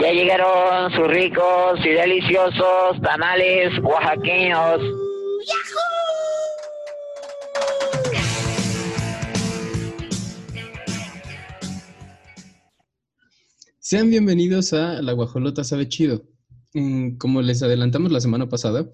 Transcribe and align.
Ya 0.00 0.12
llegaron 0.12 0.90
sus 0.92 1.06
ricos 1.08 1.78
y 1.84 1.90
deliciosos 1.90 3.00
tamales 3.02 3.78
oaxaqueños. 3.82 4.80
Sean 13.78 14.08
bienvenidos 14.08 14.72
a 14.72 15.02
La 15.02 15.12
Guajolota 15.12 15.64
Sabe 15.64 15.86
Chido. 15.88 16.22
Mm, 16.72 17.18
Como 17.18 17.42
les 17.42 17.62
adelantamos 17.62 18.10
la 18.10 18.20
semana 18.20 18.48
pasada, 18.48 18.90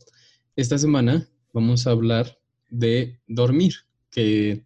esta 0.57 0.77
semana 0.77 1.29
vamos 1.53 1.87
a 1.87 1.93
hablar 1.93 2.37
de 2.69 3.21
dormir, 3.29 3.75
que 4.11 4.66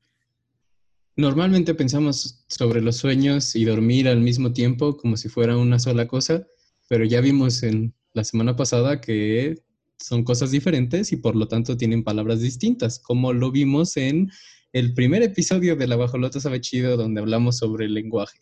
normalmente 1.21 1.75
pensamos 1.75 2.43
sobre 2.49 2.81
los 2.81 2.97
sueños 2.97 3.55
y 3.55 3.65
dormir 3.65 4.09
al 4.09 4.21
mismo 4.21 4.53
tiempo 4.53 4.97
como 4.97 5.17
si 5.17 5.29
fuera 5.29 5.57
una 5.57 5.79
sola 5.79 6.09
cosa, 6.09 6.47
pero 6.89 7.05
ya 7.05 7.21
vimos 7.21 7.63
en 7.63 7.95
la 8.15 8.25
semana 8.25 8.57
pasada 8.57 9.01
que 9.01 9.63
son 9.99 10.25
cosas 10.25 10.51
diferentes 10.51 11.13
y 11.13 11.17
por 11.17 11.37
lo 11.37 11.47
tanto 11.47 11.77
tienen 11.77 12.03
palabras 12.03 12.41
distintas, 12.41 12.99
como 12.99 13.33
lo 13.33 13.51
vimos 13.51 13.97
en 13.97 14.31
el 14.73 14.95
primer 14.95 15.23
episodio 15.23 15.77
de 15.77 15.87
La 15.87 15.97
Guajolota 15.97 16.41
Sabe 16.41 16.61
Chido 16.61 16.97
donde 16.97 17.21
hablamos 17.21 17.59
sobre 17.59 17.85
el 17.85 17.95
lenguaje. 17.95 18.39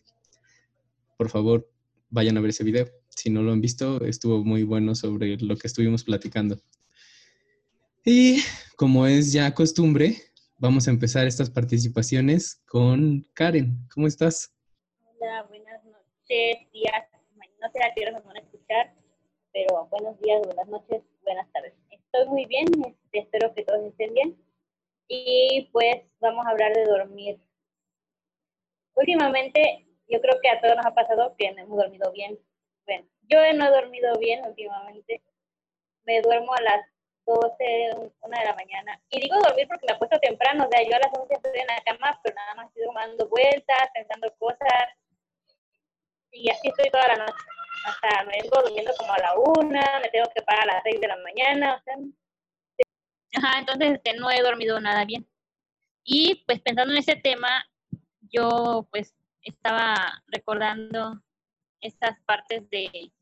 Por 1.16 1.28
favor, 1.30 1.68
vayan 2.10 2.36
a 2.36 2.40
ver 2.40 2.50
ese 2.50 2.64
video. 2.64 2.88
Si 3.08 3.28
no 3.28 3.42
lo 3.42 3.52
han 3.52 3.60
visto, 3.60 4.04
estuvo 4.04 4.44
muy 4.44 4.62
bueno 4.62 4.94
sobre 4.94 5.36
lo 5.38 5.56
que 5.56 5.66
estuvimos 5.66 6.04
platicando. 6.04 6.60
Y 8.04 8.40
como 8.76 9.06
es 9.06 9.32
ya 9.32 9.52
costumbre, 9.52 10.27
vamos 10.58 10.88
a 10.88 10.90
empezar 10.90 11.26
estas 11.26 11.50
participaciones 11.50 12.60
con 12.66 13.26
Karen. 13.34 13.76
¿Cómo 13.94 14.06
estás? 14.06 14.52
Hola, 15.04 15.44
buenas 15.44 15.84
noches, 15.84 16.70
días, 16.72 17.04
no 17.60 17.70
sé 17.70 17.84
a 17.84 17.94
qué 17.94 18.02
hora 18.02 18.12
nos 18.12 18.24
van 18.24 18.36
a 18.36 18.40
escuchar, 18.40 18.94
pero 19.52 19.86
buenos 19.86 20.20
días, 20.20 20.42
buenas 20.44 20.68
noches, 20.68 21.02
buenas 21.22 21.50
tardes. 21.52 21.74
Estoy 21.90 22.26
muy 22.28 22.44
bien, 22.46 22.66
este, 22.86 23.20
espero 23.20 23.54
que 23.54 23.64
todos 23.64 23.84
estén 23.84 24.12
bien. 24.14 24.36
Y 25.06 25.68
pues 25.72 26.02
vamos 26.20 26.44
a 26.44 26.50
hablar 26.50 26.74
de 26.74 26.84
dormir. 26.84 27.40
Últimamente, 28.94 29.86
yo 30.08 30.20
creo 30.20 30.38
que 30.42 30.50
a 30.50 30.60
todos 30.60 30.76
nos 30.76 30.86
ha 30.86 30.94
pasado 30.94 31.34
que 31.38 31.52
no 31.52 31.62
hemos 31.62 31.78
dormido 31.78 32.10
bien. 32.12 32.38
Bueno, 32.84 33.06
yo 33.28 33.38
no 33.54 33.66
he 33.66 33.70
dormido 33.70 34.18
bien 34.18 34.44
últimamente. 34.44 35.22
Me 36.04 36.20
duermo 36.20 36.52
a 36.54 36.62
las 36.62 36.80
12, 37.28 38.10
una 38.22 38.38
de 38.40 38.44
la 38.46 38.54
mañana. 38.54 39.00
Y 39.10 39.20
digo 39.20 39.36
dormir 39.38 39.68
porque 39.68 39.86
me 39.86 39.92
apuesto 39.92 40.18
temprano, 40.18 40.64
o 40.64 40.70
sea, 40.70 40.82
yo 40.82 40.96
a 40.96 40.98
las 40.98 41.12
11 41.12 41.34
estoy 41.34 41.60
en 41.60 41.66
la 41.66 41.82
cama, 41.84 42.18
pero 42.22 42.34
nada 42.34 42.54
más 42.54 42.68
estoy 42.68 42.84
dando 42.94 43.28
vueltas, 43.28 43.90
pensando 43.92 44.34
cosas. 44.38 44.88
Y 46.32 46.50
así 46.50 46.68
estoy 46.68 46.90
toda 46.90 47.08
la 47.08 47.16
noche. 47.16 47.44
Hasta 47.84 48.24
me 48.24 48.40
vengo 48.42 48.62
durmiendo 48.62 48.92
como 48.98 49.12
a 49.12 49.18
la 49.18 49.34
una, 49.38 50.00
me 50.00 50.08
tengo 50.08 50.28
que 50.34 50.42
parar 50.42 50.62
a 50.62 50.74
las 50.74 50.82
6 50.84 51.00
de 51.00 51.08
la 51.08 51.16
mañana, 51.18 51.76
o 51.76 51.82
sea. 51.82 51.96
Entonces 53.58 54.00
no 54.18 54.30
he 54.30 54.40
dormido 54.40 54.80
nada 54.80 55.04
bien. 55.04 55.28
Y 56.04 56.42
pues 56.46 56.60
pensando 56.60 56.92
en 56.92 56.98
ese 56.98 57.16
tema, 57.16 57.64
yo 58.22 58.88
pues 58.90 59.14
estaba 59.42 60.22
recordando 60.28 61.20
estas 61.82 62.18
partes 62.24 62.68
de, 62.70 63.12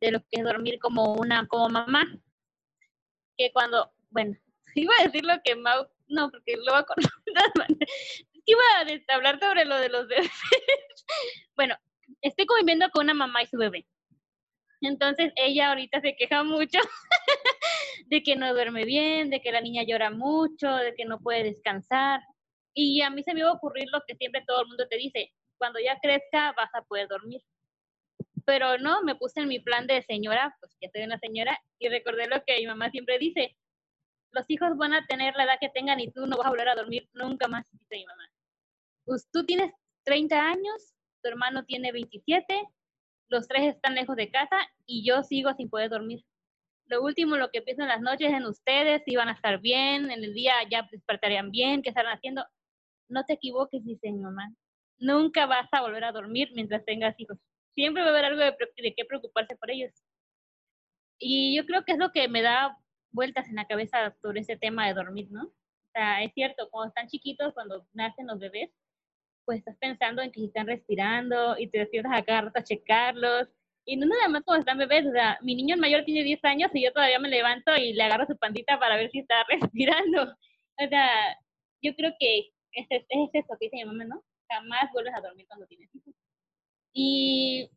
de 0.00 0.10
lo 0.10 0.20
que 0.20 0.40
es 0.40 0.44
dormir 0.44 0.78
como 0.78 1.14
una, 1.14 1.46
como 1.48 1.68
mamá 1.70 2.04
que 3.36 3.52
cuando, 3.52 3.92
bueno, 4.10 4.36
iba 4.74 4.92
a 4.98 5.04
decir 5.04 5.24
lo 5.24 5.40
que 5.42 5.56
Mau, 5.56 5.86
no, 6.08 6.30
porque 6.30 6.56
lo 6.56 6.72
va 6.72 6.78
a 6.78 6.84
contar. 6.84 7.10
Iba 8.44 8.60
a 9.08 9.14
hablar 9.14 9.40
sobre 9.40 9.64
lo 9.64 9.76
de 9.78 9.88
los 9.88 10.06
bebés. 10.06 10.30
bueno, 11.56 11.76
estoy 12.22 12.46
conviviendo 12.46 12.88
con 12.90 13.04
una 13.04 13.14
mamá 13.14 13.42
y 13.42 13.46
su 13.46 13.56
bebé. 13.56 13.86
Entonces 14.80 15.32
ella 15.36 15.70
ahorita 15.70 16.00
se 16.00 16.14
queja 16.14 16.44
mucho 16.44 16.78
de 18.06 18.22
que 18.22 18.36
no 18.36 18.52
duerme 18.52 18.84
bien, 18.84 19.30
de 19.30 19.40
que 19.40 19.50
la 19.50 19.60
niña 19.60 19.82
llora 19.82 20.10
mucho, 20.10 20.72
de 20.76 20.94
que 20.94 21.04
no 21.06 21.18
puede 21.18 21.42
descansar. 21.42 22.20
Y 22.72 23.00
a 23.00 23.10
mí 23.10 23.22
se 23.22 23.32
me 23.34 23.40
iba 23.40 23.48
a 23.48 23.54
ocurrir 23.54 23.88
lo 23.90 24.02
que 24.06 24.14
siempre 24.14 24.44
todo 24.46 24.62
el 24.62 24.68
mundo 24.68 24.86
te 24.86 24.96
dice, 24.96 25.32
cuando 25.58 25.80
ya 25.80 25.98
crezca 26.00 26.52
vas 26.52 26.70
a 26.74 26.82
poder 26.82 27.08
dormir 27.08 27.40
pero 28.46 28.78
no, 28.78 29.02
me 29.02 29.16
puse 29.16 29.40
en 29.40 29.48
mi 29.48 29.58
plan 29.58 29.86
de 29.88 30.02
señora, 30.02 30.56
pues 30.60 30.76
ya 30.80 30.88
soy 30.90 31.02
una 31.02 31.18
señora, 31.18 31.58
y 31.80 31.88
recordé 31.88 32.28
lo 32.28 32.42
que 32.46 32.56
mi 32.58 32.66
mamá 32.66 32.90
siempre 32.90 33.18
dice, 33.18 33.56
los 34.30 34.44
hijos 34.48 34.76
van 34.76 34.94
a 34.94 35.04
tener 35.06 35.34
la 35.34 35.44
edad 35.44 35.58
que 35.60 35.68
tengan 35.68 35.98
y 35.98 36.12
tú 36.12 36.26
no 36.26 36.36
vas 36.36 36.46
a 36.46 36.50
volver 36.50 36.68
a 36.68 36.76
dormir 36.76 37.08
nunca 37.12 37.48
más, 37.48 37.68
dice 37.72 37.96
mi 37.96 38.06
mamá. 38.06 38.22
Pues 39.04 39.28
tú 39.32 39.44
tienes 39.44 39.72
30 40.04 40.40
años, 40.40 40.94
tu 41.22 41.28
hermano 41.28 41.64
tiene 41.64 41.90
27, 41.90 42.62
los 43.28 43.48
tres 43.48 43.74
están 43.74 43.96
lejos 43.96 44.14
de 44.14 44.30
casa 44.30 44.56
y 44.86 45.04
yo 45.04 45.24
sigo 45.24 45.52
sin 45.54 45.68
poder 45.68 45.90
dormir. 45.90 46.24
Lo 46.86 47.02
último, 47.02 47.36
lo 47.36 47.50
que 47.50 47.62
pienso 47.62 47.82
en 47.82 47.88
las 47.88 48.00
noches 48.00 48.32
en 48.32 48.44
ustedes, 48.44 49.02
si 49.04 49.16
van 49.16 49.28
a 49.28 49.32
estar 49.32 49.60
bien, 49.60 50.08
en 50.08 50.22
el 50.22 50.34
día 50.34 50.54
ya 50.70 50.88
despertarían 50.92 51.50
bien, 51.50 51.82
qué 51.82 51.88
estarán 51.88 52.16
haciendo. 52.16 52.44
No 53.08 53.24
te 53.24 53.32
equivoques, 53.32 53.84
dice 53.84 54.12
mi 54.12 54.20
mamá. 54.20 54.54
Nunca 54.98 55.46
vas 55.46 55.68
a 55.72 55.80
volver 55.80 56.04
a 56.04 56.12
dormir 56.12 56.50
mientras 56.54 56.84
tengas 56.84 57.18
hijos 57.18 57.38
siempre 57.76 58.02
va 58.02 58.08
a 58.08 58.10
haber 58.10 58.24
algo 58.24 58.40
de, 58.40 58.56
de 58.82 58.94
qué 58.94 59.04
preocuparse 59.04 59.54
por 59.56 59.70
ellos. 59.70 59.92
Y 61.18 61.56
yo 61.56 61.64
creo 61.66 61.84
que 61.84 61.92
es 61.92 61.98
lo 61.98 62.10
que 62.10 62.28
me 62.28 62.42
da 62.42 62.76
vueltas 63.12 63.48
en 63.48 63.56
la 63.56 63.66
cabeza 63.66 64.14
sobre 64.22 64.40
ese 64.40 64.56
tema 64.56 64.86
de 64.86 64.94
dormir, 64.94 65.28
¿no? 65.30 65.44
O 65.44 65.90
sea, 65.92 66.22
es 66.22 66.32
cierto, 66.34 66.68
cuando 66.70 66.88
están 66.88 67.08
chiquitos, 67.08 67.54
cuando 67.54 67.86
nacen 67.92 68.26
los 68.26 68.38
bebés, 68.38 68.70
pues 69.44 69.58
estás 69.60 69.76
pensando 69.78 70.22
en 70.22 70.32
que 70.32 70.40
si 70.40 70.46
están 70.46 70.66
respirando 70.66 71.56
y 71.58 71.68
te 71.68 71.78
despiertas 71.78 72.12
a 72.14 72.24
cada 72.24 72.42
rato 72.42 72.58
a 72.58 72.64
checarlos. 72.64 73.48
Y 73.86 73.96
no 73.96 74.06
nada 74.06 74.28
más 74.28 74.42
cuando 74.44 74.60
están 74.60 74.78
bebés, 74.78 75.06
o 75.06 75.12
sea, 75.12 75.38
mi 75.42 75.54
niño 75.54 75.76
mayor 75.76 76.04
tiene 76.04 76.24
10 76.24 76.44
años 76.44 76.70
y 76.74 76.84
yo 76.84 76.92
todavía 76.92 77.20
me 77.20 77.28
levanto 77.28 77.76
y 77.76 77.92
le 77.92 78.02
agarro 78.02 78.26
su 78.26 78.36
pandita 78.36 78.78
para 78.78 78.96
ver 78.96 79.10
si 79.10 79.20
está 79.20 79.44
respirando. 79.48 80.24
O 80.78 80.88
sea, 80.88 81.36
yo 81.82 81.94
creo 81.94 82.12
que 82.18 82.50
es, 82.72 82.86
es, 82.90 83.04
es 83.08 83.30
eso 83.32 83.56
que 83.60 83.66
dice 83.66 83.76
mi 83.76 83.84
mamá, 83.84 84.04
¿no? 84.04 84.22
Jamás 84.50 84.90
vuelves 84.92 85.14
a 85.14 85.20
dormir 85.20 85.46
cuando 85.46 85.66
tienes 85.66 85.88
hijos. 85.94 86.15
Y 86.98 87.70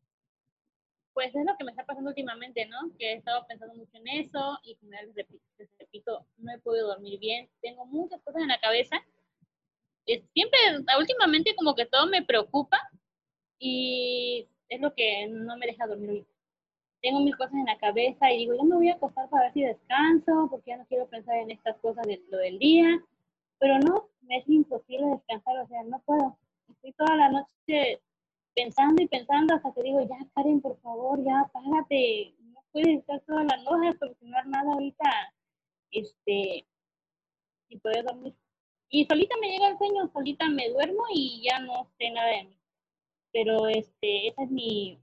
pues 1.13 1.35
es 1.35 1.45
lo 1.45 1.57
que 1.57 1.65
me 1.65 1.71
está 1.71 1.85
pasando 1.85 2.09
últimamente, 2.09 2.65
¿no? 2.67 2.77
Que 2.97 3.11
he 3.11 3.15
estado 3.17 3.45
pensando 3.47 3.75
mucho 3.75 3.97
en 3.97 4.07
eso 4.07 4.57
y 4.63 4.75
como 4.77 4.93
les 4.93 5.13
repito, 5.13 5.43
les 5.57 5.69
repito, 5.77 6.25
no 6.37 6.53
he 6.53 6.59
podido 6.59 6.87
dormir 6.87 7.19
bien. 7.19 7.49
Tengo 7.61 7.85
muchas 7.85 8.21
cosas 8.21 8.43
en 8.43 8.47
la 8.47 8.61
cabeza. 8.61 8.95
Siempre, 10.05 10.57
últimamente 10.97 11.53
como 11.57 11.75
que 11.75 11.85
todo 11.85 12.07
me 12.07 12.23
preocupa 12.23 12.79
y 13.59 14.47
es 14.69 14.79
lo 14.79 14.95
que 14.95 15.27
no 15.27 15.57
me 15.57 15.65
deja 15.65 15.85
dormir 15.85 16.11
hoy. 16.11 16.27
Tengo 17.01 17.19
mil 17.19 17.35
cosas 17.35 17.55
en 17.55 17.65
la 17.65 17.77
cabeza 17.77 18.31
y 18.31 18.37
digo, 18.37 18.55
ya 18.55 18.63
me 18.63 18.77
voy 18.77 18.89
a 18.89 18.93
acostar 18.93 19.29
para 19.29 19.43
ver 19.43 19.53
si 19.53 19.63
descanso, 19.63 20.47
porque 20.49 20.71
ya 20.71 20.77
no 20.77 20.85
quiero 20.85 21.09
pensar 21.09 21.35
en 21.35 21.51
estas 21.51 21.77
cosas 21.79 22.07
de 22.07 22.23
lo 22.29 22.37
del 22.37 22.57
día. 22.57 23.03
Pero 23.59 23.79
no, 23.79 24.07
me 24.21 24.37
es 24.37 24.47
imposible 24.47 25.07
descansar, 25.07 25.57
o 25.57 25.67
sea, 25.67 25.83
no 25.83 26.01
puedo. 26.05 26.37
Estoy 26.69 26.93
toda 26.93 27.17
la 27.17 27.29
noche 27.29 28.01
pensando 28.55 29.01
y 29.01 29.07
pensando 29.07 29.55
hasta 29.55 29.73
que 29.73 29.83
digo, 29.83 30.01
ya 30.01 30.17
Karen, 30.35 30.61
por 30.61 30.79
favor, 30.81 31.23
ya 31.23 31.49
párate, 31.53 32.35
no 32.39 32.63
puedes 32.71 32.99
estar 32.99 33.19
toda 33.21 33.43
la 33.43 33.57
noche 33.57 33.89
a 33.89 33.97
solucionar 33.99 34.47
nada 34.47 34.73
ahorita, 34.73 35.33
este, 35.91 36.67
y 37.69 37.77
poder 37.77 38.05
dormir. 38.05 38.35
Y 38.89 39.05
solita 39.05 39.35
me 39.39 39.49
llega 39.49 39.69
el 39.69 39.77
sueño, 39.77 40.11
solita 40.11 40.49
me 40.49 40.69
duermo 40.69 41.03
y 41.13 41.43
ya 41.43 41.59
no 41.59 41.91
sé 41.97 42.09
nada 42.11 42.29
de 42.29 42.43
mí. 42.45 42.57
Pero 43.31 43.67
este, 43.67 44.27
esa 44.27 44.43
es 44.43 44.49
mi, 44.49 44.99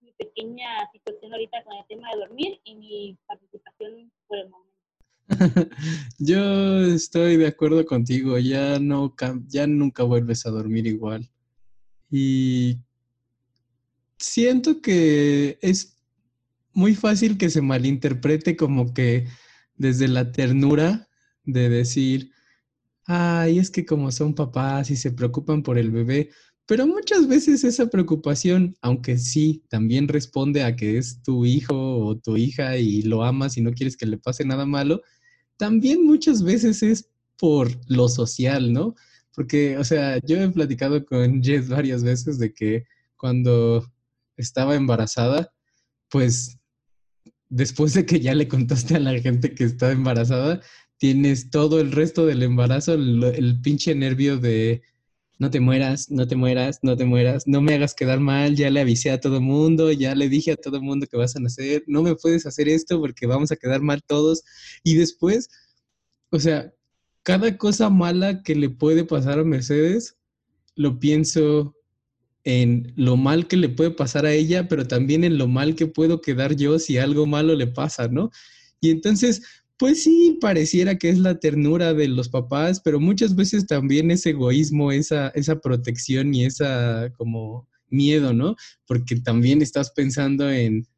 mi 0.00 0.12
pequeña 0.12 0.90
situación 0.92 1.32
ahorita 1.32 1.64
con 1.64 1.74
el 1.74 1.86
tema 1.86 2.10
de 2.10 2.20
dormir 2.20 2.60
y 2.64 2.74
mi 2.74 3.18
participación 3.26 4.12
por 4.26 4.38
el 4.38 4.50
momento. 4.50 4.72
Yo 6.18 6.84
estoy 6.94 7.38
de 7.38 7.46
acuerdo 7.46 7.86
contigo, 7.86 8.38
ya 8.38 8.78
no 8.78 9.14
ya 9.46 9.66
nunca 9.66 10.02
vuelves 10.02 10.44
a 10.44 10.50
dormir 10.50 10.86
igual. 10.86 11.30
Y 12.12 12.78
siento 14.18 14.82
que 14.82 15.58
es 15.62 15.96
muy 16.74 16.94
fácil 16.94 17.38
que 17.38 17.48
se 17.48 17.62
malinterprete 17.62 18.54
como 18.54 18.92
que 18.92 19.26
desde 19.76 20.08
la 20.08 20.30
ternura 20.30 21.08
de 21.44 21.70
decir, 21.70 22.30
ay, 23.06 23.58
es 23.58 23.70
que 23.70 23.86
como 23.86 24.12
son 24.12 24.34
papás 24.34 24.90
y 24.90 24.96
se 24.96 25.10
preocupan 25.10 25.62
por 25.62 25.78
el 25.78 25.90
bebé, 25.90 26.28
pero 26.66 26.86
muchas 26.86 27.26
veces 27.26 27.64
esa 27.64 27.86
preocupación, 27.86 28.76
aunque 28.82 29.16
sí, 29.16 29.64
también 29.70 30.06
responde 30.06 30.62
a 30.64 30.76
que 30.76 30.98
es 30.98 31.22
tu 31.22 31.46
hijo 31.46 31.74
o 32.06 32.18
tu 32.18 32.36
hija 32.36 32.76
y 32.76 33.02
lo 33.02 33.24
amas 33.24 33.56
y 33.56 33.62
no 33.62 33.72
quieres 33.72 33.96
que 33.96 34.06
le 34.06 34.18
pase 34.18 34.44
nada 34.44 34.66
malo, 34.66 35.00
también 35.56 36.04
muchas 36.04 36.42
veces 36.42 36.82
es 36.82 37.08
por 37.38 37.70
lo 37.88 38.08
social, 38.10 38.72
¿no? 38.72 38.94
Porque, 39.34 39.78
o 39.78 39.84
sea, 39.84 40.18
yo 40.24 40.36
he 40.36 40.48
platicado 40.50 41.04
con 41.04 41.42
Jess 41.42 41.68
varias 41.68 42.02
veces 42.02 42.38
de 42.38 42.52
que 42.52 42.84
cuando 43.16 43.86
estaba 44.36 44.74
embarazada, 44.74 45.52
pues 46.08 46.58
después 47.48 47.94
de 47.94 48.06
que 48.06 48.20
ya 48.20 48.34
le 48.34 48.48
contaste 48.48 48.96
a 48.96 49.00
la 49.00 49.18
gente 49.20 49.54
que 49.54 49.64
estaba 49.64 49.92
embarazada, 49.92 50.60
tienes 50.98 51.50
todo 51.50 51.80
el 51.80 51.92
resto 51.92 52.26
del 52.26 52.42
embarazo, 52.42 52.94
el, 52.94 53.24
el 53.24 53.60
pinche 53.60 53.94
nervio 53.94 54.38
de, 54.38 54.82
no 55.42 55.50
te 55.50 55.58
mueras, 55.58 56.08
no 56.08 56.28
te 56.28 56.36
mueras, 56.36 56.78
no 56.82 56.96
te 56.96 57.04
mueras, 57.04 57.48
no 57.48 57.60
me 57.60 57.74
hagas 57.74 57.94
quedar 57.94 58.20
mal, 58.20 58.54
ya 58.54 58.70
le 58.70 58.80
avisé 58.80 59.10
a 59.10 59.18
todo 59.18 59.40
mundo, 59.40 59.90
ya 59.90 60.14
le 60.14 60.28
dije 60.28 60.52
a 60.52 60.56
todo 60.56 60.80
mundo 60.80 61.08
que 61.08 61.16
vas 61.16 61.34
a 61.34 61.40
nacer, 61.40 61.82
no 61.88 62.02
me 62.02 62.14
puedes 62.14 62.46
hacer 62.46 62.68
esto 62.68 63.00
porque 63.00 63.26
vamos 63.26 63.50
a 63.50 63.56
quedar 63.56 63.82
mal 63.82 64.02
todos. 64.06 64.44
Y 64.84 64.94
después, 64.94 65.48
o 66.30 66.38
sea, 66.38 66.72
cada 67.22 67.56
cosa 67.56 67.90
mala 67.90 68.42
que 68.42 68.54
le 68.54 68.68
puede 68.70 69.04
pasar 69.04 69.38
a 69.38 69.44
Mercedes, 69.44 70.16
lo 70.74 70.98
pienso 70.98 71.76
en 72.44 72.92
lo 72.96 73.16
mal 73.16 73.46
que 73.46 73.56
le 73.56 73.68
puede 73.68 73.92
pasar 73.92 74.26
a 74.26 74.32
ella, 74.32 74.66
pero 74.68 74.86
también 74.86 75.22
en 75.22 75.38
lo 75.38 75.46
mal 75.46 75.76
que 75.76 75.86
puedo 75.86 76.20
quedar 76.20 76.56
yo 76.56 76.78
si 76.78 76.98
algo 76.98 77.26
malo 77.26 77.54
le 77.54 77.68
pasa, 77.68 78.08
¿no? 78.08 78.30
Y 78.80 78.90
entonces, 78.90 79.42
pues 79.76 80.02
sí, 80.02 80.38
pareciera 80.40 80.98
que 80.98 81.10
es 81.10 81.18
la 81.18 81.38
ternura 81.38 81.94
de 81.94 82.08
los 82.08 82.28
papás, 82.28 82.80
pero 82.80 82.98
muchas 82.98 83.36
veces 83.36 83.66
también 83.66 84.10
es 84.10 84.26
egoísmo, 84.26 84.90
esa, 84.90 85.28
esa 85.28 85.60
protección 85.60 86.34
y 86.34 86.44
esa 86.44 87.12
como 87.16 87.68
miedo, 87.88 88.32
¿no? 88.32 88.56
Porque 88.86 89.16
también 89.20 89.62
estás 89.62 89.92
pensando 89.92 90.50
en, 90.50 90.88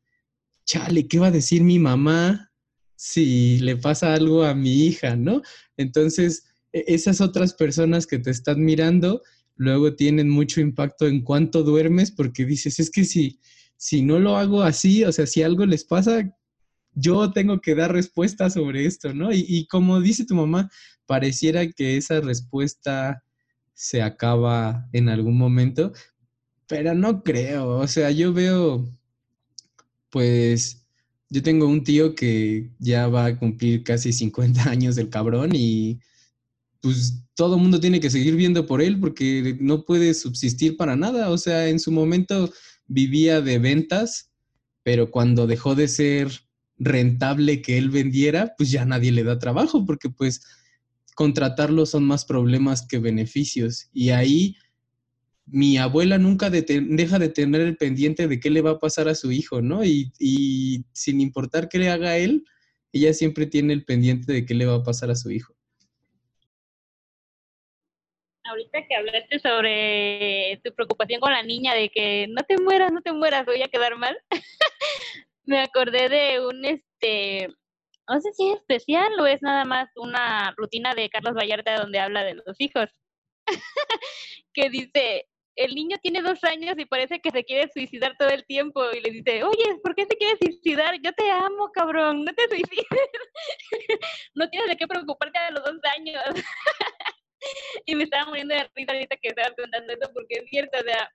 chale, 0.65 1.07
¿qué 1.07 1.19
va 1.19 1.27
a 1.27 1.33
decir 1.33 1.63
mi 1.63 1.79
mamá 1.79 2.54
si 2.97 3.59
le 3.59 3.77
pasa 3.77 4.15
algo 4.15 4.45
a 4.45 4.55
mi 4.55 4.87
hija, 4.87 5.17
¿no? 5.17 5.43
Entonces, 5.77 6.45
e, 6.73 6.85
esas 6.89 7.21
otras 7.21 7.55
personas 7.55 8.07
que 8.07 8.19
te 8.19 8.31
están 8.31 8.65
mirando, 8.65 9.23
luego 9.57 9.95
tienen 9.95 10.29
mucho 10.29 10.61
impacto 10.61 11.07
en 11.07 11.23
cuánto 11.23 11.63
duermes, 11.63 12.11
porque 12.11 12.45
dices, 12.45 12.79
es 12.79 12.91
que 12.91 13.05
si, 13.05 13.41
si 13.77 14.03
no 14.03 14.19
lo 14.19 14.37
hago 14.37 14.63
así, 14.63 15.05
o 15.05 15.13
sea, 15.13 15.27
si 15.27 15.43
algo 15.43 15.67
les 15.67 15.85
pasa, 15.85 16.31
yo 16.95 17.33
tengo 17.33 17.61
que 17.61 17.75
dar 17.75 17.93
respuesta 17.93 18.51
sobre 18.51 18.87
esto, 18.87 19.15
¿no? 19.15 19.33
Y, 19.33 19.45
y, 19.49 19.67
como 19.67 20.01
dice 20.01 20.25
tu 20.25 20.35
mamá, 20.35 20.71
pareciera 21.07 21.67
que 21.69 21.97
esa 21.97 22.21
respuesta 22.21 23.23
se 23.75 24.03
acaba 24.03 24.89
en 24.93 25.09
algún 25.09 25.37
momento, 25.37 25.93
pero 26.69 26.95
no 26.95 27.23
creo, 27.23 27.79
o 27.79 27.87
sea, 27.89 28.11
yo 28.11 28.33
veo, 28.33 28.89
pues, 30.11 30.84
yo 31.35 31.43
tengo 31.43 31.67
un 31.67 31.83
tío 31.83 32.15
que 32.15 32.71
ya 32.79 33.09
va 33.09 33.27
a 33.27 33.37
cumplir 33.37 33.83
casi 33.83 34.13
50 34.13 34.71
años 34.71 34.95
del 34.95 35.09
cabrón 35.09 35.51
y 35.53 35.99
pues 36.81 37.25
todo 37.35 37.57
el 37.57 37.61
mundo 37.61 37.81
tiene 37.81 37.99
que 37.99 38.09
seguir 38.09 38.37
viendo 38.37 38.67
por 38.69 38.81
él 38.81 39.01
porque 39.01 39.57
no 39.59 39.85
puede 39.85 40.15
subsistir 40.15 40.77
para 40.77 40.95
nada, 40.95 41.31
o 41.31 41.37
sea, 41.37 41.69
en 41.69 41.81
su 41.81 41.91
momento 41.91 42.53
vivía 42.87 43.41
de 43.41 43.59
ventas, 43.59 44.31
pero 44.85 45.11
cuando 45.11 45.49
dejó 45.49 45.75
de 45.75 45.89
ser 45.89 46.31
rentable 46.79 47.63
que 47.63 47.79
él 47.79 47.91
vendiera, 47.91 48.55
pues 48.57 48.71
ya 48.71 48.85
nadie 48.85 49.11
le 49.11 49.25
da 49.25 49.41
trabajo 49.41 49.85
porque 49.85 50.11
pues 50.11 50.41
contratarlo 51.17 51.85
son 51.85 52.05
más 52.05 52.25
problemas 52.25 52.87
que 52.87 53.01
beneficios. 53.01 53.89
Y 53.93 54.11
ahí 54.11 54.55
mi 55.47 55.77
abuela 55.79 56.19
nunca 56.19 56.51
deja 56.51 57.19
de 57.19 57.29
tener 57.29 57.61
el 57.61 57.77
pendiente 57.77 58.29
de 58.29 58.41
qué 58.41 58.51
le 58.51 58.63
va 58.63 58.73
a 58.73 58.79
pasar 58.79 59.09
a 59.09 59.15
su 59.15 59.31
hijo, 59.31 59.61
¿no? 59.61 59.85
Y, 59.85 60.13
y 60.19 60.85
sin 60.93 61.21
importar 61.21 61.69
qué 61.69 61.79
le 61.79 61.91
haga 61.91 62.17
él, 62.17 62.45
ella 62.93 63.13
siempre 63.13 63.47
tiene 63.47 63.73
el 63.73 63.85
pendiente 63.85 64.33
de 64.33 64.47
qué 64.47 64.55
le 64.55 64.67
va 64.67 64.77
a 64.77 64.83
pasar 64.83 65.11
a 65.11 65.17
su 65.17 65.31
hijo. 65.31 65.55
Ahorita 68.45 68.87
que 68.87 68.95
hablaste 68.95 69.39
sobre 69.39 70.61
tu 70.63 70.73
preocupación 70.75 71.21
con 71.21 71.33
la 71.33 71.43
niña 71.43 71.75
de 71.75 71.89
que 71.89 72.27
no 72.29 72.43
te 72.43 72.59
mueras, 72.59 72.93
no 72.93 73.01
te 73.01 73.13
mueras, 73.13 73.47
voy 73.47 73.63
a 73.63 73.69
quedar 73.69 73.97
mal. 73.97 74.17
me 75.45 75.61
acordé 75.61 76.09
de 76.09 76.47
un, 76.47 76.65
este, 76.65 77.49
no 78.09 78.21
sé 78.21 78.33
si 78.35 78.51
es 78.51 78.57
especial 78.57 79.19
o 79.19 79.27
es 79.27 79.43
nada 79.43 79.65
más 79.65 79.89
una 79.97 80.53
rutina 80.57 80.95
de 80.95 81.09
Carlos 81.09 81.35
Vallarta 81.35 81.81
donde 81.81 81.99
habla 81.99 82.23
de 82.23 82.35
los 82.35 82.61
hijos, 82.61 82.91
que 84.53 84.69
dice, 84.69 85.27
el 85.57 85.75
niño 85.75 85.97
tiene 86.03 86.21
dos 86.21 86.43
años 86.45 86.75
y 86.79 86.85
parece 86.85 87.21
que 87.21 87.31
se 87.31 87.45
quiere 87.45 87.71
suicidar 87.73 88.17
todo 88.19 88.29
el 88.29 88.45
tiempo 88.45 88.83
y 88.93 89.01
le 89.01 89.11
dice, 89.11 89.45
oye, 89.45 89.79
¿por 89.83 89.95
qué 89.95 90.05
se 90.05 90.17
quiere 90.17 90.37
suicidar? 90.39 90.97
Yo 91.03 91.13
te 91.13 91.31
amo, 91.31 91.71
cabrón, 91.73 92.25
no 92.25 92.33
te 92.35 92.49
suicides. 92.49 92.87
no 94.35 94.49
tienes 94.51 94.69
de 94.71 94.77
qué 94.77 94.87
preocuparte 94.87 95.39
a 95.39 95.51
los 95.53 95.65
dos 95.65 95.79
años. 95.97 96.23
y 97.87 97.95
me 97.95 98.05
estaba 98.05 98.27
muriendo 98.27 98.55
de 98.55 98.69
risa 98.75 98.93
ahorita 98.93 99.17
que 99.17 99.29
estaba 99.29 99.55
contando 99.55 99.93
eso 99.93 100.13
porque 100.13 100.37
es 100.37 100.51
cierto, 100.51 100.79
o 100.79 100.83
sea, 100.83 101.09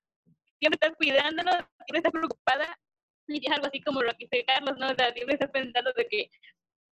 siempre 0.60 0.80
estás 0.82 0.96
cuidándonos, 0.98 1.56
siempre 1.56 1.98
estás 1.98 2.12
preocupada 2.12 2.80
y 3.28 3.46
es 3.46 3.52
algo 3.52 3.68
así 3.68 3.82
como 3.82 4.02
lo 4.02 4.12
que 4.14 4.28
dice 4.32 4.46
Carlos, 4.46 4.76
¿no? 4.80 4.88
O 4.88 4.96
sea, 4.96 5.14
siempre 5.14 5.36
estás 5.36 5.52
pensando 5.52 5.92
de 5.94 6.08
que, 6.08 6.30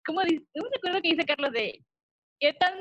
¿cómo, 0.06 0.22
no 0.22 0.30
me 0.30 0.78
acuerdo 0.78 1.02
que 1.02 1.10
dice 1.10 1.26
Carlos 1.26 1.52
de 1.52 1.84
tan 2.52 2.74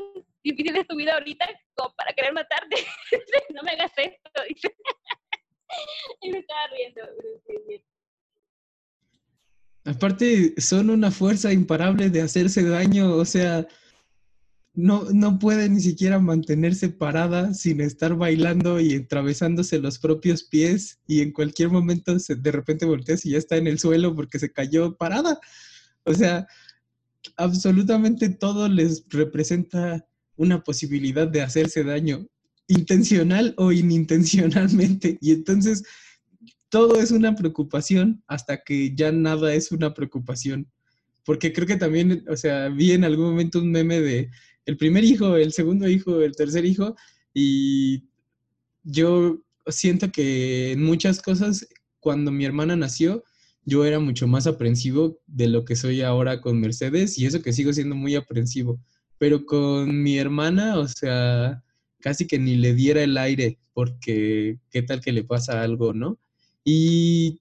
difícil 0.43 0.77
es 0.77 0.87
tu 0.89 0.97
vida 0.97 1.15
ahorita 1.15 1.47
como 1.75 1.95
para 1.95 2.13
querer 2.13 2.33
matarte? 2.33 2.77
no 3.55 3.63
me 3.63 3.71
hagas 3.71 3.93
esto, 3.97 4.31
y 6.23 6.31
me 6.31 6.39
estaba 6.39 6.67
riendo. 6.69 7.03
Aparte, 9.85 10.55
son 10.61 10.91
una 10.91 11.11
fuerza 11.11 11.53
imparable 11.53 12.11
de 12.11 12.23
hacerse 12.23 12.63
daño, 12.63 13.15
o 13.15 13.25
sea, 13.25 13.67
no, 14.75 15.05
no 15.13 15.39
puede 15.39 15.69
ni 15.69 15.81
siquiera 15.81 16.19
mantenerse 16.19 16.89
parada 16.89 17.53
sin 17.53 17.81
estar 17.81 18.15
bailando 18.15 18.81
y 18.81 18.95
atravesándose 18.95 19.79
los 19.79 19.99
propios 19.99 20.45
pies 20.45 20.99
y 21.07 21.21
en 21.21 21.33
cualquier 21.33 21.69
momento 21.69 22.19
se, 22.19 22.37
de 22.37 22.53
repente 22.53 22.87
volteas 22.87 23.27
y 23.27 23.31
ya 23.31 23.39
está 23.39 23.57
en 23.57 23.67
el 23.67 23.79
suelo 23.79 24.15
porque 24.15 24.39
se 24.39 24.53
cayó 24.53 24.97
parada. 24.97 25.39
O 26.05 26.15
sea, 26.15 26.47
absolutamente 27.37 28.29
todo 28.29 28.69
les 28.69 29.05
representa 29.09 30.07
una 30.37 30.63
posibilidad 30.63 31.29
de 31.29 31.43
hacerse 31.43 31.85
daño, 31.85 32.27
intencional 32.69 33.55
o 33.57 33.73
inintencionalmente. 33.73 35.19
Y 35.21 35.33
entonces 35.33 35.85
todo 36.69 37.01
es 37.01 37.11
una 37.11 37.35
preocupación 37.35 38.23
hasta 38.27 38.63
que 38.63 38.95
ya 38.95 39.13
nada 39.13 39.55
es 39.55 39.73
una 39.73 39.93
preocupación. 39.95 40.71
Porque 41.25 41.53
creo 41.53 41.67
que 41.67 41.77
también, 41.77 42.25
o 42.29 42.37
sea, 42.37 42.69
vi 42.69 42.93
en 42.93 43.05
algún 43.05 43.27
momento 43.27 43.61
un 43.61 43.71
meme 43.71 44.01
de 44.01 44.31
el 44.65 44.77
primer 44.77 45.05
hijo, 45.05 45.37
el 45.37 45.53
segundo 45.53 45.89
hijo, 45.89 46.21
el 46.21 46.35
tercer 46.35 46.65
hijo, 46.65 46.97
y 47.35 48.05
yo 48.85 49.43
siento 49.67 50.11
que 50.11 50.73
en 50.73 50.83
muchas 50.83 51.21
cosas, 51.21 51.69
cuando 52.01 52.31
mi 52.33 52.45
hermana 52.45 52.75
nació, 52.75 53.23
yo 53.65 53.85
era 53.85 53.99
mucho 54.01 54.27
más 54.27 54.47
aprensivo 54.47 55.21
de 55.27 55.49
lo 55.49 55.65
que 55.65 55.77
soy 55.77 56.03
ahora 56.03 56.41
con 56.41 56.61
Mercedes, 56.61 57.19
y 57.19 57.27
eso 57.27 57.43
que 57.43 57.53
sigo 57.53 57.73
siendo 57.73 57.95
muy 57.95 58.15
aprensivo. 58.15 58.81
Pero 59.19 59.47
con 59.47 60.03
mi 60.03 60.19
hermana, 60.19 60.79
o 60.79 60.89
sea, 60.89 61.63
casi 62.01 62.27
que 62.27 62.39
ni 62.39 62.57
le 62.57 62.75
diera 62.75 63.03
el 63.03 63.17
aire, 63.17 63.59
porque 63.73 64.59
qué 64.71 64.83
tal 64.83 65.01
que 65.01 65.13
le 65.13 65.25
pasa 65.25 65.63
algo, 65.63 65.93
¿no? 65.93 66.19
Y 66.65 67.41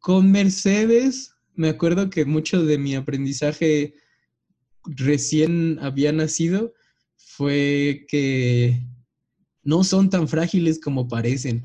con 0.00 0.30
Mercedes, 0.30 1.34
me 1.54 1.68
acuerdo 1.68 2.10
que 2.10 2.24
mucho 2.24 2.64
de 2.64 2.78
mi 2.78 2.94
aprendizaje 2.94 3.94
recién 4.84 5.78
había 5.80 6.12
nacido 6.12 6.74
fue 7.16 8.06
que 8.08 8.86
no 9.62 9.84
son 9.84 10.10
tan 10.10 10.28
frágiles 10.28 10.80
como 10.80 11.08
parecen. 11.08 11.62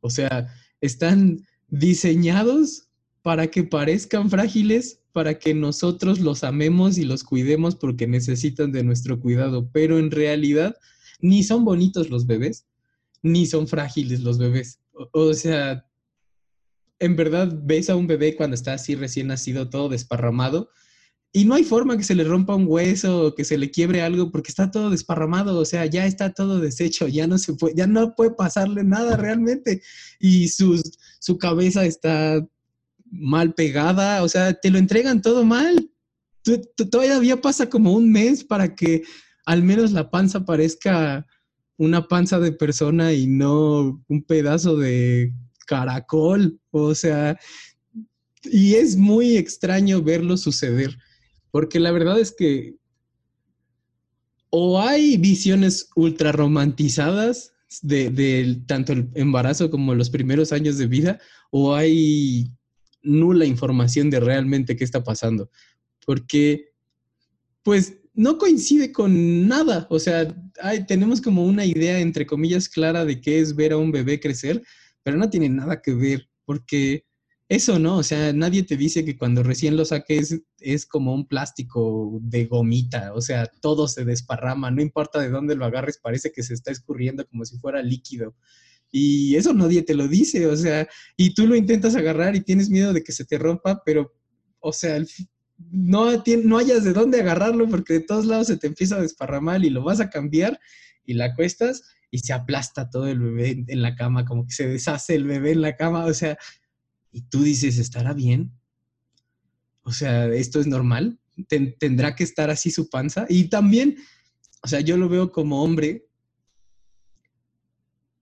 O 0.00 0.10
sea, 0.10 0.52
están 0.80 1.46
diseñados 1.68 2.88
para 3.22 3.48
que 3.48 3.64
parezcan 3.64 4.30
frágiles, 4.30 5.00
para 5.12 5.38
que 5.38 5.54
nosotros 5.54 6.20
los 6.20 6.44
amemos 6.44 6.98
y 6.98 7.04
los 7.04 7.24
cuidemos 7.24 7.76
porque 7.76 8.06
necesitan 8.06 8.72
de 8.72 8.84
nuestro 8.84 9.20
cuidado, 9.20 9.68
pero 9.72 9.98
en 9.98 10.10
realidad 10.10 10.76
ni 11.20 11.42
son 11.42 11.64
bonitos 11.64 12.10
los 12.10 12.26
bebés, 12.26 12.66
ni 13.22 13.46
son 13.46 13.66
frágiles 13.66 14.20
los 14.20 14.38
bebés. 14.38 14.80
O, 15.12 15.34
sea, 15.34 15.84
en 16.98 17.16
verdad 17.16 17.52
ves 17.64 17.90
a 17.90 17.96
un 17.96 18.06
bebé 18.06 18.36
cuando 18.36 18.54
está 18.54 18.74
así 18.74 18.94
recién 18.94 19.28
nacido, 19.28 19.68
todo 19.68 19.88
desparramado, 19.88 20.70
y 21.32 21.44
no 21.44 21.54
hay 21.54 21.64
forma 21.64 21.96
que 21.96 22.04
se 22.04 22.14
le 22.14 22.24
rompa 22.24 22.54
un 22.54 22.66
hueso 22.66 23.26
o 23.26 23.34
que 23.34 23.44
se 23.44 23.58
le 23.58 23.70
quiebre 23.70 24.02
algo 24.02 24.30
porque 24.30 24.50
está 24.50 24.70
todo 24.70 24.90
desparramado, 24.90 25.58
o 25.58 25.64
sea, 25.64 25.84
ya 25.86 26.06
está 26.06 26.32
todo 26.32 26.58
deshecho, 26.58 27.06
ya 27.06 27.26
no 27.26 27.36
se 27.38 27.52
puede, 27.54 27.74
ya 27.76 27.86
no 27.86 28.14
puede 28.14 28.30
pasarle 28.30 28.82
nada 28.82 29.16
realmente. 29.16 29.82
Y 30.18 30.48
su, 30.48 30.80
su 31.20 31.38
cabeza 31.38 31.84
está 31.84 32.44
mal 33.10 33.54
pegada, 33.54 34.22
o 34.22 34.28
sea, 34.28 34.54
te 34.54 34.70
lo 34.70 34.78
entregan 34.78 35.20
todo 35.20 35.44
mal. 35.44 35.90
todavía 36.90 37.40
pasa 37.40 37.68
como 37.68 37.92
un 37.92 38.10
mes 38.10 38.42
para 38.42 38.74
que 38.74 39.02
al 39.44 39.62
menos 39.62 39.92
la 39.92 40.10
panza 40.10 40.44
parezca 40.44 41.26
una 41.76 42.08
panza 42.08 42.40
de 42.40 42.52
persona 42.52 43.12
y 43.12 43.26
no 43.26 44.02
un 44.08 44.22
pedazo 44.24 44.76
de 44.76 45.32
caracol, 45.66 46.58
o 46.70 46.94
sea, 46.94 47.38
y 48.44 48.74
es 48.74 48.96
muy 48.96 49.36
extraño 49.36 50.02
verlo 50.02 50.36
suceder. 50.36 50.96
Porque 51.50 51.80
la 51.80 51.90
verdad 51.90 52.18
es 52.18 52.32
que 52.32 52.76
o 54.50 54.80
hay 54.80 55.16
visiones 55.16 55.90
ultra 55.94 56.32
romantizadas 56.32 57.52
de, 57.82 58.62
tanto 58.66 58.92
el 58.92 59.10
embarazo 59.14 59.70
como 59.70 59.94
los 59.94 60.08
primeros 60.10 60.52
años 60.52 60.78
de 60.78 60.86
vida, 60.86 61.20
o 61.50 61.74
hay 61.74 62.50
nula 63.02 63.44
información 63.44 64.10
de 64.10 64.20
realmente 64.20 64.76
qué 64.76 64.84
está 64.84 65.04
pasando. 65.04 65.50
Porque, 66.06 66.72
pues, 67.62 67.98
no 68.14 68.38
coincide 68.38 68.90
con 68.90 69.46
nada. 69.46 69.86
O 69.90 69.98
sea, 69.98 70.34
tenemos 70.86 71.20
como 71.20 71.44
una 71.44 71.64
idea, 71.64 72.00
entre 72.00 72.26
comillas, 72.26 72.68
clara 72.68 73.04
de 73.04 73.20
qué 73.20 73.40
es 73.40 73.54
ver 73.54 73.72
a 73.72 73.76
un 73.76 73.92
bebé 73.92 74.18
crecer, 74.18 74.62
pero 75.02 75.16
no 75.16 75.28
tiene 75.28 75.48
nada 75.48 75.80
que 75.82 75.94
ver, 75.94 76.28
porque 76.44 77.04
eso, 77.48 77.78
¿no? 77.78 77.96
O 77.96 78.02
sea, 78.02 78.32
nadie 78.34 78.62
te 78.62 78.76
dice 78.76 79.04
que 79.04 79.16
cuando 79.16 79.42
recién 79.42 79.76
lo 79.76 79.84
saques 79.86 80.38
es 80.60 80.84
como 80.86 81.14
un 81.14 81.26
plástico 81.26 82.18
de 82.20 82.44
gomita, 82.44 83.14
o 83.14 83.22
sea, 83.22 83.46
todo 83.46 83.88
se 83.88 84.04
desparrama, 84.04 84.70
no 84.70 84.82
importa 84.82 85.18
de 85.20 85.30
dónde 85.30 85.56
lo 85.56 85.64
agarres, 85.64 85.98
parece 85.98 86.30
que 86.30 86.42
se 86.42 86.52
está 86.52 86.70
escurriendo 86.70 87.26
como 87.26 87.46
si 87.46 87.58
fuera 87.58 87.82
líquido. 87.82 88.34
Y 88.90 89.36
eso 89.36 89.54
nadie 89.54 89.82
te 89.82 89.94
lo 89.94 90.08
dice, 90.08 90.46
o 90.46 90.56
sea, 90.56 90.86
y 91.16 91.34
tú 91.34 91.46
lo 91.46 91.56
intentas 91.56 91.96
agarrar 91.96 92.36
y 92.36 92.42
tienes 92.42 92.68
miedo 92.68 92.92
de 92.92 93.02
que 93.02 93.12
se 93.12 93.24
te 93.24 93.38
rompa, 93.38 93.82
pero, 93.84 94.14
o 94.60 94.72
sea, 94.72 95.02
no, 95.56 96.22
no 96.44 96.58
hayas 96.58 96.84
de 96.84 96.92
dónde 96.92 97.20
agarrarlo 97.20 97.66
porque 97.68 97.94
de 97.94 98.00
todos 98.00 98.26
lados 98.26 98.46
se 98.48 98.58
te 98.58 98.66
empieza 98.66 98.96
a 98.96 99.02
desparramar 99.02 99.64
y 99.64 99.70
lo 99.70 99.82
vas 99.82 100.00
a 100.00 100.10
cambiar 100.10 100.60
y 101.04 101.14
la 101.14 101.26
acuestas 101.26 101.82
y 102.10 102.18
se 102.20 102.32
aplasta 102.32 102.90
todo 102.90 103.06
el 103.08 103.18
bebé 103.20 103.64
en 103.66 103.82
la 103.82 103.94
cama, 103.94 104.24
como 104.24 104.46
que 104.46 104.52
se 104.52 104.68
deshace 104.68 105.14
el 105.14 105.24
bebé 105.24 105.52
en 105.52 105.62
la 105.62 105.76
cama, 105.76 106.04
o 106.04 106.14
sea, 106.14 106.38
y 107.12 107.22
tú 107.22 107.42
dices, 107.42 107.78
¿estará 107.78 108.12
bien? 108.12 108.52
O 109.82 109.92
sea, 109.92 110.26
¿esto 110.26 110.60
es 110.60 110.66
normal? 110.66 111.18
¿Tendrá 111.78 112.14
que 112.14 112.24
estar 112.24 112.50
así 112.50 112.70
su 112.70 112.90
panza? 112.90 113.26
Y 113.28 113.44
también, 113.44 113.96
o 114.62 114.68
sea, 114.68 114.80
yo 114.80 114.96
lo 114.96 115.08
veo 115.08 115.32
como 115.32 115.62
hombre, 115.62 116.06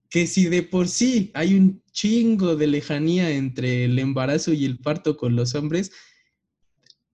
que 0.08 0.26
si 0.26 0.46
de 0.46 0.62
por 0.62 0.88
sí 0.88 1.30
hay 1.34 1.54
un 1.54 1.82
chingo 1.92 2.56
de 2.56 2.68
lejanía 2.68 3.30
entre 3.30 3.84
el 3.84 3.98
embarazo 3.98 4.52
y 4.52 4.64
el 4.64 4.78
parto 4.78 5.16
con 5.16 5.34
los 5.34 5.54
hombres, 5.54 5.90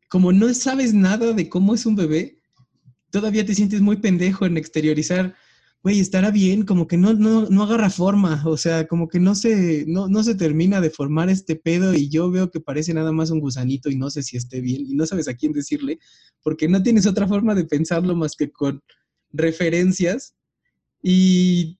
como 0.08 0.32
no 0.32 0.52
sabes 0.52 0.92
nada 0.92 1.32
de 1.32 1.48
cómo 1.48 1.74
es 1.74 1.86
un 1.86 1.96
bebé, 1.96 2.42
todavía 3.10 3.46
te 3.46 3.54
sientes 3.54 3.80
muy 3.80 3.96
pendejo 3.96 4.44
en 4.44 4.58
exteriorizar, 4.58 5.34
güey, 5.82 5.98
estará 5.98 6.30
bien, 6.30 6.64
como 6.64 6.86
que 6.86 6.96
no, 6.96 7.12
no, 7.12 7.48
no 7.48 7.62
agarra 7.64 7.90
forma, 7.90 8.42
o 8.46 8.56
sea, 8.56 8.86
como 8.86 9.08
que 9.08 9.18
no 9.18 9.34
se, 9.34 9.84
no, 9.88 10.08
no 10.08 10.22
se 10.22 10.36
termina 10.36 10.80
de 10.80 10.90
formar 10.90 11.28
este 11.28 11.56
pedo 11.56 11.92
y 11.94 12.08
yo 12.08 12.30
veo 12.30 12.50
que 12.50 12.60
parece 12.60 12.94
nada 12.94 13.10
más 13.10 13.30
un 13.30 13.40
gusanito 13.40 13.90
y 13.90 13.96
no 13.96 14.08
sé 14.08 14.22
si 14.22 14.36
esté 14.36 14.60
bien 14.60 14.86
y 14.86 14.94
no 14.94 15.06
sabes 15.06 15.26
a 15.26 15.34
quién 15.34 15.52
decirle, 15.52 15.98
porque 16.42 16.68
no 16.68 16.82
tienes 16.82 17.06
otra 17.06 17.26
forma 17.26 17.54
de 17.56 17.64
pensarlo 17.64 18.14
más 18.14 18.36
que 18.36 18.52
con 18.52 18.80
referencias 19.32 20.34
y 21.02 21.78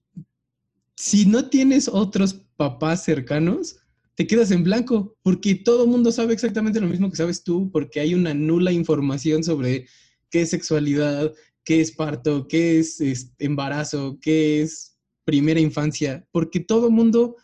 si 0.96 1.26
no 1.26 1.48
tienes 1.48 1.88
otros 1.88 2.44
papás 2.56 3.04
cercanos, 3.04 3.76
te 4.16 4.26
quedas 4.26 4.50
en 4.50 4.64
blanco, 4.64 5.16
porque 5.22 5.54
todo 5.54 5.84
el 5.84 5.90
mundo 5.90 6.10
sabe 6.10 6.34
exactamente 6.34 6.80
lo 6.80 6.88
mismo 6.88 7.08
que 7.08 7.16
sabes 7.16 7.44
tú, 7.44 7.70
porque 7.70 8.00
hay 8.00 8.14
una 8.14 8.34
nula 8.34 8.72
información 8.72 9.44
sobre 9.44 9.86
qué 10.28 10.42
es 10.42 10.50
sexualidad, 10.50 11.32
qué 11.64 11.80
es 11.80 11.92
parto, 11.92 12.46
qué 12.48 12.78
es, 12.78 13.00
embarazo, 13.38 14.18
qué 14.20 14.62
es 14.62 14.96
primera 15.24 15.60
infancia, 15.60 16.26
porque 16.32 16.60
todo 16.60 16.90
mundo, 16.90 17.36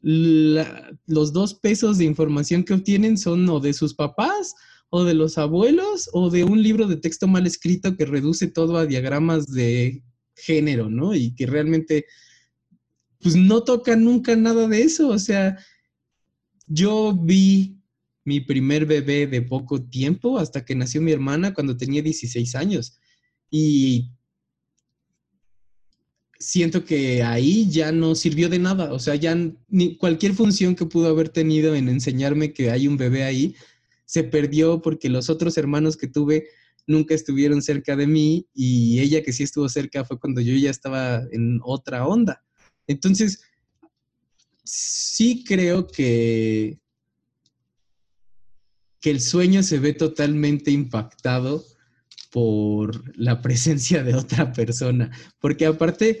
los 0.00 1.32
dos 1.32 1.54
pesos 1.54 1.98
de 1.98 2.04
información 2.04 2.64
que 2.64 2.74
obtienen 2.74 3.18
son 3.18 3.48
o 3.48 3.60
de 3.60 3.72
sus 3.72 3.94
papás, 3.94 4.54
o 4.88 5.04
de 5.04 5.14
los 5.14 5.36
abuelos, 5.36 6.08
o 6.12 6.30
de 6.30 6.44
un 6.44 6.62
libro 6.62 6.86
de 6.86 6.96
texto 6.96 7.26
mal 7.26 7.46
escrito 7.46 7.96
que 7.96 8.06
reduce 8.06 8.46
todo 8.46 8.76
a 8.78 8.86
diagramas 8.86 9.46
de 9.46 10.02
género, 10.34 10.88
¿no? 10.88 11.14
Y 11.14 11.34
que 11.34 11.46
realmente, 11.46 12.06
pues 13.20 13.34
no 13.34 13.64
toca 13.64 13.96
nunca 13.96 14.36
nada 14.36 14.68
de 14.68 14.82
eso, 14.82 15.08
o 15.08 15.18
sea, 15.18 15.58
yo 16.66 17.14
vi 17.14 17.76
mi 18.24 18.40
primer 18.40 18.86
bebé 18.86 19.26
de 19.26 19.42
poco 19.42 19.82
tiempo 19.82 20.38
hasta 20.38 20.64
que 20.64 20.74
nació 20.74 21.00
mi 21.00 21.12
hermana 21.12 21.54
cuando 21.54 21.76
tenía 21.76 22.02
16 22.02 22.54
años. 22.56 22.98
Y 23.50 24.10
siento 26.38 26.84
que 26.84 27.22
ahí 27.22 27.68
ya 27.70 27.92
no 27.92 28.14
sirvió 28.14 28.48
de 28.48 28.58
nada. 28.58 28.92
O 28.92 28.98
sea, 28.98 29.14
ya 29.14 29.36
ni 29.68 29.96
cualquier 29.96 30.34
función 30.34 30.74
que 30.74 30.86
pudo 30.86 31.08
haber 31.08 31.28
tenido 31.28 31.74
en 31.74 31.88
enseñarme 31.88 32.52
que 32.52 32.70
hay 32.70 32.88
un 32.88 32.96
bebé 32.96 33.24
ahí 33.24 33.54
se 34.04 34.22
perdió 34.22 34.80
porque 34.80 35.08
los 35.08 35.28
otros 35.28 35.58
hermanos 35.58 35.96
que 35.96 36.06
tuve 36.06 36.48
nunca 36.86 37.14
estuvieron 37.14 37.60
cerca 37.60 37.96
de 37.96 38.06
mí 38.06 38.46
y 38.54 39.00
ella 39.00 39.22
que 39.22 39.32
sí 39.32 39.42
estuvo 39.42 39.68
cerca 39.68 40.04
fue 40.04 40.20
cuando 40.20 40.40
yo 40.40 40.54
ya 40.54 40.70
estaba 40.70 41.22
en 41.32 41.60
otra 41.64 42.06
onda. 42.06 42.44
Entonces, 42.86 43.42
sí 44.62 45.44
creo 45.44 45.88
que, 45.88 46.78
que 49.00 49.10
el 49.10 49.20
sueño 49.20 49.64
se 49.64 49.80
ve 49.80 49.92
totalmente 49.92 50.70
impactado 50.70 51.64
por 52.36 53.18
la 53.18 53.40
presencia 53.40 54.02
de 54.02 54.14
otra 54.14 54.52
persona, 54.52 55.10
porque 55.40 55.64
aparte 55.64 56.20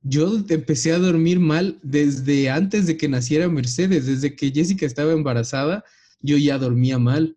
yo 0.00 0.34
empecé 0.48 0.92
a 0.92 0.98
dormir 0.98 1.38
mal 1.38 1.78
desde 1.82 2.48
antes 2.48 2.86
de 2.86 2.96
que 2.96 3.06
naciera 3.06 3.50
Mercedes, 3.50 4.06
desde 4.06 4.34
que 4.34 4.50
Jessica 4.50 4.86
estaba 4.86 5.12
embarazada, 5.12 5.84
yo 6.22 6.38
ya 6.38 6.56
dormía 6.56 6.98
mal, 6.98 7.36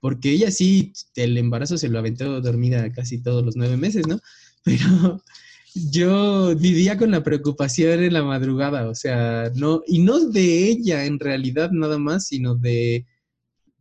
porque 0.00 0.30
ella 0.30 0.50
sí, 0.50 0.94
el 1.16 1.36
embarazo 1.36 1.76
se 1.76 1.90
lo 1.90 1.98
aventó 1.98 2.40
dormida 2.40 2.90
casi 2.92 3.18
todos 3.18 3.44
los 3.44 3.54
nueve 3.54 3.76
meses, 3.76 4.06
¿no? 4.06 4.18
Pero 4.64 5.22
yo 5.74 6.56
vivía 6.56 6.96
con 6.96 7.10
la 7.10 7.22
preocupación 7.22 8.02
en 8.02 8.14
la 8.14 8.22
madrugada, 8.22 8.88
o 8.88 8.94
sea, 8.94 9.52
no, 9.54 9.82
y 9.86 9.98
no 9.98 10.18
de 10.18 10.70
ella 10.70 11.04
en 11.04 11.20
realidad 11.20 11.72
nada 11.72 11.98
más, 11.98 12.28
sino 12.28 12.54
de 12.54 13.04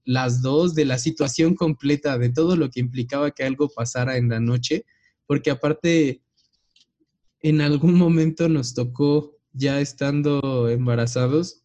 las 0.07 0.41
dos, 0.41 0.73
de 0.73 0.85
la 0.85 0.97
situación 0.97 1.53
completa, 1.53 2.17
de 2.17 2.29
todo 2.29 2.55
lo 2.55 2.69
que 2.69 2.79
implicaba 2.79 3.31
que 3.31 3.43
algo 3.43 3.67
pasara 3.67 4.15
en 4.15 4.29
la 4.29 4.39
noche, 4.39 4.85
porque 5.25 5.51
aparte, 5.51 6.21
en 7.41 7.59
algún 7.59 7.93
momento 7.95 8.47
nos 8.47 8.73
tocó, 8.73 9.37
ya 9.51 9.81
estando 9.81 10.69
embarazados, 10.69 11.63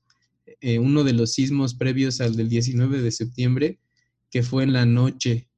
eh, 0.61 0.81
uno 0.81 1.05
de 1.05 1.13
los 1.13 1.33
sismos 1.33 1.75
previos 1.75 2.21
al 2.21 2.35
del 2.35 2.49
19 2.49 3.01
de 3.01 3.13
septiembre, 3.13 3.79
que 4.29 4.43
fue 4.43 4.65
en 4.65 4.73
la 4.73 4.87
noche, 4.87 5.49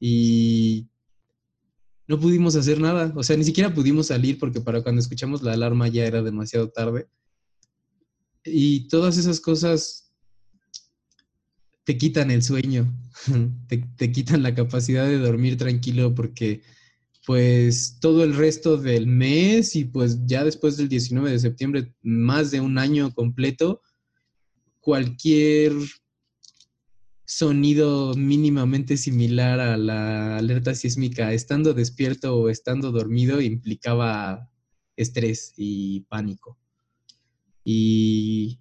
y 0.00 0.88
no 2.08 2.18
pudimos 2.18 2.56
hacer 2.56 2.80
nada, 2.80 3.12
o 3.14 3.22
sea, 3.22 3.36
ni 3.36 3.44
siquiera 3.44 3.74
pudimos 3.74 4.06
salir 4.06 4.38
porque 4.38 4.62
para 4.62 4.82
cuando 4.82 5.02
escuchamos 5.02 5.42
la 5.42 5.52
alarma 5.52 5.86
ya 5.88 6.06
era 6.06 6.22
demasiado 6.22 6.70
tarde. 6.70 7.08
Y 8.42 8.88
todas 8.88 9.18
esas 9.18 9.38
cosas 9.38 10.11
te 11.84 11.98
quitan 11.98 12.30
el 12.30 12.42
sueño, 12.42 12.92
te, 13.96 14.12
quitan 14.12 14.42
la 14.42 14.54
capacidad 14.54 15.06
de 15.06 15.18
dormir 15.18 15.56
tranquilo 15.56 16.14
porque 16.14 16.62
pues 17.26 17.98
todo 18.00 18.24
el 18.24 18.34
resto 18.34 18.76
del 18.76 19.06
mes 19.06 19.76
y 19.76 19.84
pues 19.84 20.26
ya 20.26 20.44
después 20.44 20.76
del 20.76 20.88
19 20.88 21.30
de 21.30 21.38
septiembre, 21.38 21.94
más 22.02 22.50
de 22.50 22.60
un 22.60 22.78
año 22.78 23.12
completo, 23.14 23.80
cualquier 24.80 25.72
sonido 27.24 28.14
mínimamente 28.14 28.96
similar 28.96 29.60
a 29.60 29.76
la 29.76 30.36
alerta 30.36 30.74
sísmica, 30.74 31.32
estando 31.32 31.72
despierto 31.74 32.36
o 32.36 32.48
estando 32.48 32.90
dormido, 32.90 33.40
implicaba 33.40 34.50
estrés 34.96 35.54
y 35.56 36.00
pánico. 36.00 36.58
Y 37.64 38.58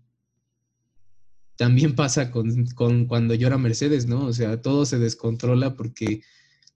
también 1.61 1.93
pasa 1.93 2.31
con, 2.31 2.65
cuando 3.05 3.35
llora 3.35 3.59
Mercedes, 3.59 4.07
¿no? 4.07 4.25
O 4.25 4.33
sea, 4.33 4.59
todo 4.63 4.83
se 4.87 4.97
descontrola 4.97 5.75
porque 5.75 6.23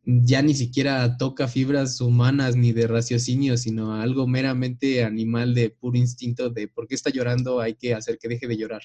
ya 0.03 0.43
ni 0.43 0.53
siquiera 0.53 1.17
toca 1.17 1.47
fibras 1.47 1.99
humanas 2.01 2.55
ni 2.55 2.71
de 2.71 2.85
raciocinio, 2.85 3.57
sino 3.57 3.95
algo 3.95 4.27
meramente 4.27 5.03
animal 5.03 5.55
de 5.55 5.71
puro 5.71 5.97
instinto 5.97 6.51
de 6.51 6.67
por 6.67 6.87
qué 6.87 6.93
está 6.93 7.09
llorando, 7.09 7.59
hay 7.59 7.73
que 7.73 7.95
hacer 7.95 8.19
que 8.19 8.27
deje 8.27 8.47
de 8.47 8.57
llorar. 8.57 8.83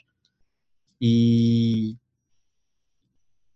Y 0.99 1.99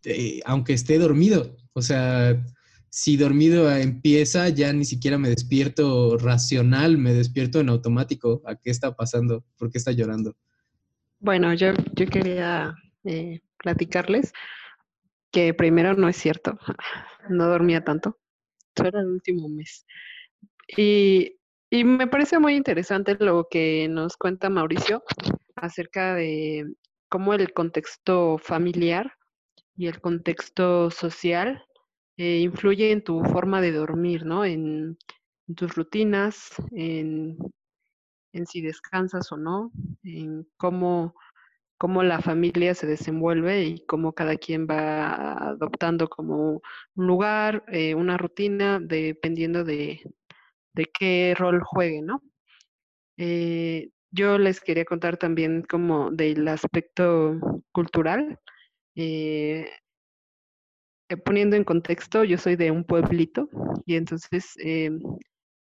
este, 0.04 0.42
aunque 0.44 0.74
esté 0.74 0.98
dormido. 0.98 1.56
O 1.72 1.80
sea, 1.80 2.44
si 2.90 3.16
dormido 3.16 3.74
empieza, 3.74 4.50
ya 4.50 4.70
ni 4.72 4.84
siquiera 4.84 5.16
me 5.16 5.30
despierto 5.30 6.18
racional, 6.18 6.98
me 6.98 7.14
despierto 7.14 7.60
en 7.60 7.70
automático. 7.70 8.42
¿A 8.44 8.56
qué 8.56 8.70
está 8.70 8.94
pasando? 8.94 9.44
¿Por 9.56 9.70
qué 9.70 9.78
está 9.78 9.92
llorando? 9.92 10.36
Bueno, 11.25 11.54
yo, 11.54 11.73
yo 11.95 12.07
quería 12.07 12.75
eh, 13.04 13.40
platicarles 13.57 14.35
que 15.33 15.54
primero 15.54 15.95
no 15.95 16.07
es 16.07 16.16
cierto, 16.19 16.59
no 17.31 17.49
dormía 17.49 17.83
tanto, 17.83 18.19
era 18.76 19.00
el 19.00 19.07
último 19.07 19.49
mes. 19.49 19.87
Y, 20.76 21.38
y 21.71 21.85
me 21.85 22.09
parece 22.09 22.38
muy 22.38 22.57
interesante 22.57 23.16
lo 23.19 23.49
que 23.50 23.88
nos 23.88 24.19
cuenta 24.19 24.50
Mauricio 24.50 25.02
acerca 25.57 26.14
de 26.14 26.71
cómo 27.09 27.33
el 27.33 27.54
contexto 27.54 28.37
familiar 28.37 29.14
y 29.78 29.87
el 29.87 30.02
contexto 30.02 30.90
social 30.90 31.64
eh, 32.19 32.40
influye 32.40 32.93
en 32.93 33.02
tu 33.02 33.25
forma 33.25 33.62
de 33.62 33.73
dormir, 33.73 34.26
¿no? 34.26 34.45
En, 34.45 34.99
tus 35.57 35.75
rutinas, 35.75 36.50
en, 36.73 37.38
si 38.46 38.60
descansas 38.60 39.30
o 39.32 39.36
no, 39.36 39.70
en 40.02 40.46
cómo, 40.56 41.14
cómo 41.78 42.02
la 42.02 42.20
familia 42.20 42.74
se 42.74 42.86
desenvuelve 42.86 43.64
y 43.64 43.84
cómo 43.86 44.12
cada 44.14 44.36
quien 44.36 44.66
va 44.68 45.50
adoptando 45.50 46.08
como 46.08 46.62
un 46.96 47.06
lugar, 47.06 47.64
eh, 47.68 47.94
una 47.94 48.16
rutina, 48.18 48.80
dependiendo 48.80 49.64
de, 49.64 50.02
de 50.74 50.86
qué 50.86 51.34
rol 51.38 51.62
juegue, 51.62 52.02
¿no? 52.02 52.22
Eh, 53.18 53.90
yo 54.10 54.38
les 54.38 54.60
quería 54.60 54.84
contar 54.84 55.16
también 55.16 55.62
como 55.62 56.10
del 56.10 56.46
aspecto 56.48 57.38
cultural. 57.72 58.38
Eh, 58.96 59.68
poniendo 61.24 61.56
en 61.56 61.64
contexto, 61.64 62.24
yo 62.24 62.38
soy 62.38 62.56
de 62.56 62.70
un 62.70 62.84
pueblito 62.84 63.48
y 63.86 63.96
entonces 63.96 64.54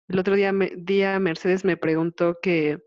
el 0.08 0.18
otro 0.18 0.34
día, 0.34 0.52
día 0.76 1.18
Mercedes 1.18 1.64
me 1.64 1.76
preguntó 1.76 2.36
que, 2.42 2.78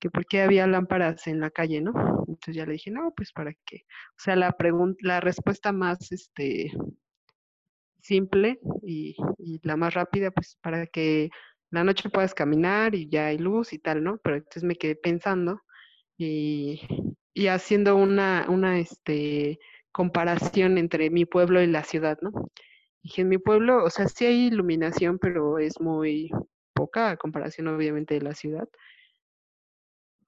que 0.00 0.10
por 0.10 0.26
qué 0.26 0.42
había 0.42 0.66
lámparas 0.66 1.26
en 1.26 1.40
la 1.40 1.50
calle, 1.50 1.80
¿no? 1.80 1.92
Entonces 2.28 2.56
ya 2.56 2.66
le 2.66 2.72
dije, 2.72 2.90
no, 2.90 3.12
pues 3.16 3.32
para 3.32 3.52
qué. 3.66 3.84
O 4.10 4.18
sea, 4.18 4.36
la, 4.36 4.54
la 5.00 5.20
respuesta 5.20 5.72
más 5.72 6.12
este, 6.12 6.72
simple 8.00 8.60
y, 8.82 9.16
y 9.38 9.60
la 9.62 9.76
más 9.76 9.94
rápida, 9.94 10.30
pues 10.30 10.58
para 10.60 10.86
que 10.86 11.30
la 11.70 11.84
noche 11.84 12.10
puedas 12.10 12.34
caminar 12.34 12.94
y 12.94 13.08
ya 13.08 13.26
hay 13.26 13.38
luz 13.38 13.72
y 13.72 13.78
tal, 13.78 14.04
¿no? 14.04 14.18
Pero 14.22 14.36
entonces 14.36 14.64
me 14.64 14.76
quedé 14.76 14.96
pensando 14.96 15.62
y, 16.18 16.82
y 17.34 17.46
haciendo 17.46 17.96
una, 17.96 18.46
una, 18.48 18.78
este, 18.78 19.58
comparación 19.92 20.78
entre 20.78 21.10
mi 21.10 21.24
pueblo 21.24 21.62
y 21.62 21.66
la 21.66 21.84
ciudad, 21.84 22.18
¿no? 22.20 22.30
Dije, 23.02 23.22
en 23.22 23.28
mi 23.28 23.38
pueblo, 23.38 23.84
o 23.84 23.90
sea, 23.90 24.08
sí 24.08 24.26
hay 24.26 24.46
iluminación, 24.46 25.18
pero 25.18 25.58
es 25.58 25.80
muy 25.80 26.30
poca 26.72 27.10
a 27.10 27.16
comparación 27.16 27.68
obviamente 27.68 28.14
de 28.14 28.22
la 28.22 28.34
ciudad. 28.34 28.68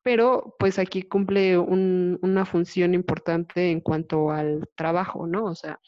Pero 0.02 0.54
pues 0.58 0.78
aquí 0.78 1.02
cumple 1.02 1.56
un, 1.56 2.18
una 2.22 2.44
función 2.44 2.94
importante 2.94 3.70
en 3.70 3.80
cuanto 3.80 4.30
al 4.30 4.68
trabajo, 4.76 5.26
¿no? 5.26 5.44
O 5.44 5.54
sea, 5.54 5.80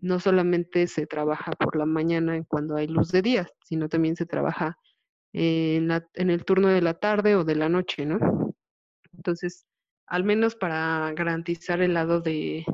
no 0.00 0.20
solamente 0.20 0.86
se 0.86 1.06
trabaja 1.06 1.52
por 1.52 1.76
la 1.76 1.86
mañana 1.86 2.40
cuando 2.46 2.76
hay 2.76 2.86
luz 2.86 3.10
de 3.10 3.22
día, 3.22 3.48
sino 3.64 3.88
también 3.88 4.16
se 4.16 4.26
trabaja 4.26 4.78
en 5.32 5.90
el 6.16 6.44
turno 6.44 6.68
de 6.68 6.82
la 6.82 6.94
tarde 6.94 7.36
o 7.36 7.44
de 7.44 7.54
la 7.56 7.68
noche, 7.68 8.06
¿no? 8.06 8.54
Entonces, 9.12 9.66
al 10.06 10.24
menos 10.24 10.54
para 10.54 11.12
garantizar 11.14 11.82
el 11.82 11.94
lado 11.94 12.20
de, 12.20 12.64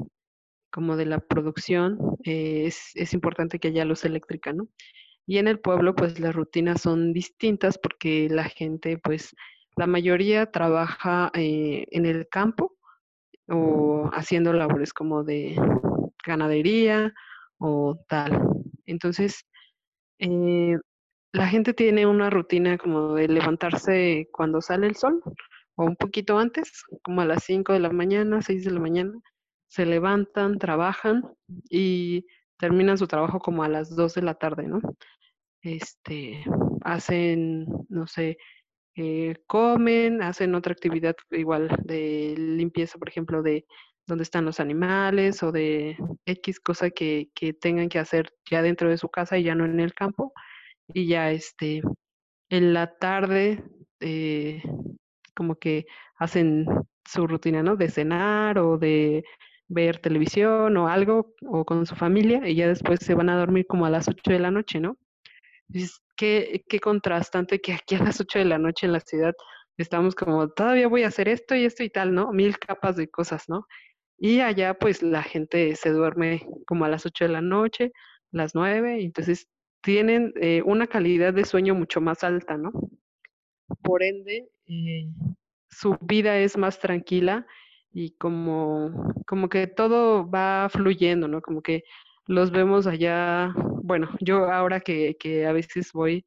como 0.74 0.96
de 0.96 1.06
la 1.06 1.20
producción, 1.20 1.98
eh, 2.24 2.64
es, 2.66 2.90
es, 2.96 3.14
importante 3.14 3.60
que 3.60 3.68
haya 3.68 3.84
luz 3.84 4.04
eléctrica, 4.04 4.52
¿no? 4.52 4.68
Y 5.24 5.38
en 5.38 5.46
el 5.46 5.60
pueblo, 5.60 5.94
pues 5.94 6.18
las 6.18 6.34
rutinas 6.34 6.82
son 6.82 7.12
distintas 7.12 7.78
porque 7.78 8.28
la 8.28 8.44
gente, 8.44 8.98
pues 8.98 9.36
la 9.76 9.86
mayoría 9.86 10.50
trabaja 10.50 11.30
eh, 11.34 11.86
en 11.92 12.06
el 12.06 12.28
campo 12.28 12.76
o 13.48 14.10
haciendo 14.12 14.52
labores 14.52 14.92
como 14.92 15.22
de 15.22 15.56
ganadería 16.26 17.14
o 17.58 17.96
tal. 18.08 18.48
Entonces, 18.84 19.46
eh, 20.18 20.76
la 21.32 21.46
gente 21.46 21.72
tiene 21.72 22.04
una 22.06 22.30
rutina 22.30 22.78
como 22.78 23.14
de 23.14 23.28
levantarse 23.28 24.28
cuando 24.32 24.60
sale 24.60 24.88
el 24.88 24.96
sol 24.96 25.22
o 25.76 25.84
un 25.84 25.96
poquito 25.96 26.36
antes, 26.38 26.82
como 27.02 27.20
a 27.20 27.26
las 27.26 27.44
5 27.44 27.72
de 27.72 27.80
la 27.80 27.90
mañana, 27.90 28.42
6 28.42 28.64
de 28.64 28.70
la 28.72 28.80
mañana, 28.80 29.12
se 29.74 29.86
levantan, 29.86 30.60
trabajan 30.60 31.24
y 31.68 32.26
terminan 32.58 32.96
su 32.96 33.08
trabajo 33.08 33.40
como 33.40 33.64
a 33.64 33.68
las 33.68 33.96
2 33.96 34.14
de 34.14 34.22
la 34.22 34.34
tarde, 34.34 34.68
¿no? 34.68 34.80
Este, 35.62 36.44
hacen, 36.82 37.66
no 37.88 38.06
sé, 38.06 38.38
eh, 38.94 39.34
comen, 39.48 40.22
hacen 40.22 40.54
otra 40.54 40.72
actividad 40.72 41.16
igual 41.32 41.76
de 41.82 42.36
limpieza, 42.38 42.98
por 42.98 43.08
ejemplo, 43.08 43.42
de 43.42 43.66
dónde 44.06 44.22
están 44.22 44.44
los 44.44 44.60
animales 44.60 45.42
o 45.42 45.50
de 45.50 45.96
X 46.24 46.60
cosa 46.60 46.90
que, 46.90 47.30
que 47.34 47.52
tengan 47.52 47.88
que 47.88 47.98
hacer 47.98 48.32
ya 48.48 48.62
dentro 48.62 48.88
de 48.88 48.98
su 48.98 49.08
casa 49.08 49.38
y 49.38 49.42
ya 49.42 49.56
no 49.56 49.64
en 49.64 49.80
el 49.80 49.92
campo. 49.92 50.32
Y 50.86 51.08
ya 51.08 51.32
este, 51.32 51.82
en 52.48 52.74
la 52.74 52.96
tarde, 52.96 53.64
eh, 53.98 54.62
como 55.34 55.56
que 55.56 55.86
hacen 56.16 56.66
su 57.04 57.26
rutina, 57.26 57.64
¿no? 57.64 57.74
De 57.74 57.90
cenar 57.90 58.60
o 58.60 58.78
de 58.78 59.24
ver 59.68 59.98
televisión 59.98 60.76
o 60.76 60.88
algo, 60.88 61.34
o 61.46 61.64
con 61.64 61.86
su 61.86 61.96
familia, 61.96 62.46
y 62.48 62.56
ya 62.56 62.68
después 62.68 63.00
se 63.00 63.14
van 63.14 63.28
a 63.28 63.38
dormir 63.38 63.66
como 63.66 63.86
a 63.86 63.90
las 63.90 64.08
8 64.08 64.32
de 64.32 64.38
la 64.38 64.50
noche, 64.50 64.80
¿no? 64.80 64.98
Entonces, 65.68 66.02
qué, 66.16 66.64
qué 66.68 66.80
contrastante 66.80 67.60
que 67.60 67.72
aquí 67.72 67.94
a 67.94 68.04
las 68.04 68.20
8 68.20 68.38
de 68.40 68.44
la 68.44 68.58
noche 68.58 68.86
en 68.86 68.92
la 68.92 69.00
ciudad 69.00 69.34
estamos 69.76 70.14
como, 70.14 70.48
todavía 70.48 70.88
voy 70.88 71.02
a 71.02 71.08
hacer 71.08 71.28
esto 71.28 71.54
y 71.54 71.64
esto 71.64 71.82
y 71.82 71.90
tal, 71.90 72.14
¿no? 72.14 72.32
Mil 72.32 72.58
capas 72.58 72.96
de 72.96 73.08
cosas, 73.08 73.48
¿no? 73.48 73.66
Y 74.18 74.40
allá 74.40 74.74
pues 74.74 75.02
la 75.02 75.22
gente 75.22 75.74
se 75.76 75.90
duerme 75.90 76.46
como 76.66 76.84
a 76.84 76.88
las 76.88 77.06
8 77.06 77.24
de 77.24 77.32
la 77.32 77.40
noche, 77.40 77.92
las 78.30 78.54
9, 78.54 79.02
entonces 79.02 79.48
tienen 79.82 80.32
eh, 80.40 80.62
una 80.64 80.86
calidad 80.86 81.34
de 81.34 81.44
sueño 81.44 81.74
mucho 81.74 82.00
más 82.00 82.24
alta, 82.24 82.56
¿no? 82.56 82.72
Por 83.82 84.02
ende, 84.02 84.48
eh, 84.66 85.08
su 85.68 85.96
vida 86.00 86.38
es 86.38 86.56
más 86.56 86.78
tranquila 86.78 87.46
y 87.94 88.10
como, 88.16 89.14
como 89.26 89.48
que 89.48 89.68
todo 89.68 90.28
va 90.28 90.68
fluyendo, 90.70 91.28
¿no? 91.28 91.40
Como 91.40 91.62
que 91.62 91.84
los 92.26 92.50
vemos 92.50 92.86
allá, 92.88 93.54
bueno, 93.84 94.10
yo 94.20 94.50
ahora 94.50 94.80
que, 94.80 95.16
que 95.18 95.46
a 95.46 95.52
veces 95.52 95.92
voy, 95.92 96.24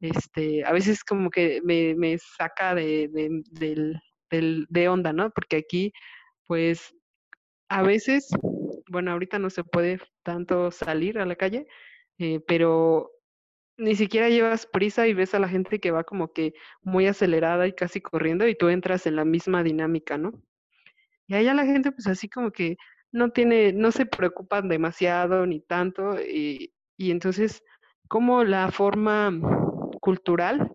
este, 0.00 0.64
a 0.64 0.72
veces 0.72 1.04
como 1.04 1.30
que 1.30 1.60
me, 1.64 1.94
me 1.96 2.18
saca 2.18 2.74
de, 2.76 3.08
de, 3.08 3.42
del, 3.50 4.00
del, 4.30 4.66
de 4.70 4.88
onda, 4.88 5.12
¿no? 5.12 5.30
Porque 5.30 5.56
aquí, 5.56 5.92
pues, 6.46 6.94
a 7.68 7.82
veces, 7.82 8.28
bueno, 8.88 9.12
ahorita 9.12 9.38
no 9.40 9.50
se 9.50 9.64
puede 9.64 10.00
tanto 10.22 10.70
salir 10.70 11.18
a 11.18 11.26
la 11.26 11.36
calle, 11.36 11.66
eh, 12.18 12.40
pero 12.46 13.10
ni 13.78 13.96
siquiera 13.96 14.28
llevas 14.30 14.66
prisa 14.66 15.08
y 15.08 15.14
ves 15.14 15.34
a 15.34 15.40
la 15.40 15.48
gente 15.48 15.80
que 15.80 15.90
va 15.90 16.04
como 16.04 16.32
que 16.32 16.54
muy 16.82 17.06
acelerada 17.08 17.66
y 17.66 17.74
casi 17.74 18.00
corriendo 18.00 18.46
y 18.48 18.54
tú 18.56 18.68
entras 18.68 19.06
en 19.06 19.16
la 19.16 19.24
misma 19.24 19.64
dinámica, 19.64 20.18
¿no? 20.18 20.32
Y 21.32 21.34
allá 21.34 21.54
la 21.54 21.64
gente 21.64 21.92
pues 21.92 22.06
así 22.08 22.28
como 22.28 22.50
que 22.50 22.76
no 23.10 23.30
tiene, 23.30 23.72
no 23.72 23.90
se 23.90 24.04
preocupan 24.04 24.68
demasiado 24.68 25.46
ni 25.46 25.60
tanto 25.62 26.20
y, 26.20 26.74
y 26.98 27.10
entonces 27.10 27.62
como 28.06 28.44
la 28.44 28.70
forma 28.70 29.32
cultural 30.02 30.70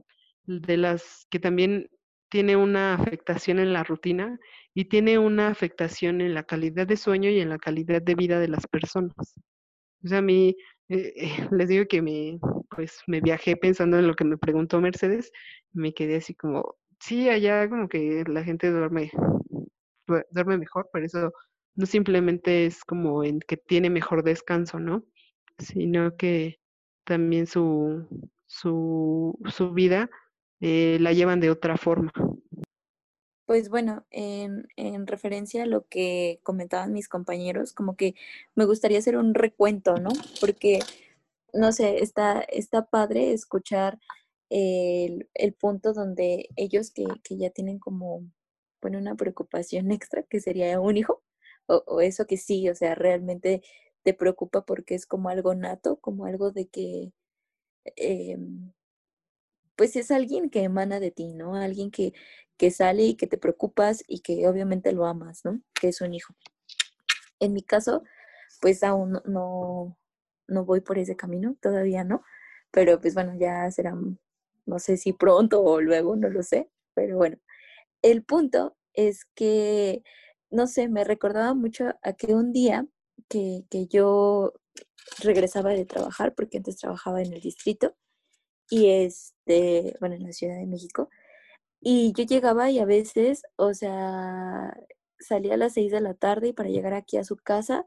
de 0.46 0.78
las 0.78 1.28
que 1.30 1.38
también 1.38 1.92
tiene 2.30 2.56
una 2.56 2.96
afectación 2.96 3.60
en 3.60 3.72
la 3.72 3.84
rutina 3.84 4.40
y 4.74 4.86
tiene 4.86 5.20
una 5.20 5.50
afectación 5.50 6.22
en 6.22 6.34
la 6.34 6.42
calidad 6.42 6.88
de 6.88 6.98
sueño 6.98 7.30
y 7.30 7.40
en 7.40 7.50
la 7.50 7.60
calidad 7.60 8.02
de 8.02 8.16
vida 8.16 8.40
de 8.40 8.48
las 8.48 8.66
personas. 8.66 9.14
O 10.04 10.08
sea, 10.08 10.18
a 10.18 10.22
mí 10.24 10.58
eh, 10.90 11.14
eh, 11.18 11.48
les 11.52 11.70
digo 11.70 11.86
que 11.88 12.02
me, 12.02 12.40
pues, 12.72 12.98
me 13.06 13.22
viajé 13.22 13.58
pensando 13.58 14.00
en 14.00 14.08
lo 14.08 14.16
que 14.16 14.26
me 14.26 14.40
preguntó 14.40 14.82
Mercedes, 14.82 15.32
me 15.72 15.94
quedé 15.94 16.16
así 16.16 16.34
como, 16.34 16.78
sí, 17.00 17.30
allá 17.30 17.70
como 17.70 17.88
que 17.88 18.24
la 18.28 18.44
gente 18.44 18.72
duerme 18.72 19.12
duerme 20.32 20.58
mejor, 20.58 20.90
pero 20.92 21.06
eso 21.06 21.34
no 21.76 21.86
simplemente 21.86 22.66
es 22.66 22.84
como 22.84 23.24
en 23.24 23.40
que 23.40 23.58
tiene 23.58 23.90
mejor 23.90 24.24
descanso, 24.24 24.80
¿no? 24.80 25.04
Sino 25.60 26.18
que 26.18 26.60
también 27.04 27.48
su, 27.48 28.06
su, 28.48 29.38
su 29.50 29.74
vida 29.74 30.10
eh, 30.60 30.98
la 31.00 31.14
llevan 31.14 31.40
de 31.40 31.52
otra 31.52 31.78
forma. 31.78 32.12
Pues 33.46 33.70
bueno, 33.70 34.06
en, 34.10 34.68
en, 34.76 35.08
referencia 35.08 35.64
a 35.64 35.68
lo 35.68 35.88
que 35.88 36.42
comentaban 36.44 36.92
mis 36.92 37.08
compañeros, 37.08 37.72
como 37.72 37.96
que 37.96 38.16
me 38.56 38.66
gustaría 38.66 38.98
hacer 38.98 39.16
un 39.16 39.34
recuento, 39.34 39.96
¿no? 39.96 40.10
Porque, 40.42 40.80
no 41.54 41.72
sé, 41.72 42.04
está, 42.04 42.42
está 42.42 42.88
padre 42.88 43.32
escuchar 43.32 44.00
el, 44.50 45.30
el 45.34 45.54
punto 45.54 45.94
donde 45.94 46.50
ellos 46.58 46.92
que, 46.92 47.06
que 47.24 47.38
ya 47.38 47.50
tienen 47.52 47.80
como 47.80 48.26
pone 48.80 48.98
una 48.98 49.16
preocupación 49.16 49.92
extra 49.92 50.24
que 50.24 50.40
sería 50.40 50.80
un 50.80 50.98
hijo, 50.98 51.24
o, 51.68 52.02
eso 52.02 52.26
que 52.28 52.38
sí, 52.38 52.70
o 52.70 52.76
sea, 52.76 52.96
realmente 52.96 53.62
te 54.04 54.14
preocupa 54.14 54.66
porque 54.66 54.96
es 54.96 55.06
como 55.06 55.30
algo 55.30 55.54
nato, 55.56 55.98
como 56.00 56.26
algo 56.26 56.52
de 56.52 56.68
que, 56.68 57.12
eh, 57.98 58.38
pues 59.76 59.96
es 59.96 60.12
alguien 60.12 60.50
que 60.50 60.64
emana 60.64 61.00
de 61.00 61.12
ti, 61.12 61.34
¿no? 61.34 61.56
Alguien 61.56 61.92
que, 61.92 62.14
que 62.58 62.72
sale 62.72 63.04
y 63.04 63.16
que 63.16 63.28
te 63.28 63.38
preocupas 63.38 64.04
y 64.08 64.22
que 64.22 64.48
obviamente 64.48 64.92
lo 64.92 65.06
amas, 65.06 65.46
¿no? 65.46 65.62
Que 65.80 65.90
es 65.90 66.02
un 66.02 66.14
hijo. 66.14 66.36
En 67.40 67.54
mi 67.54 67.62
caso, 67.64 68.04
pues 68.62 68.84
aún 68.84 69.22
no, 69.26 69.98
no 70.48 70.66
voy 70.66 70.82
por 70.82 70.98
ese 70.98 71.16
camino, 71.16 71.56
todavía 71.62 72.04
no, 72.04 72.24
pero 72.72 73.00
pues 73.00 73.14
bueno, 73.14 73.36
ya 73.38 73.70
será, 73.72 73.96
no 74.66 74.80
sé 74.80 74.98
si 74.98 75.14
pronto 75.14 75.64
o 75.64 75.82
luego, 75.82 76.16
no 76.16 76.30
lo 76.30 76.44
sé, 76.44 76.70
pero 76.94 77.18
bueno, 77.18 77.38
el 78.02 78.24
punto 78.24 78.78
es 78.94 79.26
que, 79.36 80.04
no 80.50 80.68
sé, 80.68 80.90
me 80.90 81.04
recordaba 81.04 81.54
mucho 81.54 81.86
a 82.02 82.14
que 82.14 82.34
un 82.34 82.54
día 82.54 82.88
que, 83.30 83.66
que 83.70 83.88
yo 83.88 84.54
regresaba 85.20 85.72
de 85.72 85.86
trabajar, 85.86 86.36
porque 86.36 86.58
antes 86.58 86.78
trabajaba 86.78 87.22
en 87.22 87.34
el 87.34 87.42
distrito, 87.42 87.96
y 88.70 88.90
este, 88.90 89.96
bueno, 90.00 90.16
en 90.16 90.24
la 90.24 90.34
Ciudad 90.34 90.58
de 90.58 90.68
México, 90.68 91.10
y 91.80 92.14
yo 92.14 92.24
llegaba 92.24 92.72
y 92.72 92.80
a 92.80 92.86
veces, 92.86 93.44
o 93.56 93.74
sea, 93.74 94.76
salía 95.20 95.56
a 95.56 95.58
las 95.58 95.74
seis 95.74 95.92
de 95.92 96.02
la 96.02 96.14
tarde 96.14 96.50
y 96.50 96.54
para 96.54 96.70
llegar 96.70 96.94
aquí 96.94 97.18
a 97.18 97.24
su 97.24 97.38
casa 97.38 97.86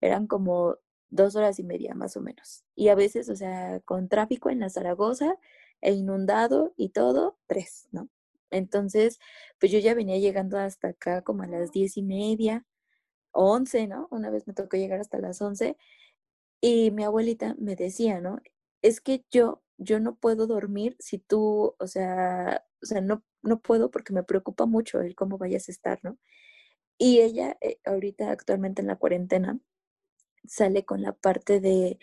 eran 0.00 0.26
como 0.26 0.76
dos 1.10 1.36
horas 1.36 1.58
y 1.58 1.64
media 1.64 1.94
más 1.94 2.16
o 2.16 2.20
menos. 2.20 2.64
Y 2.74 2.88
a 2.88 2.94
veces, 2.94 3.28
o 3.28 3.36
sea, 3.36 3.80
con 3.80 4.08
tráfico 4.08 4.50
en 4.50 4.60
la 4.60 4.70
Zaragoza 4.70 5.36
e 5.80 5.92
inundado 5.92 6.74
y 6.76 6.90
todo, 6.90 7.38
tres, 7.46 7.88
¿no? 7.92 8.08
Entonces, 8.50 9.18
pues 9.60 9.72
yo 9.72 9.78
ya 9.78 9.94
venía 9.94 10.18
llegando 10.18 10.58
hasta 10.58 10.88
acá 10.88 11.22
como 11.22 11.42
a 11.44 11.46
las 11.46 11.72
diez 11.72 11.96
y 11.96 12.02
media, 12.02 12.64
once, 13.32 13.86
¿no? 13.88 14.08
Una 14.10 14.30
vez 14.30 14.46
me 14.46 14.54
tocó 14.54 14.76
llegar 14.76 15.00
hasta 15.00 15.18
las 15.20 15.42
once 15.42 15.76
y 16.60 16.90
mi 16.90 17.04
abuelita 17.04 17.54
me 17.58 17.76
decía, 17.76 18.20
¿no? 18.20 18.40
Es 18.82 19.00
que 19.00 19.24
yo, 19.30 19.62
yo 19.78 20.00
no 20.00 20.16
puedo 20.16 20.46
dormir 20.46 20.96
si 21.00 21.18
tú, 21.18 21.74
o 21.78 21.86
sea, 21.86 22.64
o 22.82 22.86
sea, 22.86 23.00
no, 23.00 23.24
no 23.42 23.60
puedo 23.60 23.90
porque 23.90 24.12
me 24.12 24.24
preocupa 24.24 24.66
mucho 24.66 25.00
el 25.00 25.14
cómo 25.14 25.38
vayas 25.38 25.68
a 25.68 25.72
estar, 25.72 26.00
¿no? 26.02 26.18
Y 26.98 27.20
ella, 27.20 27.56
eh, 27.60 27.78
ahorita 27.84 28.30
actualmente 28.30 28.82
en 28.82 28.88
la 28.88 28.96
cuarentena, 28.96 29.60
sale 30.46 30.84
con 30.84 31.02
la 31.02 31.12
parte 31.12 31.60
de, 31.60 31.98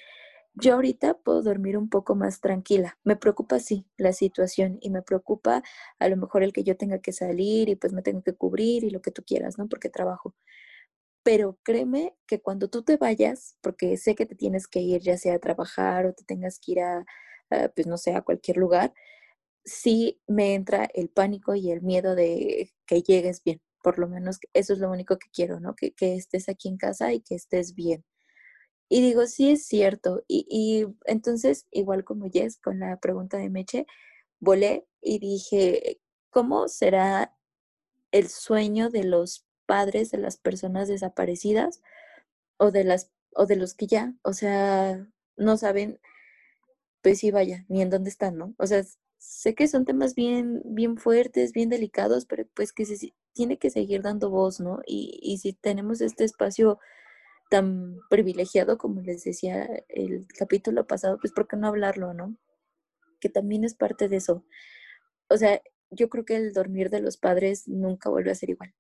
yo 0.56 0.76
ahorita 0.76 1.16
puedo 1.16 1.42
dormir 1.44 1.78
un 1.78 1.90
poco 1.90 2.16
más 2.16 2.40
tranquila. 2.42 2.98
Me 3.04 3.16
preocupa, 3.18 3.60
sí, 3.60 3.86
la 3.98 4.14
situación 4.14 4.78
y 4.82 4.90
me 4.90 5.02
preocupa 5.02 5.64
a 6.00 6.10
lo 6.10 6.18
mejor 6.18 6.44
el 6.44 6.54
que 6.54 6.64
yo 6.64 6.78
tenga 6.78 7.00
que 7.00 7.12
salir 7.14 7.70
y 7.70 7.76
pues 7.76 7.94
me 7.94 8.02
tengo 8.02 8.22
que 8.24 8.34
cubrir 8.34 8.84
y 8.84 8.90
lo 8.90 9.02
que 9.02 9.12
tú 9.12 9.24
quieras, 9.26 9.58
¿no? 9.58 9.68
Porque 9.68 9.90
trabajo. 9.90 10.36
Pero 11.24 11.58
créeme 11.64 12.16
que 12.28 12.42
cuando 12.42 12.70
tú 12.70 12.84
te 12.84 12.98
vayas, 12.98 13.58
porque 13.62 13.98
sé 13.98 14.16
que 14.16 14.26
te 14.28 14.36
tienes 14.36 14.68
que 14.68 14.80
ir 14.82 15.02
ya 15.02 15.18
sea 15.18 15.36
a 15.36 15.40
trabajar 15.40 16.06
o 16.06 16.14
te 16.14 16.24
tengas 16.24 16.60
que 16.60 16.74
ir 16.74 16.80
a, 16.82 17.06
pues 17.76 17.88
no 17.88 17.98
sé, 17.98 18.14
a 18.16 18.22
cualquier 18.22 18.58
lugar, 18.58 18.94
sí 19.66 20.22
me 20.28 20.56
entra 20.56 20.90
el 20.96 21.10
pánico 21.10 21.56
y 21.56 21.72
el 21.72 21.82
miedo 21.84 22.16
de 22.16 22.72
que 22.88 23.02
llegues 23.04 23.44
bien. 23.44 23.62
Por 23.84 24.00
lo 24.00 24.08
menos 24.10 24.40
eso 24.54 24.74
es 24.74 24.80
lo 24.80 24.92
único 24.92 25.18
que 25.20 25.30
quiero, 25.34 25.60
¿no? 25.60 25.76
Que, 25.76 25.94
que 25.94 26.16
estés 26.16 26.50
aquí 26.50 26.70
en 26.70 26.78
casa 26.78 27.14
y 27.14 27.22
que 27.22 27.36
estés 27.36 27.76
bien. 27.76 28.04
Y 28.90 29.02
digo, 29.02 29.26
sí 29.28 29.52
es 29.52 29.66
cierto. 29.66 30.24
Y, 30.28 30.46
y 30.50 30.86
entonces, 31.06 31.68
igual 31.72 32.04
como 32.04 32.30
Jess, 32.30 32.58
con 32.58 32.80
la 32.80 32.98
pregunta 33.00 33.38
de 33.38 33.50
Meche, 33.50 33.88
volé 34.40 34.86
y 35.02 35.20
dije, 35.20 36.00
¿cómo 36.30 36.68
será 36.68 37.36
el 38.12 38.30
sueño 38.30 38.90
de 38.90 39.04
los 39.04 39.46
padres 39.66 40.12
de 40.12 40.20
las 40.20 40.38
personas 40.38 40.88
desaparecidas 40.88 41.82
o 42.58 42.72
de 42.72 42.84
las 42.84 43.12
o 43.36 43.46
de 43.46 43.58
los 43.58 43.74
que 43.74 43.88
ya, 43.88 44.14
o 44.24 44.34
sea, 44.34 45.06
no 45.38 45.58
saben, 45.58 46.00
pues 47.02 47.20
sí, 47.20 47.32
vaya, 47.32 47.66
ni 47.68 47.82
en 47.82 47.90
dónde 47.90 48.10
están, 48.10 48.38
¿no? 48.38 48.56
O 48.58 48.66
sea, 48.68 48.84
sé 49.18 49.56
que 49.56 49.68
son 49.68 49.86
temas 49.86 50.16
bien, 50.16 50.62
bien 50.66 50.98
fuertes, 50.98 51.52
bien 51.52 51.70
delicados, 51.70 52.26
pero 52.26 52.46
pues 52.56 52.74
que 52.74 52.86
se 52.86 53.14
tiene 53.34 53.58
que 53.58 53.70
seguir 53.70 54.02
dando 54.02 54.30
voz, 54.30 54.60
¿no? 54.60 54.80
Y, 54.86 55.20
y 55.22 55.38
si 55.40 55.54
tenemos 55.54 56.02
este 56.02 56.24
espacio 56.24 56.80
tan 57.50 58.00
privilegiado 58.10 58.78
como 58.78 59.02
les 59.02 59.24
decía 59.24 59.84
el 59.90 60.28
capítulo 60.38 60.88
pasado, 60.88 61.18
pues 61.20 61.34
¿por 61.34 61.48
qué 61.48 61.58
no 61.58 61.68
hablarlo, 61.68 62.14
no? 62.14 62.38
Que 63.20 63.30
también 63.30 63.64
es 63.64 63.76
parte 63.76 64.10
de 64.10 64.18
eso. 64.18 64.44
O 65.30 65.38
sea, 65.38 65.62
yo 65.92 66.10
creo 66.10 66.26
que 66.26 66.36
el 66.36 66.54
dormir 66.54 66.90
de 66.90 67.02
los 67.02 67.18
padres 67.18 67.68
nunca 67.68 68.10
vuelve 68.10 68.32
a 68.32 68.36
ser 68.36 68.50
igual. 68.50 68.74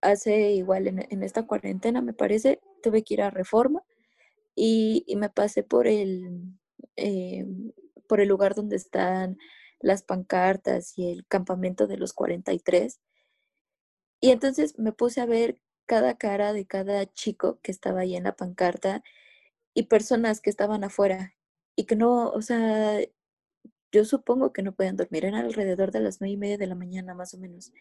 Hace 0.00 0.52
igual 0.52 0.88
en, 0.88 1.22
esta 1.22 1.46
cuarentena, 1.46 2.02
me 2.02 2.12
parece, 2.12 2.60
tuve 2.82 3.04
que 3.04 3.14
ir 3.14 3.22
a 3.22 3.30
Reforma 3.30 3.84
y, 4.54 5.04
me 5.16 5.30
pasé 5.30 5.62
por 5.62 5.86
el, 5.86 6.58
eh, 6.96 7.46
por 8.08 8.20
el 8.20 8.28
lugar 8.28 8.54
donde 8.54 8.76
están 8.76 9.38
las 9.80 10.02
pancartas 10.02 10.98
y 10.98 11.10
el 11.10 11.26
campamento 11.26 11.86
de 11.86 11.98
los 11.98 12.12
43. 12.12 13.00
Y 14.20 14.30
entonces 14.30 14.78
me 14.78 14.92
puse 14.92 15.20
a 15.20 15.26
ver 15.26 15.58
cada 15.92 16.16
cara 16.16 16.54
de 16.54 16.64
cada 16.64 17.04
chico 17.04 17.60
que 17.62 17.70
estaba 17.70 18.00
ahí 18.00 18.16
en 18.16 18.24
la 18.24 18.34
pancarta 18.34 19.02
y 19.74 19.82
personas 19.82 20.40
que 20.40 20.48
estaban 20.48 20.84
afuera 20.84 21.34
y 21.76 21.84
que 21.84 21.96
no, 21.96 22.30
o 22.30 22.40
sea, 22.40 22.98
yo 23.92 24.06
supongo 24.06 24.54
que 24.54 24.62
no 24.62 24.74
podían 24.74 24.96
dormir, 24.96 25.26
eran 25.26 25.44
alrededor 25.44 25.92
de 25.92 26.00
las 26.00 26.18
nueve 26.18 26.32
y 26.32 26.36
media 26.38 26.56
de 26.56 26.66
la 26.66 26.74
mañana 26.74 27.12
más 27.12 27.34
o 27.34 27.38
menos. 27.38 27.74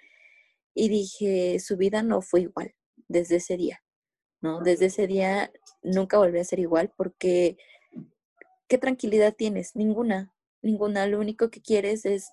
Y 0.73 0.89
dije, 0.89 1.57
su 1.61 1.77
vida 1.77 2.03
no 2.03 2.21
fue 2.21 2.41
igual 2.41 2.75
desde 3.07 3.37
ese 3.37 3.55
día, 3.55 3.81
¿no? 4.41 4.59
Desde 4.59 4.87
ese 4.87 5.07
día 5.07 5.49
nunca 5.81 6.17
volví 6.17 6.39
a 6.39 6.43
ser 6.43 6.59
igual 6.59 6.91
porque 6.97 7.55
¿qué 8.67 8.77
tranquilidad 8.77 9.35
tienes? 9.37 9.73
Ninguna, 9.77 10.33
ninguna. 10.61 11.07
Lo 11.07 11.17
único 11.17 11.49
que 11.49 11.61
quieres 11.61 12.05
es, 12.05 12.29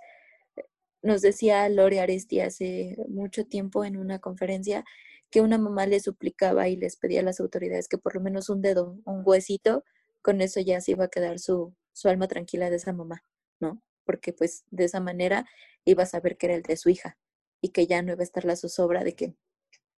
nos 1.02 1.22
decía 1.22 1.68
Lore 1.68 2.00
Aresti 2.00 2.40
hace 2.40 2.96
mucho 3.08 3.46
tiempo 3.46 3.84
en 3.84 3.96
una 3.96 4.18
conferencia, 4.18 4.84
que 5.30 5.40
una 5.40 5.58
mamá 5.58 5.86
le 5.86 6.00
suplicaba 6.00 6.68
y 6.68 6.76
les 6.76 6.96
pedía 6.96 7.20
a 7.20 7.24
las 7.24 7.40
autoridades 7.40 7.88
que 7.88 7.98
por 7.98 8.14
lo 8.14 8.20
menos 8.20 8.48
un 8.48 8.62
dedo, 8.62 8.98
un 9.04 9.22
huesito, 9.24 9.84
con 10.22 10.40
eso 10.40 10.60
ya 10.60 10.80
se 10.80 10.92
iba 10.92 11.04
a 11.04 11.08
quedar 11.08 11.38
su, 11.38 11.74
su 11.92 12.08
alma 12.08 12.28
tranquila 12.28 12.70
de 12.70 12.76
esa 12.76 12.92
mamá, 12.92 13.24
¿no? 13.60 13.82
Porque 14.04 14.32
pues 14.32 14.64
de 14.70 14.84
esa 14.84 15.00
manera 15.00 15.46
iba 15.84 16.02
a 16.04 16.06
saber 16.06 16.36
que 16.36 16.46
era 16.46 16.54
el 16.54 16.62
de 16.62 16.76
su 16.76 16.88
hija 16.90 17.18
y 17.60 17.70
que 17.70 17.86
ya 17.86 18.02
no 18.02 18.12
iba 18.12 18.20
a 18.20 18.24
estar 18.24 18.44
la 18.44 18.56
zozobra 18.56 19.04
de 19.04 19.14
que, 19.14 19.34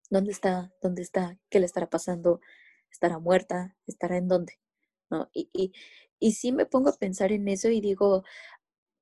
¿dónde 0.10 0.32
está? 0.32 0.74
¿Dónde 0.82 1.02
está? 1.02 1.38
¿Qué 1.50 1.60
le 1.60 1.66
estará 1.66 1.90
pasando? 1.90 2.42
¿Estará 2.92 3.20
muerta? 3.20 3.76
¿Estará 3.88 4.18
en 4.18 4.28
dónde? 4.28 4.60
¿No? 5.10 5.30
Y, 5.34 5.50
y, 5.54 5.74
y 6.20 6.34
sí 6.34 6.52
me 6.52 6.66
pongo 6.66 6.90
a 6.90 6.98
pensar 6.98 7.32
en 7.32 7.48
eso 7.48 7.70
y 7.70 7.82
digo, 7.82 8.24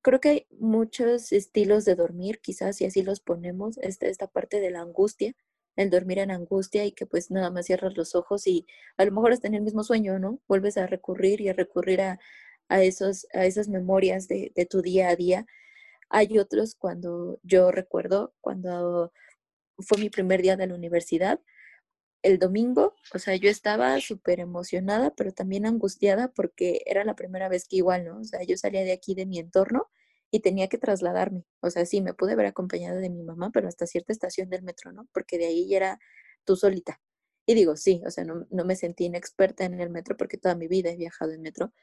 creo 0.01 0.19
que 0.21 0.29
hay 0.29 0.47
muchos 0.59 1.31
estilos 1.31 1.85
de 1.85 1.95
dormir, 1.95 2.39
quizás 2.41 2.77
si 2.77 2.85
así 2.85 3.03
los 3.03 3.19
ponemos, 3.19 3.77
esta, 3.79 4.07
esta 4.07 4.27
parte 4.27 4.59
de 4.61 4.71
la 4.71 4.81
angustia, 4.81 5.33
el 5.77 5.89
dormir 5.89 6.19
en 6.19 6.31
angustia 6.31 6.85
y 6.85 6.91
que 6.91 7.05
pues 7.05 7.31
nada 7.31 7.51
más 7.51 7.67
cierras 7.67 7.95
los 7.95 8.15
ojos 8.15 8.47
y 8.47 8.67
a 8.97 9.05
lo 9.05 9.11
mejor 9.13 9.31
estás 9.31 9.49
en 9.49 9.55
el 9.55 9.61
mismo 9.61 9.83
sueño, 9.83 10.19
¿no? 10.19 10.41
Vuelves 10.47 10.77
a 10.77 10.87
recurrir 10.87 11.39
y 11.41 11.49
a 11.49 11.53
recurrir 11.53 12.01
a, 12.01 12.19
esos, 12.69 13.27
a 13.33 13.45
esas 13.45 13.69
memorias 13.69 14.27
de, 14.27 14.51
de, 14.55 14.65
tu 14.65 14.81
día 14.81 15.09
a 15.09 15.15
día. 15.15 15.45
Hay 16.09 16.39
otros 16.39 16.75
cuando 16.75 17.39
yo 17.43 17.71
recuerdo, 17.71 18.33
cuando 18.41 19.13
fue 19.79 19.99
mi 19.99 20.09
primer 20.09 20.41
día 20.41 20.57
de 20.57 20.67
la 20.67 20.75
universidad, 20.75 21.39
el 22.23 22.39
domingo, 22.39 22.95
o 23.13 23.19
sea, 23.19 23.35
yo 23.35 23.49
estaba 23.49 23.99
súper 24.01 24.39
emocionada, 24.39 25.13
pero 25.15 25.31
también 25.33 25.65
angustiada 25.65 26.29
porque 26.29 26.81
era 26.85 27.03
la 27.05 27.15
primera 27.15 27.49
vez 27.49 27.67
que 27.67 27.77
igual, 27.77 28.05
¿no? 28.05 28.19
O 28.19 28.23
sea, 28.23 28.43
yo 28.43 28.57
salía 28.57 28.83
de 28.83 28.93
aquí 28.93 29.15
de 29.15 29.25
mi 29.25 29.39
entorno 29.39 29.89
y 30.31 30.41
tenía 30.41 30.67
que 30.67 30.77
trasladarme. 30.77 31.45
O 31.61 31.69
sea, 31.69 31.85
sí, 31.85 32.01
me 32.01 32.13
pude 32.13 32.35
ver 32.35 32.47
acompañada 32.47 32.97
de 32.97 33.09
mi 33.09 33.23
mamá, 33.23 33.51
pero 33.53 33.67
hasta 33.67 33.87
cierta 33.87 34.13
estación 34.13 34.49
del 34.49 34.63
metro, 34.63 34.91
¿no? 34.91 35.07
Porque 35.13 35.37
de 35.37 35.47
ahí 35.47 35.67
ya 35.69 35.77
era 35.77 35.99
tú 36.45 36.55
solita. 36.55 37.01
Y 37.45 37.55
digo, 37.55 37.77
sí, 37.77 38.01
o 38.05 38.11
sea, 38.11 38.25
no, 38.25 38.45
no 38.49 38.65
me 38.65 38.75
sentí 38.75 39.05
inexperta 39.05 39.65
en 39.65 39.79
el 39.79 39.89
metro 39.89 40.17
porque 40.17 40.37
toda 40.37 40.55
mi 40.55 40.67
vida 40.67 40.91
he 40.91 40.97
viajado 40.97 41.31
en 41.33 41.41
metro, 41.41 41.73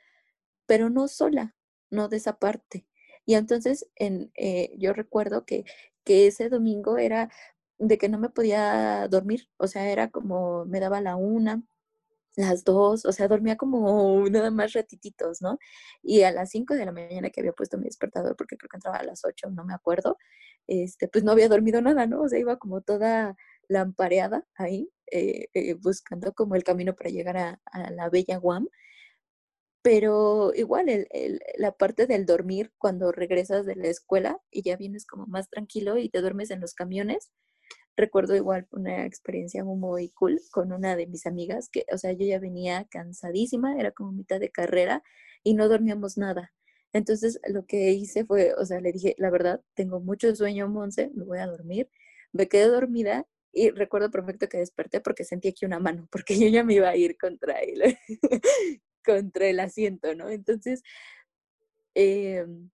pero 0.67 0.91
no 0.91 1.09
sola, 1.09 1.55
no 1.91 2.09
de 2.09 2.19
esa 2.19 2.39
parte. 2.39 2.87
Y 3.27 3.35
entonces 3.35 3.89
en, 3.97 4.31
eh, 4.37 4.75
yo 4.79 4.93
recuerdo 4.93 5.45
que, 5.47 5.65
que 6.05 6.27
ese 6.27 6.49
domingo 6.49 6.99
era 6.99 7.31
de 7.79 7.99
que 7.99 8.09
no 8.09 8.19
me 8.19 8.31
podía 8.31 9.09
dormir, 9.09 9.49
o 9.59 9.67
sea, 9.67 9.91
era 9.91 10.11
como 10.11 10.65
me 10.67 10.81
daba 10.81 11.01
la 11.01 11.17
una, 11.17 11.63
las 12.37 12.65
dos, 12.65 13.05
o 13.05 13.13
sea, 13.13 13.29
dormía 13.29 13.57
como 13.57 14.25
nada 14.31 14.51
más 14.51 14.73
ratititos, 14.73 15.43
¿no? 15.43 15.59
Y 16.03 16.23
a 16.23 16.33
las 16.33 16.51
cinco 16.51 16.75
de 16.75 16.85
la 16.87 16.93
mañana 16.93 17.31
que 17.31 17.41
había 17.41 17.53
puesto 17.53 17.79
mi 17.79 17.85
despertador, 17.85 18.37
porque 18.37 18.57
creo 18.57 18.69
que 18.69 18.77
entraba 18.77 18.99
a 18.99 19.05
las 19.05 19.25
ocho, 19.25 19.51
no 19.51 19.65
me 19.65 19.75
acuerdo, 19.75 20.19
este, 20.67 21.09
pues 21.09 21.25
no 21.25 21.33
había 21.33 21.49
dormido 21.49 21.81
nada, 21.83 22.07
¿no? 22.07 22.23
O 22.23 22.29
sea, 22.29 22.39
iba 22.39 22.57
como 22.59 22.81
toda 22.83 23.37
lampareada 23.69 24.47
ahí, 24.57 24.91
eh, 25.11 25.49
eh, 25.55 25.75
buscando 25.75 26.33
como 26.35 26.55
el 26.57 26.65
camino 26.65 26.95
para 26.95 27.11
llegar 27.11 27.37
a, 27.37 27.61
la 27.91 28.09
bella 28.11 28.39
Guam. 28.39 28.69
Pero 29.83 30.53
igual, 30.55 30.89
el, 30.89 31.41
la 31.59 31.73
parte 31.73 32.07
del 32.07 32.25
dormir 32.25 32.73
cuando 32.79 33.13
regresas 33.13 33.67
de 33.67 33.77
la 33.77 33.89
escuela 33.89 34.41
y 34.51 34.63
ya 34.63 34.77
vienes 34.77 35.07
como 35.07 35.27
más 35.27 35.51
tranquilo 35.51 35.99
y 35.99 36.09
te 36.09 36.23
duermes 36.23 36.51
en 36.51 36.61
los 36.61 36.73
camiones, 36.73 37.31
recuerdo 37.97 38.37
igual 38.37 38.67
una 38.73 39.07
experiencia 39.07 39.65
muy 39.65 40.11
cool 40.11 40.41
con 40.51 40.73
una 40.73 40.97
de 40.97 41.07
mis 41.07 41.27
amigas 41.27 41.69
que, 41.69 41.87
o 41.93 41.99
sea, 41.99 42.13
yo 42.13 42.27
ya 42.27 42.39
venía 42.39 42.87
cansadísima, 42.91 43.79
era 43.79 43.93
como 43.93 44.13
mitad 44.13 44.41
de 44.41 44.51
carrera 44.51 45.03
y 45.43 45.55
no 45.55 45.69
dormíamos 45.69 46.19
nada. 46.19 46.53
Entonces 46.93 47.41
lo 47.49 47.67
que 47.67 47.93
hice 47.93 48.25
fue, 48.25 48.55
o 48.55 48.65
sea, 48.65 48.81
le 48.81 48.93
dije, 48.93 49.15
la 49.19 49.31
verdad, 49.31 49.61
tengo 49.75 50.01
mucho 50.01 50.35
sueño, 50.35 50.69
Monse, 50.69 51.11
me 51.15 51.25
voy 51.25 51.39
a 51.39 51.47
dormir. 51.47 51.91
Me 52.33 52.49
quedé 52.49 52.69
dormida 52.69 53.27
y 53.53 53.71
recuerdo 53.71 54.11
perfecto 54.11 54.49
que 54.49 54.59
desperté 54.59 55.01
porque 55.01 55.25
sentí 55.25 55.49
aquí 55.49 55.65
una 55.67 55.79
mano, 55.81 56.09
porque 56.11 56.39
yo 56.39 56.49
ya 56.49 56.65
me 56.65 56.75
iba 56.75 56.89
a 56.89 56.97
ir 56.97 57.17
contra 57.19 57.61
el, 57.61 57.97
contra 59.05 59.47
el 59.49 59.61
asiento, 59.61 60.15
¿no? 60.15 60.29
Entonces, 60.31 60.83
em, 61.95 62.71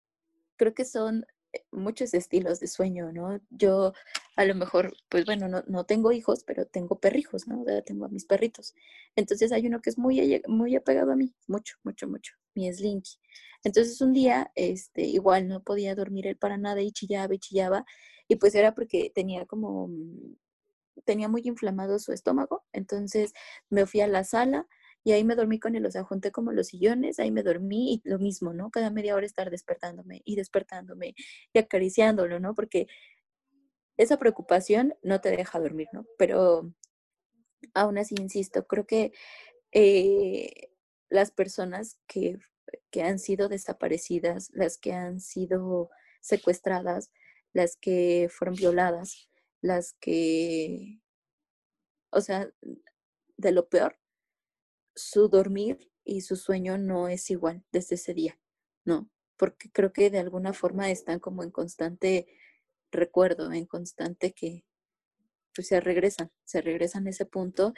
creo 0.58 0.74
que 0.74 0.86
son 0.86 1.26
muchos 1.72 2.14
estilos 2.14 2.60
de 2.60 2.68
sueño, 2.68 3.12
¿no? 3.12 3.40
Yo 3.50 3.94
a 4.36 4.46
lo 4.46 4.56
mejor, 4.56 4.96
pues 5.10 5.26
bueno, 5.26 5.48
no, 5.48 5.64
no 5.68 5.86
tengo 5.86 6.12
hijos, 6.12 6.44
pero 6.44 6.66
tengo 6.66 7.00
perrijos, 7.00 7.48
¿no? 7.48 7.64
tengo 7.86 8.06
a 8.06 8.10
mis 8.10 8.26
perritos. 8.26 8.76
Entonces 9.16 9.52
hay 9.52 9.68
uno 9.68 9.82
que 9.82 9.90
es 9.90 9.98
muy, 9.98 10.42
muy 10.48 10.76
apegado 10.76 11.12
a 11.12 11.16
mí, 11.16 11.34
mucho, 11.48 11.76
mucho, 11.84 12.08
mucho, 12.08 12.34
mi 12.54 12.72
Slinky. 12.72 13.18
Entonces 13.64 14.02
un 14.02 14.14
día, 14.14 14.52
este, 14.56 15.04
igual 15.04 15.48
no 15.48 15.64
podía 15.64 15.96
dormir 15.96 16.28
él 16.28 16.38
para 16.38 16.58
nada 16.58 16.82
y 16.82 16.92
chillaba 16.92 17.34
y 17.34 17.40
chillaba, 17.40 17.86
y 18.28 18.36
pues 18.36 18.56
era 18.56 18.76
porque 18.76 19.12
tenía 19.14 19.46
como, 19.46 19.90
tenía 21.06 21.30
muy 21.30 21.42
inflamado 21.46 22.00
su 22.00 22.12
estómago, 22.12 22.64
entonces 22.74 23.34
me 23.70 23.86
fui 23.86 24.02
a 24.02 24.08
la 24.08 24.24
sala 24.24 24.68
y 25.08 25.14
ahí 25.14 25.24
me 25.24 25.36
dormí 25.36 25.58
con 25.58 25.74
él, 25.74 25.86
o 25.86 25.90
sea, 25.90 26.04
junté 26.04 26.34
como 26.34 26.52
los 26.52 26.68
sillones, 26.68 27.18
ahí 27.18 27.32
me 27.32 27.42
dormí 27.42 27.94
y 27.94 28.10
lo 28.10 28.20
mismo, 28.20 28.52
¿no? 28.52 28.70
Cada 28.72 28.90
media 28.90 29.16
hora 29.16 29.26
estar 29.26 29.50
despertándome 29.50 30.22
y 30.26 30.36
despertándome 30.36 31.16
y 31.54 31.60
acariciándolo, 31.60 32.42
¿no? 32.42 32.54
Porque 32.54 32.88
esa 33.96 34.20
preocupación 34.20 34.96
no 35.04 35.22
te 35.22 35.32
deja 35.32 35.62
dormir, 35.62 35.88
¿no? 35.94 36.06
Pero 36.18 36.74
aún 37.74 37.98
así, 37.98 38.16
insisto, 38.20 38.68
creo 38.68 38.86
que 38.86 39.14
eh, 39.72 40.72
las 41.08 41.32
personas 41.32 41.98
que, 42.06 42.38
que 42.92 43.04
han 43.04 43.18
sido 43.18 43.48
desaparecidas, 43.48 44.50
las 44.52 44.78
que 44.78 44.92
han 44.92 45.22
sido 45.22 45.90
secuestradas, 46.20 47.12
las 47.54 47.78
que 47.78 48.28
fueron 48.30 48.56
violadas, 48.56 49.30
las 49.62 49.94
que, 50.02 51.00
o 52.10 52.20
sea, 52.20 52.52
de 53.38 53.52
lo 53.54 53.70
peor, 53.70 53.98
su 54.98 55.30
dormir 55.30 55.92
y 56.04 56.22
su 56.22 56.36
sueño 56.36 56.78
no 56.78 57.08
es 57.08 57.30
igual 57.30 57.64
desde 57.72 57.96
ese 57.96 58.14
día, 58.14 58.40
¿no? 58.84 59.10
Porque 59.38 59.72
creo 59.72 59.94
que 59.94 60.10
de 60.10 60.20
alguna 60.20 60.54
forma 60.54 60.90
están 60.90 61.20
como 61.20 61.44
en 61.44 61.52
constante 61.52 62.28
recuerdo, 62.92 63.52
en 63.54 63.66
constante 63.66 64.34
que 64.34 64.66
pues 65.54 65.68
se 65.68 65.80
regresan, 65.82 66.32
se 66.46 66.62
regresan 66.62 67.08
a 67.08 67.10
ese 67.12 67.26
punto. 67.26 67.74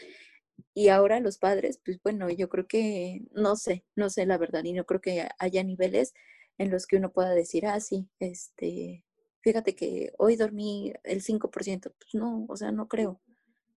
Y 0.74 0.90
ahora 0.90 1.20
los 1.20 1.38
padres, 1.38 1.80
pues 1.84 2.00
bueno, 2.04 2.30
yo 2.30 2.50
creo 2.50 2.68
que, 2.68 3.22
no 3.32 3.56
sé, 3.56 3.86
no 3.96 4.10
sé 4.10 4.26
la 4.26 4.38
verdad, 4.38 4.64
y 4.66 4.74
no 4.74 4.86
creo 4.86 5.02
que 5.02 5.30
haya 5.40 5.64
niveles 5.64 6.14
en 6.58 6.72
los 6.72 6.88
que 6.88 6.98
uno 6.98 7.12
pueda 7.12 7.32
decir, 7.32 7.66
ah, 7.66 7.80
sí, 7.80 8.10
este, 8.20 9.06
fíjate 9.42 9.76
que 9.76 10.14
hoy 10.18 10.36
dormí 10.36 10.94
el 11.04 11.22
5%. 11.22 11.94
Pues 11.98 12.14
no, 12.14 12.46
o 12.50 12.58
sea, 12.58 12.72
no 12.72 12.88
creo, 12.88 13.22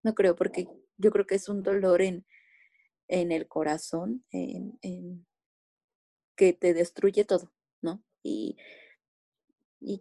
no 0.03 0.15
creo, 0.15 0.37
porque 0.37 0.67
yo 0.99 1.11
creo 1.13 1.27
que 1.27 1.37
es 1.37 1.49
un 1.49 1.63
dolor 1.63 2.03
en, 2.03 2.27
en 3.13 3.31
el 3.31 3.47
corazón, 3.47 4.25
que 6.35 6.53
te 6.55 6.73
destruye 6.73 7.27
todo, 7.27 7.53
¿no? 7.83 8.03
Y, 8.23 8.57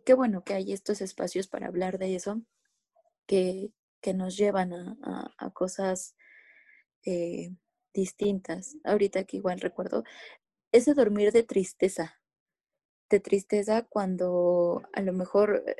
qué 0.05 0.13
bueno 0.13 0.45
que 0.45 0.53
hay 0.53 0.71
estos 0.71 1.01
espacios 1.01 1.47
para 1.47 1.67
hablar 1.67 1.97
de 1.97 2.15
eso, 2.15 2.41
que, 3.27 3.73
nos 4.15 4.37
llevan 4.37 4.73
a, 4.73 5.35
a, 5.37 5.49
cosas 5.51 6.15
eh, 7.05 7.53
distintas. 7.93 8.77
Ahorita 8.85 9.25
que 9.25 9.37
igual 9.37 9.59
recuerdo, 9.59 10.05
ese 10.71 10.93
dormir 10.93 11.33
de 11.33 11.43
tristeza, 11.43 12.21
de 13.09 13.19
tristeza 13.19 13.83
cuando 13.83 14.83
a 14.93 15.01
lo 15.01 15.11
mejor, 15.11 15.63
eh, 15.67 15.75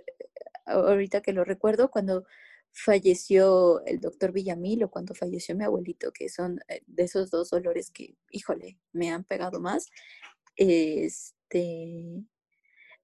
ahorita 0.66 1.22
que 1.22 1.32
lo 1.32 1.46
recuerdo, 1.46 1.90
cuando 1.92 2.26
falleció 2.72 3.84
el 3.86 4.00
doctor 4.00 4.32
Villamil 4.32 4.84
o 4.84 4.92
cuando 4.92 5.14
falleció 5.16 5.56
mi 5.56 5.64
abuelito, 5.64 6.12
que 6.12 6.30
son 6.30 6.60
eh, 6.68 6.82
de 6.88 7.04
esos 7.04 7.30
dos 7.32 7.50
dolores 7.50 7.92
que, 7.92 8.16
híjole, 8.32 8.80
me 8.94 9.12
han 9.12 9.24
pegado 9.24 9.60
más, 9.60 9.88
este, 10.56 12.24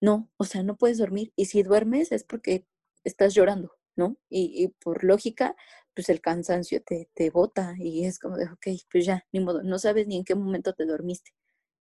no, 0.01 0.29
o 0.37 0.43
sea, 0.45 0.63
no 0.63 0.77
puedes 0.77 0.97
dormir. 0.97 1.33
Y 1.35 1.45
si 1.45 1.63
duermes 1.63 2.11
es 2.11 2.23
porque 2.23 2.65
estás 3.03 3.33
llorando, 3.33 3.73
¿no? 3.95 4.17
Y, 4.29 4.69
por 4.79 5.03
lógica, 5.03 5.55
pues 5.93 6.09
el 6.09 6.21
cansancio 6.21 6.81
te, 6.83 7.09
te 7.13 7.29
bota 7.29 7.75
y 7.77 8.05
es 8.05 8.19
como 8.19 8.37
de, 8.37 8.45
ok, 8.45 8.67
pues 8.91 9.05
ya, 9.05 9.25
ni 9.31 9.39
modo, 9.39 9.63
no 9.63 9.79
sabes 9.79 10.07
ni 10.07 10.17
en 10.17 10.23
qué 10.25 10.35
momento 10.35 10.73
te 10.73 10.85
dormiste 10.85 11.31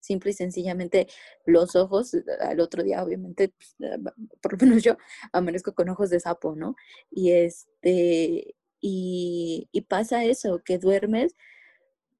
simple 0.06 0.32
y 0.32 0.34
sencillamente 0.34 1.08
los 1.46 1.76
ojos, 1.76 2.14
eh, 2.14 2.24
al 2.42 2.60
otro 2.60 2.84
día 2.84 3.04
obviamente, 3.04 3.50
pues, 3.50 3.76
eh, 3.82 3.98
por 4.42 4.54
lo 4.54 4.58
menos 4.68 4.84
yo 4.84 4.98
amanezco 5.34 5.74
con 5.74 5.90
ojos 5.90 6.10
de 6.10 6.20
sapo, 6.20 6.56
¿no? 6.56 6.76
Y 7.12 7.32
este, 7.32 8.56
y, 8.82 9.70
y 9.72 9.82
pasa 9.82 10.26
eso, 10.26 10.62
que 10.64 10.78
duermes, 10.78 11.36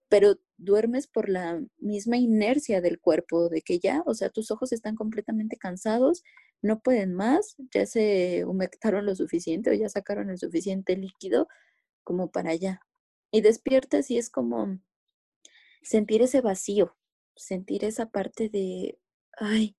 pero 0.10 0.38
duermes 0.58 1.08
por 1.08 1.30
la 1.30 1.62
misma 1.80 2.18
inercia 2.18 2.82
del 2.82 3.00
cuerpo, 3.00 3.50
de 3.50 3.62
que 3.62 3.80
ya, 3.80 4.04
o 4.06 4.14
sea, 4.14 4.30
tus 4.30 4.52
ojos 4.52 4.72
están 4.72 4.96
completamente 4.96 5.58
cansados, 5.58 6.24
no 6.62 6.80
pueden 6.82 7.14
más, 7.14 7.58
ya 7.74 7.86
se 7.86 8.46
humectaron 8.46 9.06
lo 9.06 9.16
suficiente 9.16 9.70
o 9.70 9.74
ya 9.74 9.90
sacaron 9.90 10.30
el 10.30 10.40
suficiente 10.40 10.96
líquido 10.96 11.48
como 12.04 12.32
para 12.32 12.52
allá. 12.52 12.82
Y 13.32 13.42
despiertas 13.42 14.10
y 14.12 14.18
es 14.18 14.30
como 14.30 14.80
sentir 15.84 16.22
ese 16.22 16.42
vacío, 16.42 16.96
sentir 17.36 17.86
esa 17.86 18.08
parte 18.10 18.50
de, 18.50 19.00
ay, 19.38 19.76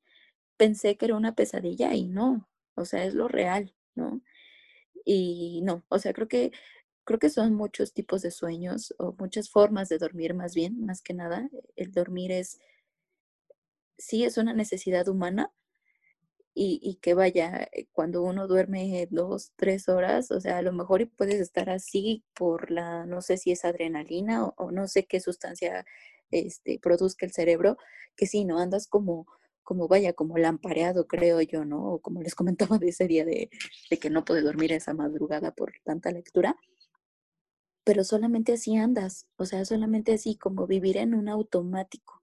pensé 0.58 0.96
que 0.96 1.06
era 1.06 1.16
una 1.16 1.34
pesadilla 1.34 1.94
y 1.94 2.06
no, 2.06 2.48
o 2.76 2.84
sea, 2.86 3.04
es 3.06 3.14
lo 3.14 3.28
real, 3.28 3.74
¿no? 3.96 4.22
Y 5.04 5.62
no, 5.64 5.84
o 5.88 5.98
sea, 5.98 6.12
creo 6.14 6.28
que 6.28 6.52
creo 7.04 7.18
que 7.20 7.30
son 7.30 7.54
muchos 7.54 7.92
tipos 7.94 8.22
de 8.22 8.30
sueños 8.32 8.94
o 8.98 9.14
muchas 9.18 9.50
formas 9.50 9.88
de 9.90 9.98
dormir 9.98 10.34
más 10.34 10.54
bien, 10.54 10.84
más 10.86 11.02
que 11.02 11.14
nada. 11.14 11.48
El 11.76 11.92
dormir 11.92 12.32
es, 12.32 12.60
sí, 13.98 14.24
es 14.24 14.38
una 14.38 14.54
necesidad 14.54 15.06
humana 15.08 15.52
y, 16.54 16.80
y 16.82 16.96
que 16.96 17.14
vaya, 17.14 17.68
eh, 17.72 17.86
cuando 17.92 18.22
uno 18.22 18.46
duerme 18.48 19.06
dos, 19.10 19.52
tres 19.56 19.88
horas, 19.88 20.30
o 20.30 20.40
sea, 20.40 20.58
a 20.58 20.62
lo 20.62 20.72
mejor 20.72 21.08
puedes 21.10 21.40
estar 21.40 21.68
así 21.70 22.24
por 22.34 22.70
la, 22.70 23.04
no 23.06 23.20
sé 23.22 23.36
si 23.36 23.52
es 23.52 23.64
adrenalina 23.64 24.44
o, 24.46 24.54
o 24.56 24.70
no 24.72 24.88
sé 24.88 25.06
qué 25.06 25.20
sustancia 25.20 25.84
este, 26.30 26.78
produzca 26.80 27.26
el 27.26 27.32
cerebro, 27.32 27.76
que 28.16 28.26
sí, 28.26 28.44
¿no? 28.44 28.58
Andas 28.58 28.86
como, 28.86 29.26
como 29.62 29.88
vaya, 29.88 30.12
como 30.12 30.38
lampareado, 30.38 31.06
creo 31.06 31.40
yo, 31.40 31.64
¿no? 31.64 31.94
O 31.94 31.98
como 32.00 32.22
les 32.22 32.34
comentaba 32.34 32.78
de 32.78 32.88
ese 32.88 33.06
día 33.08 33.24
de, 33.24 33.50
que 34.00 34.10
no 34.10 34.24
pude 34.24 34.42
dormir 34.42 34.72
esa 34.72 34.94
madrugada 34.94 35.52
por 35.52 35.72
tanta 35.84 36.10
lectura, 36.12 36.56
pero 37.84 38.04
solamente 38.04 38.54
así 38.54 38.76
andas, 38.76 39.26
o 39.36 39.44
sea, 39.44 39.64
solamente 39.64 40.12
así 40.14 40.36
como 40.36 40.66
vivir 40.66 40.96
en 40.96 41.14
un 41.14 41.28
automático. 41.28 42.22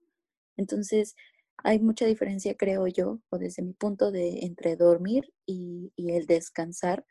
Entonces, 0.56 1.16
hay 1.58 1.80
mucha 1.80 2.06
diferencia, 2.06 2.56
creo 2.56 2.86
yo, 2.86 3.20
o 3.30 3.38
desde 3.38 3.62
mi 3.62 3.72
punto 3.72 4.10
de 4.10 4.40
entre 4.40 4.76
dormir 4.76 5.32
y, 5.46 5.92
el 5.96 6.26
descansar, 6.26 7.06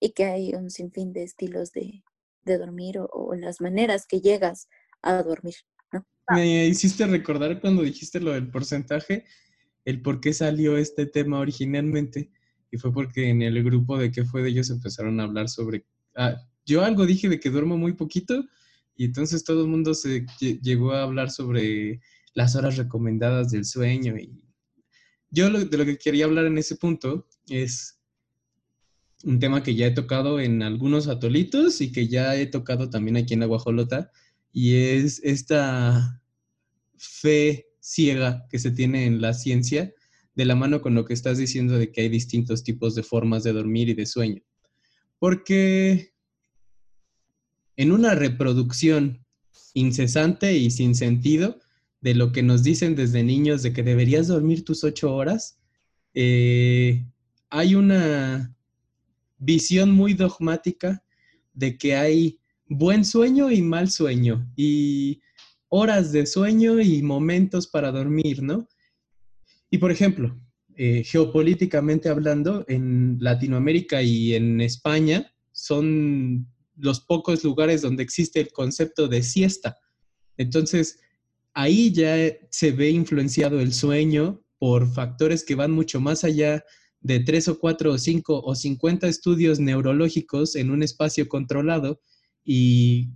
y 0.00 0.12
que 0.12 0.24
hay 0.24 0.54
un 0.54 0.70
sinfín 0.70 1.12
de 1.12 1.22
estilos 1.22 1.72
de, 1.72 2.02
dormir 2.44 2.98
o, 2.98 3.34
las 3.34 3.60
maneras 3.60 4.06
que 4.06 4.20
llegas 4.20 4.68
a 5.02 5.22
dormir. 5.22 5.54
Me 6.34 6.66
hiciste 6.66 7.06
recordar 7.06 7.60
cuando 7.60 7.82
dijiste 7.82 8.20
lo 8.20 8.32
del 8.32 8.50
porcentaje, 8.50 9.24
el 9.84 10.02
por 10.02 10.20
qué 10.20 10.32
salió 10.32 10.76
este 10.76 11.06
tema 11.06 11.40
originalmente. 11.40 12.30
Y 12.70 12.78
fue 12.78 12.92
porque 12.92 13.28
en 13.28 13.42
el 13.42 13.62
grupo 13.62 13.98
de 13.98 14.10
qué 14.10 14.24
fue 14.24 14.42
de 14.42 14.50
ellos 14.50 14.70
empezaron 14.70 15.20
a 15.20 15.24
hablar 15.24 15.48
sobre... 15.48 15.84
Ah, 16.16 16.36
yo 16.64 16.84
algo 16.84 17.06
dije 17.06 17.28
de 17.28 17.40
que 17.40 17.50
duermo 17.50 17.76
muy 17.76 17.92
poquito 17.92 18.44
y 18.96 19.06
entonces 19.06 19.44
todo 19.44 19.62
el 19.62 19.68
mundo 19.68 19.94
se 19.94 20.26
llegó 20.62 20.92
a 20.92 21.02
hablar 21.02 21.30
sobre 21.30 22.00
las 22.34 22.56
horas 22.56 22.76
recomendadas 22.76 23.50
del 23.50 23.64
sueño. 23.64 24.16
Y 24.16 24.42
yo 25.30 25.50
de 25.50 25.76
lo 25.76 25.84
que 25.84 25.98
quería 25.98 26.24
hablar 26.24 26.46
en 26.46 26.58
ese 26.58 26.76
punto 26.76 27.26
es 27.48 28.00
un 29.24 29.38
tema 29.38 29.62
que 29.62 29.74
ya 29.74 29.86
he 29.86 29.92
tocado 29.92 30.40
en 30.40 30.62
algunos 30.62 31.08
atolitos 31.08 31.80
y 31.80 31.92
que 31.92 32.08
ya 32.08 32.34
he 32.36 32.46
tocado 32.46 32.90
también 32.90 33.16
aquí 33.16 33.34
en 33.34 33.40
la 33.40 33.46
Guajolota, 33.46 34.10
y 34.52 34.74
es 34.76 35.20
esta 35.24 36.22
fe 36.96 37.66
ciega 37.80 38.46
que 38.50 38.58
se 38.58 38.70
tiene 38.70 39.06
en 39.06 39.20
la 39.20 39.34
ciencia 39.34 39.92
de 40.34 40.44
la 40.44 40.54
mano 40.54 40.80
con 40.80 40.94
lo 40.94 41.04
que 41.04 41.14
estás 41.14 41.38
diciendo 41.38 41.78
de 41.78 41.90
que 41.90 42.02
hay 42.02 42.08
distintos 42.08 42.62
tipos 42.62 42.94
de 42.94 43.02
formas 43.02 43.42
de 43.42 43.52
dormir 43.52 43.88
y 43.88 43.94
de 43.94 44.06
sueño. 44.06 44.42
Porque 45.18 46.12
en 47.76 47.92
una 47.92 48.14
reproducción 48.14 49.24
incesante 49.74 50.54
y 50.54 50.70
sin 50.70 50.94
sentido 50.94 51.58
de 52.00 52.14
lo 52.14 52.32
que 52.32 52.42
nos 52.42 52.62
dicen 52.62 52.94
desde 52.94 53.22
niños 53.22 53.62
de 53.62 53.72
que 53.72 53.82
deberías 53.82 54.28
dormir 54.28 54.64
tus 54.64 54.84
ocho 54.84 55.14
horas, 55.14 55.58
eh, 56.14 57.06
hay 57.48 57.74
una 57.74 58.54
visión 59.38 59.90
muy 59.90 60.14
dogmática 60.14 61.02
de 61.54 61.78
que 61.78 61.96
hay 61.96 62.41
buen 62.78 63.04
sueño 63.04 63.50
y 63.50 63.62
mal 63.62 63.90
sueño, 63.90 64.50
y 64.56 65.20
horas 65.68 66.12
de 66.12 66.26
sueño 66.26 66.80
y 66.80 67.02
momentos 67.02 67.66
para 67.66 67.90
dormir, 67.90 68.42
¿no? 68.42 68.68
Y 69.70 69.78
por 69.78 69.90
ejemplo, 69.90 70.38
eh, 70.76 71.02
geopolíticamente 71.04 72.08
hablando, 72.08 72.64
en 72.68 73.16
Latinoamérica 73.20 74.02
y 74.02 74.34
en 74.34 74.60
España 74.60 75.32
son 75.52 76.46
los 76.76 77.00
pocos 77.00 77.44
lugares 77.44 77.82
donde 77.82 78.02
existe 78.02 78.40
el 78.40 78.52
concepto 78.52 79.08
de 79.08 79.22
siesta. 79.22 79.78
Entonces, 80.36 80.98
ahí 81.54 81.92
ya 81.92 82.16
se 82.50 82.72
ve 82.72 82.90
influenciado 82.90 83.60
el 83.60 83.72
sueño 83.72 84.42
por 84.58 84.92
factores 84.92 85.44
que 85.44 85.54
van 85.54 85.72
mucho 85.72 86.00
más 86.00 86.24
allá 86.24 86.64
de 87.00 87.20
tres 87.20 87.48
o 87.48 87.58
cuatro 87.58 87.92
o 87.92 87.98
cinco 87.98 88.40
o 88.40 88.54
cincuenta 88.54 89.08
estudios 89.08 89.58
neurológicos 89.58 90.56
en 90.56 90.70
un 90.70 90.82
espacio 90.82 91.28
controlado 91.28 92.00
y 92.44 93.10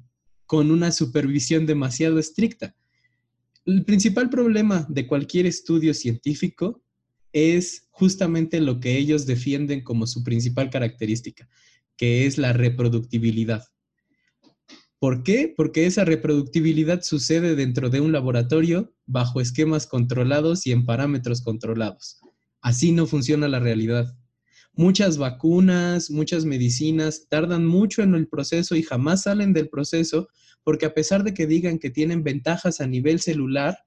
con 0.47 0.71
una 0.71 0.93
supervisión 0.93 1.67
demasiado 1.67 2.19
estricta. 2.19 2.75
El 3.65 3.85
principal 3.85 4.31
problema 4.31 4.87
de 4.89 5.07
cualquier 5.07 5.47
estudio 5.47 5.93
científico 5.93 6.83
es 7.33 7.89
justamente 7.91 8.61
lo 8.61 8.81
que 8.81 8.97
ellos 8.97 9.27
defienden 9.27 9.83
como 9.83 10.07
su 10.07 10.23
principal 10.23 10.71
característica, 10.71 11.49
que 11.97 12.27
es 12.27 12.39
la 12.39 12.53
reproductibilidad. 12.53 13.65
¿Por 14.99 15.23
qué? 15.23 15.53
Porque 15.55 15.87
esa 15.87 16.05
reproductibilidad 16.05 17.03
sucede 17.03 17.55
dentro 17.55 17.91
de 17.91 18.01
un 18.01 18.13
laboratorio 18.13 18.95
bajo 19.05 19.41
esquemas 19.41 19.87
controlados 19.87 20.67
y 20.67 20.73
en 20.73 20.87
parámetros 20.87 21.43
controlados. 21.43 22.21
Así 22.63 22.93
no 22.93 23.07
funciona 23.07 23.49
la 23.49 23.61
realidad. 23.61 24.17
Muchas 24.77 25.19
vacunas, 25.19 26.11
muchas 26.11 26.45
medicinas 26.45 27.27
tardan 27.29 27.67
mucho 27.67 28.03
en 28.03 28.15
el 28.15 28.29
proceso 28.29 28.77
y 28.77 28.83
jamás 28.83 29.23
salen 29.23 29.53
del 29.53 29.69
proceso 29.69 30.29
porque 30.63 30.87
a 30.87 30.95
pesar 30.95 31.25
de 31.25 31.33
que 31.33 31.47
digan 31.47 31.79
que 31.79 31.91
tienen 31.91 32.23
ventajas 32.23 32.81
a 32.81 32.87
nivel 32.87 33.21
celular, 33.21 33.79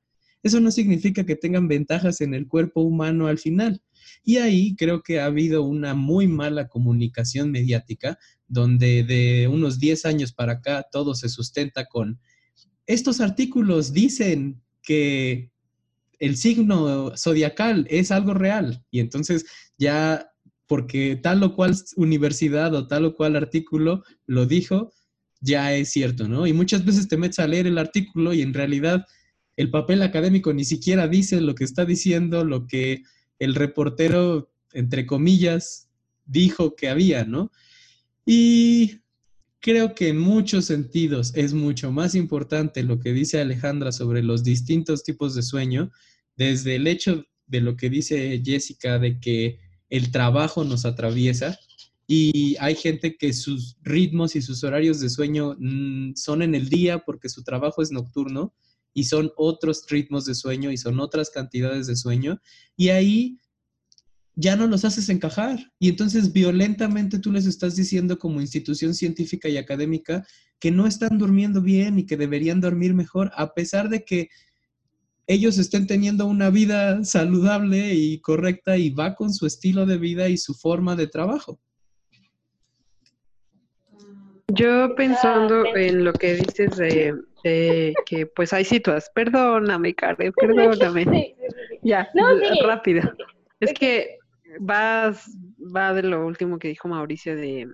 eso 0.43 0.60
no 0.60 0.71
significa 0.71 1.25
que 1.25 1.36
tengan 1.36 1.67
ventajas 1.67 2.21
en 2.21 2.34
el 2.34 2.47
cuerpo 2.47 2.82
humano 2.82 3.28
al 3.28 3.38
final. 3.38 3.82
Y 4.23 4.38
ahí 4.38 4.75
creo 4.75 5.04
que 5.04 5.19
ha 5.19 5.25
habido 5.25 5.63
una 5.63 5.93
muy 5.93 6.28
mala 6.28 6.67
comunicación 6.67 7.52
mediática, 7.52 8.17
donde 8.47 9.04
de 9.04 9.47
unos 9.47 9.80
10 9.80 10.06
años 10.06 10.34
para 10.34 10.54
acá 10.54 10.86
todo 10.91 11.13
se 11.15 11.30
sustenta 11.30 11.86
con, 11.86 12.19
estos 12.89 13.21
artículos 13.21 13.93
dicen 13.93 14.63
que 14.82 15.52
el 16.17 16.38
signo 16.38 17.15
zodiacal 17.15 17.86
es 17.88 18.10
algo 18.10 18.34
real. 18.34 18.84
Y 18.89 18.99
entonces 18.99 19.45
ya, 19.78 20.29
porque 20.69 21.19
tal 21.21 21.41
o 21.41 21.55
cual 21.55 21.75
universidad 21.95 22.75
o 22.75 22.86
tal 22.86 23.05
o 23.05 23.15
cual 23.15 23.36
artículo 23.36 24.03
lo 24.27 24.45
dijo, 24.45 24.93
ya 25.41 25.73
es 25.73 25.89
cierto, 25.89 26.27
¿no? 26.27 26.45
Y 26.45 26.53
muchas 26.53 26.86
veces 26.86 27.08
te 27.08 27.17
metes 27.17 27.39
a 27.39 27.47
leer 27.47 27.65
el 27.65 27.79
artículo 27.79 28.36
y 28.36 28.43
en 28.43 28.53
realidad 28.53 29.03
el 29.58 29.71
papel 29.71 30.03
académico 30.03 30.53
ni 30.53 30.63
siquiera 30.65 31.08
dice 31.08 31.41
lo 31.41 31.55
que 31.55 31.63
está 31.63 31.86
diciendo, 31.86 32.45
lo 32.45 32.67
que 32.67 33.01
el 33.39 33.55
reportero, 33.55 34.51
entre 34.71 35.08
comillas, 35.08 35.89
dijo 36.27 36.75
que 36.75 36.88
había, 36.88 37.25
¿no? 37.25 37.51
Y 38.23 38.99
creo 39.60 39.95
que 39.95 40.10
en 40.10 40.19
muchos 40.19 40.65
sentidos 40.65 41.32
es 41.34 41.55
mucho 41.55 41.91
más 41.91 42.13
importante 42.13 42.84
lo 42.84 42.99
que 42.99 43.12
dice 43.12 43.41
Alejandra 43.41 43.91
sobre 43.91 44.21
los 44.21 44.43
distintos 44.43 45.03
tipos 45.03 45.34
de 45.34 45.41
sueño, 45.41 45.89
desde 46.38 46.75
el 46.75 46.86
hecho 46.86 47.25
de 47.47 47.62
lo 47.62 47.75
que 47.75 47.89
dice 47.89 48.39
Jessica 48.45 48.99
de 48.99 49.19
que 49.19 49.68
el 49.89 50.12
trabajo 50.12 50.63
nos 50.63 50.86
atraviesa 50.86 51.58
y 52.08 52.56
hay 52.60 52.75
gente 52.75 53.17
que 53.17 53.34
sus 53.34 53.78
ritmos 53.84 54.36
y 54.36 54.41
sus 54.41 54.63
horarios 54.63 54.99
de 54.99 55.10
sueño 55.10 55.56
mm, 55.60 56.15
son 56.15 56.41
en 56.41 56.56
el 56.56 56.67
día 56.67 56.99
porque 56.99 57.30
su 57.30 57.43
trabajo 57.43 57.82
es 57.82 57.91
nocturno 57.91 58.54
y 58.93 59.04
son 59.04 59.32
otros 59.38 59.86
ritmos 59.88 60.25
de 60.25 60.34
sueño 60.34 60.71
y 60.71 60.78
son 60.78 60.99
otras 60.99 61.30
cantidades 61.30 61.86
de 61.86 61.95
sueño. 61.95 62.41
Y 62.75 62.89
ahí 62.89 63.38
ya 64.36 64.56
no 64.56 64.67
los 64.67 64.86
haces 64.86 65.10
encajar. 65.10 65.60
Y 65.80 65.89
entonces 65.89 66.34
violentamente 66.34 67.19
tú 67.19 67.32
les 67.32 67.45
estás 67.45 67.75
diciendo 67.75 68.17
como 68.17 68.41
institución 68.41 68.95
científica 68.95 69.47
y 69.47 69.58
académica 69.58 70.25
que 70.60 70.71
no 70.71 70.88
están 70.88 71.17
durmiendo 71.17 71.62
bien 71.62 71.99
y 71.99 72.06
que 72.06 72.17
deberían 72.17 72.60
dormir 72.60 72.93
mejor, 72.93 73.32
a 73.36 73.54
pesar 73.54 73.89
de 73.89 74.04
que 74.04 74.30
ellos 75.30 75.60
estén 75.60 75.86
teniendo 75.86 76.26
una 76.26 76.50
vida 76.50 77.04
saludable 77.04 77.94
y 77.94 78.20
correcta 78.20 78.78
y 78.78 78.89
va 78.89 79.13
con 79.13 79.32
su 79.32 79.46
estilo 79.46 79.86
de 79.86 80.00
vida 80.00 80.28
y 80.28 80.38
su 80.38 80.56
forma 80.56 80.96
de 80.96 81.06
trabajo. 81.06 81.60
Yo 84.48 84.96
pensando 84.96 85.76
en 85.76 86.04
lo 86.04 86.13
que 86.13 86.34
dices 86.34 86.78
de 86.78 87.13
que 87.44 88.26
pues 88.36 88.54
hay 88.54 88.65
situaciones, 88.65 89.12
perdóname, 89.13 89.94
Karen, 89.94 90.34
perdóname. 90.34 91.36
Ya, 91.84 92.10
rápido. 92.65 93.13
Es 93.60 93.72
que 93.74 94.18
vas, 94.60 95.30
va 95.60 95.94
de 95.94 96.02
lo 96.02 96.26
último 96.26 96.58
que 96.58 96.70
dijo 96.70 96.88
Mauricio 96.88 97.36
de, 97.36 97.68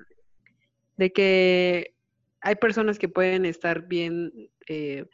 de 0.97 1.13
que 1.13 1.95
hay 2.41 2.55
personas 2.55 2.99
que 2.99 3.07
pueden 3.07 3.45
estar 3.45 3.87
bien, 3.87 4.33
eh, 4.67 5.05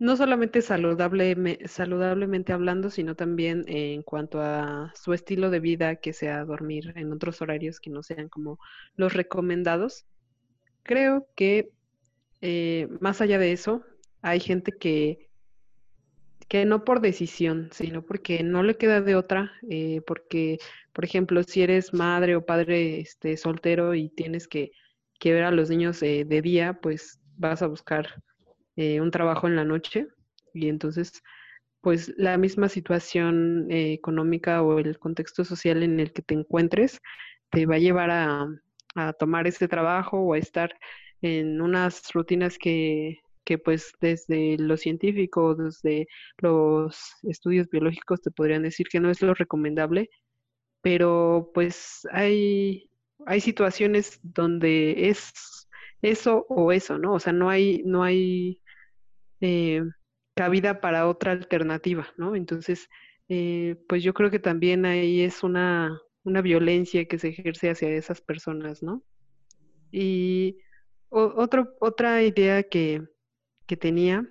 no 0.00 0.16
solamente 0.16 0.62
saludable, 0.62 1.58
saludablemente 1.66 2.54
hablando, 2.54 2.88
sino 2.88 3.14
también 3.14 3.64
en 3.68 4.02
cuanto 4.02 4.40
a 4.40 4.92
su 4.94 5.12
estilo 5.12 5.50
de 5.50 5.60
vida, 5.60 5.96
que 5.96 6.14
sea 6.14 6.42
dormir 6.46 6.94
en 6.96 7.12
otros 7.12 7.42
horarios 7.42 7.80
que 7.80 7.90
no 7.90 8.02
sean 8.02 8.30
como 8.30 8.58
los 8.96 9.12
recomendados. 9.12 10.06
Creo 10.84 11.28
que 11.36 11.72
eh, 12.40 12.88
más 13.00 13.20
allá 13.20 13.38
de 13.38 13.52
eso, 13.52 13.82
hay 14.22 14.40
gente 14.40 14.72
que, 14.72 15.28
que 16.48 16.64
no 16.64 16.82
por 16.86 17.02
decisión, 17.02 17.68
sino 17.70 18.00
porque 18.00 18.42
no 18.42 18.62
le 18.62 18.78
queda 18.78 19.02
de 19.02 19.16
otra, 19.16 19.52
eh, 19.68 20.00
porque, 20.06 20.56
por 20.94 21.04
ejemplo, 21.04 21.42
si 21.42 21.60
eres 21.60 21.92
madre 21.92 22.36
o 22.36 22.46
padre 22.46 23.00
este, 23.00 23.36
soltero 23.36 23.94
y 23.94 24.08
tienes 24.08 24.48
que, 24.48 24.72
que 25.18 25.34
ver 25.34 25.44
a 25.44 25.50
los 25.50 25.68
niños 25.68 26.00
de 26.00 26.40
día, 26.42 26.78
pues 26.80 27.20
vas 27.36 27.60
a 27.60 27.66
buscar 27.66 28.22
eh, 28.76 29.00
un 29.00 29.10
trabajo 29.10 29.46
en 29.46 29.56
la 29.56 29.64
noche 29.64 30.08
y 30.54 30.68
entonces, 30.68 31.22
pues 31.80 32.12
la 32.16 32.36
misma 32.38 32.68
situación 32.68 33.66
económica 33.70 34.62
o 34.62 34.78
el 34.78 34.98
contexto 34.98 35.44
social 35.44 35.82
en 35.82 36.00
el 36.00 36.12
que 36.12 36.22
te 36.22 36.34
encuentres 36.34 37.00
te 37.50 37.66
va 37.66 37.76
a 37.76 37.78
llevar 37.78 38.10
a, 38.10 38.46
a 38.94 39.12
tomar 39.14 39.46
ese 39.46 39.68
trabajo 39.68 40.18
o 40.18 40.34
a 40.34 40.38
estar 40.38 40.72
en 41.22 41.60
unas 41.60 42.12
rutinas 42.12 42.58
que, 42.58 43.18
que 43.44 43.58
pues 43.58 43.92
desde 44.00 44.56
lo 44.58 44.76
científico, 44.76 45.54
desde 45.54 46.06
los 46.38 46.98
estudios 47.22 47.68
biológicos 47.68 48.20
te 48.22 48.30
podrían 48.30 48.62
decir 48.62 48.88
que 48.88 49.00
no 49.00 49.10
es 49.10 49.22
lo 49.22 49.34
recomendable, 49.34 50.10
pero 50.82 51.50
pues 51.54 52.06
hay, 52.12 52.90
hay 53.26 53.40
situaciones 53.40 54.18
donde 54.22 55.08
es 55.10 55.68
eso 56.02 56.46
o 56.48 56.72
eso, 56.72 56.98
¿no? 56.98 57.14
O 57.14 57.20
sea, 57.20 57.32
no 57.32 57.50
hay, 57.50 57.82
no 57.84 58.02
hay 58.02 58.60
eh, 59.40 59.82
cabida 60.34 60.80
para 60.80 61.08
otra 61.08 61.32
alternativa, 61.32 62.08
¿no? 62.16 62.36
Entonces, 62.36 62.88
eh, 63.28 63.76
pues 63.88 64.02
yo 64.02 64.14
creo 64.14 64.30
que 64.30 64.38
también 64.38 64.86
ahí 64.86 65.22
es 65.22 65.42
una, 65.42 66.00
una 66.24 66.42
violencia 66.42 67.06
que 67.06 67.18
se 67.18 67.28
ejerce 67.28 67.70
hacia 67.70 67.90
esas 67.90 68.20
personas, 68.20 68.82
¿no? 68.82 69.02
Y 69.92 70.58
otro, 71.10 71.74
otra 71.80 72.22
idea 72.22 72.62
que, 72.62 73.02
que 73.66 73.76
tenía 73.76 74.28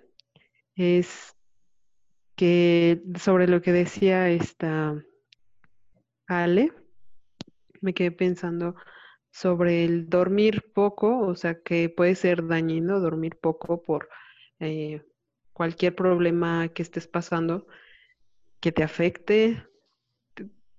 es 0.76 1.36
que 2.36 3.02
sobre 3.20 3.48
lo 3.48 3.62
que 3.62 3.74
decía 3.74 4.30
esta 4.30 4.96
Ale, 6.28 6.72
me 7.82 7.94
quedé 7.94 8.12
pensando 8.12 8.76
sobre 9.40 9.86
el 9.86 10.10
dormir 10.10 10.66
poco, 10.74 11.20
o 11.20 11.34
sea, 11.34 11.62
que 11.62 11.88
puede 11.88 12.16
ser 12.16 12.46
dañino 12.46 13.00
dormir 13.00 13.38
poco 13.38 13.82
por 13.82 14.10
eh, 14.60 15.02
cualquier 15.54 15.96
problema 15.96 16.68
que 16.68 16.82
estés 16.82 17.08
pasando 17.08 17.66
que 18.60 18.74
te 18.74 18.84
afecte. 18.84 19.64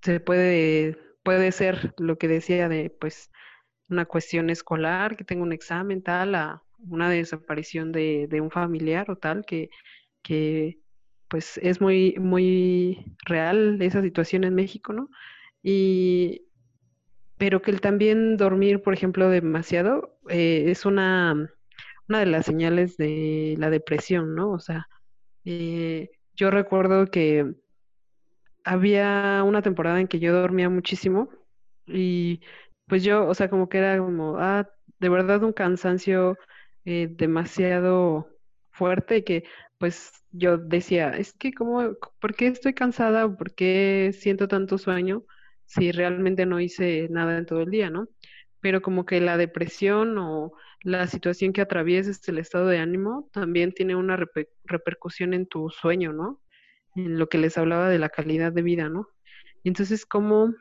Se 0.02 0.20
puede, 0.20 0.98
puede 1.22 1.52
ser 1.52 1.94
lo 1.96 2.18
que 2.18 2.28
decía 2.28 2.68
de, 2.68 2.90
pues, 2.90 3.30
una 3.88 4.04
cuestión 4.04 4.50
escolar, 4.50 5.16
que 5.16 5.24
tengo 5.24 5.42
un 5.42 5.54
examen, 5.54 6.02
tal, 6.02 6.34
a 6.34 6.62
una 6.80 7.08
desaparición 7.08 7.92
de, 7.92 8.26
de 8.28 8.42
un 8.42 8.50
familiar 8.50 9.10
o 9.10 9.16
tal, 9.16 9.46
que, 9.46 9.70
que 10.22 10.78
pues 11.28 11.58
es 11.62 11.80
muy, 11.80 12.16
muy 12.18 13.16
real 13.24 13.80
esa 13.80 14.02
situación 14.02 14.44
en 14.44 14.54
México, 14.54 14.92
¿no? 14.92 15.08
Y, 15.62 16.42
pero 17.40 17.62
que 17.62 17.70
el 17.70 17.80
también 17.80 18.36
dormir, 18.36 18.82
por 18.82 18.92
ejemplo, 18.92 19.30
demasiado, 19.30 20.18
eh, 20.28 20.66
es 20.68 20.84
una, 20.84 21.50
una 22.06 22.18
de 22.20 22.26
las 22.26 22.44
señales 22.44 22.98
de 22.98 23.54
la 23.58 23.70
depresión, 23.70 24.34
¿no? 24.34 24.50
O 24.52 24.58
sea, 24.60 24.88
eh, 25.46 26.10
yo 26.34 26.50
recuerdo 26.50 27.06
que 27.06 27.54
había 28.62 29.42
una 29.42 29.62
temporada 29.62 30.00
en 30.00 30.06
que 30.06 30.18
yo 30.20 30.34
dormía 30.34 30.68
muchísimo 30.68 31.30
y 31.86 32.42
pues 32.86 33.02
yo, 33.04 33.26
o 33.26 33.32
sea, 33.34 33.48
como 33.48 33.70
que 33.70 33.78
era 33.78 33.96
como, 33.98 34.36
ah, 34.38 34.68
de 34.98 35.08
verdad 35.08 35.42
un 35.42 35.54
cansancio 35.54 36.36
eh, 36.84 37.08
demasiado 37.10 38.28
fuerte 38.70 39.24
que 39.24 39.44
pues 39.78 40.12
yo 40.30 40.58
decía, 40.58 41.10
es 41.16 41.32
que 41.32 41.54
como, 41.54 41.94
¿por 42.20 42.34
qué 42.34 42.48
estoy 42.48 42.74
cansada? 42.74 43.34
¿Por 43.34 43.54
qué 43.54 44.10
siento 44.12 44.46
tanto 44.46 44.76
sueño 44.76 45.24
si 45.70 45.92
realmente 45.92 46.46
no 46.46 46.58
hice 46.58 47.06
nada 47.10 47.38
en 47.38 47.46
todo 47.46 47.60
el 47.62 47.70
día, 47.70 47.90
¿no? 47.90 48.08
Pero 48.60 48.82
como 48.82 49.06
que 49.06 49.20
la 49.20 49.36
depresión 49.36 50.18
o 50.18 50.52
la 50.82 51.06
situación 51.06 51.52
que 51.52 51.60
atravieses, 51.60 52.26
el 52.28 52.38
estado 52.38 52.66
de 52.66 52.78
ánimo, 52.78 53.30
también 53.32 53.72
tiene 53.72 53.94
una 53.94 54.18
repercusión 54.64 55.32
en 55.32 55.46
tu 55.46 55.70
sueño, 55.70 56.12
¿no? 56.12 56.42
En 56.96 57.20
lo 57.20 57.28
que 57.28 57.38
les 57.38 57.56
hablaba 57.56 57.88
de 57.88 58.00
la 58.00 58.08
calidad 58.08 58.52
de 58.52 58.62
vida, 58.62 58.88
¿no? 58.88 59.06
Entonces, 59.62 60.04
¿cómo 60.06 60.52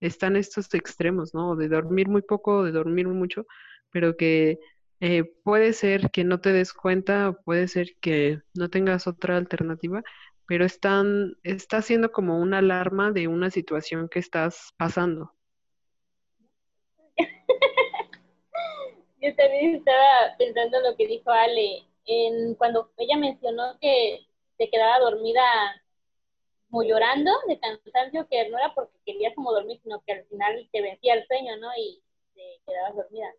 están 0.00 0.36
estos 0.36 0.74
extremos, 0.74 1.32
¿no? 1.32 1.56
De 1.56 1.68
dormir 1.68 2.08
muy 2.08 2.20
poco, 2.20 2.62
de 2.62 2.72
dormir 2.72 3.08
mucho, 3.08 3.46
pero 3.90 4.18
que 4.18 4.58
eh, 5.00 5.24
puede 5.44 5.72
ser 5.72 6.10
que 6.10 6.24
no 6.24 6.40
te 6.40 6.52
des 6.52 6.74
cuenta, 6.74 7.32
puede 7.32 7.68
ser 7.68 7.96
que 8.02 8.42
no 8.54 8.68
tengas 8.68 9.06
otra 9.06 9.38
alternativa, 9.38 10.02
pero 10.52 10.66
están, 10.66 11.38
está 11.44 11.80
siendo 11.80 12.12
como 12.12 12.38
una 12.38 12.58
alarma 12.58 13.10
de 13.10 13.26
una 13.26 13.48
situación 13.48 14.10
que 14.10 14.18
estás 14.18 14.74
pasando. 14.76 15.32
Yo 19.22 19.34
también 19.34 19.76
estaba 19.76 20.36
pensando 20.36 20.76
en 20.76 20.82
lo 20.82 20.94
que 20.94 21.06
dijo 21.06 21.30
Ale, 21.30 21.86
en 22.04 22.54
cuando 22.56 22.92
ella 22.98 23.16
mencionó 23.16 23.78
que 23.80 24.26
se 24.58 24.68
quedaba 24.68 24.98
dormida 24.98 25.40
como 26.70 26.82
llorando 26.82 27.32
de 27.48 27.58
cansancio, 27.58 28.28
que 28.28 28.50
no 28.50 28.58
era 28.58 28.74
porque 28.74 28.98
quería 29.06 29.34
como 29.34 29.54
dormir, 29.54 29.80
sino 29.82 30.02
que 30.06 30.12
al 30.12 30.26
final 30.26 30.68
te 30.70 30.82
vencía 30.82 31.14
el 31.14 31.26
sueño, 31.28 31.56
¿no? 31.56 31.70
Y 31.78 32.02
te 32.34 32.60
quedabas 32.66 32.94
dormida. 32.94 33.32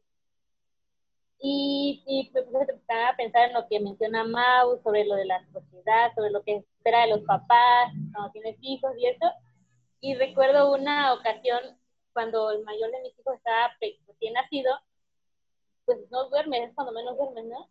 Y, 1.46 2.02
y 2.08 2.32
me 2.34 2.42
puse 2.44 2.66
a 2.88 3.16
pensar 3.18 3.50
en 3.50 3.54
lo 3.54 3.68
que 3.68 3.80
menciona 3.82 4.24
Mau 4.24 4.82
sobre 4.82 5.04
lo 5.06 5.16
de 5.16 5.26
la 5.26 5.46
sociedad, 5.52 6.14
sobre 6.16 6.32
lo 6.32 6.42
que 6.42 6.58
espera 6.78 7.02
de 7.02 7.10
los 7.10 7.22
papás 7.24 7.92
cuando 8.14 8.32
tienes 8.32 8.58
hijos 8.62 8.94
y 8.98 9.08
eso. 9.08 9.26
Y 10.00 10.16
recuerdo 10.16 10.72
una 10.74 11.14
ocasión 11.14 11.60
cuando 12.14 12.52
el 12.52 12.64
mayor 12.64 12.92
de 12.92 13.02
mis 13.02 13.20
hijos 13.20 13.36
estaba 13.36 13.74
recién 13.82 14.34
nacido, 14.34 14.72
pues 15.86 16.00
no 16.12 16.30
duerme, 16.30 16.64
es 16.64 16.74
cuando 16.76 16.94
menos 16.94 17.18
duerme, 17.18 17.44
¿no? 17.44 17.70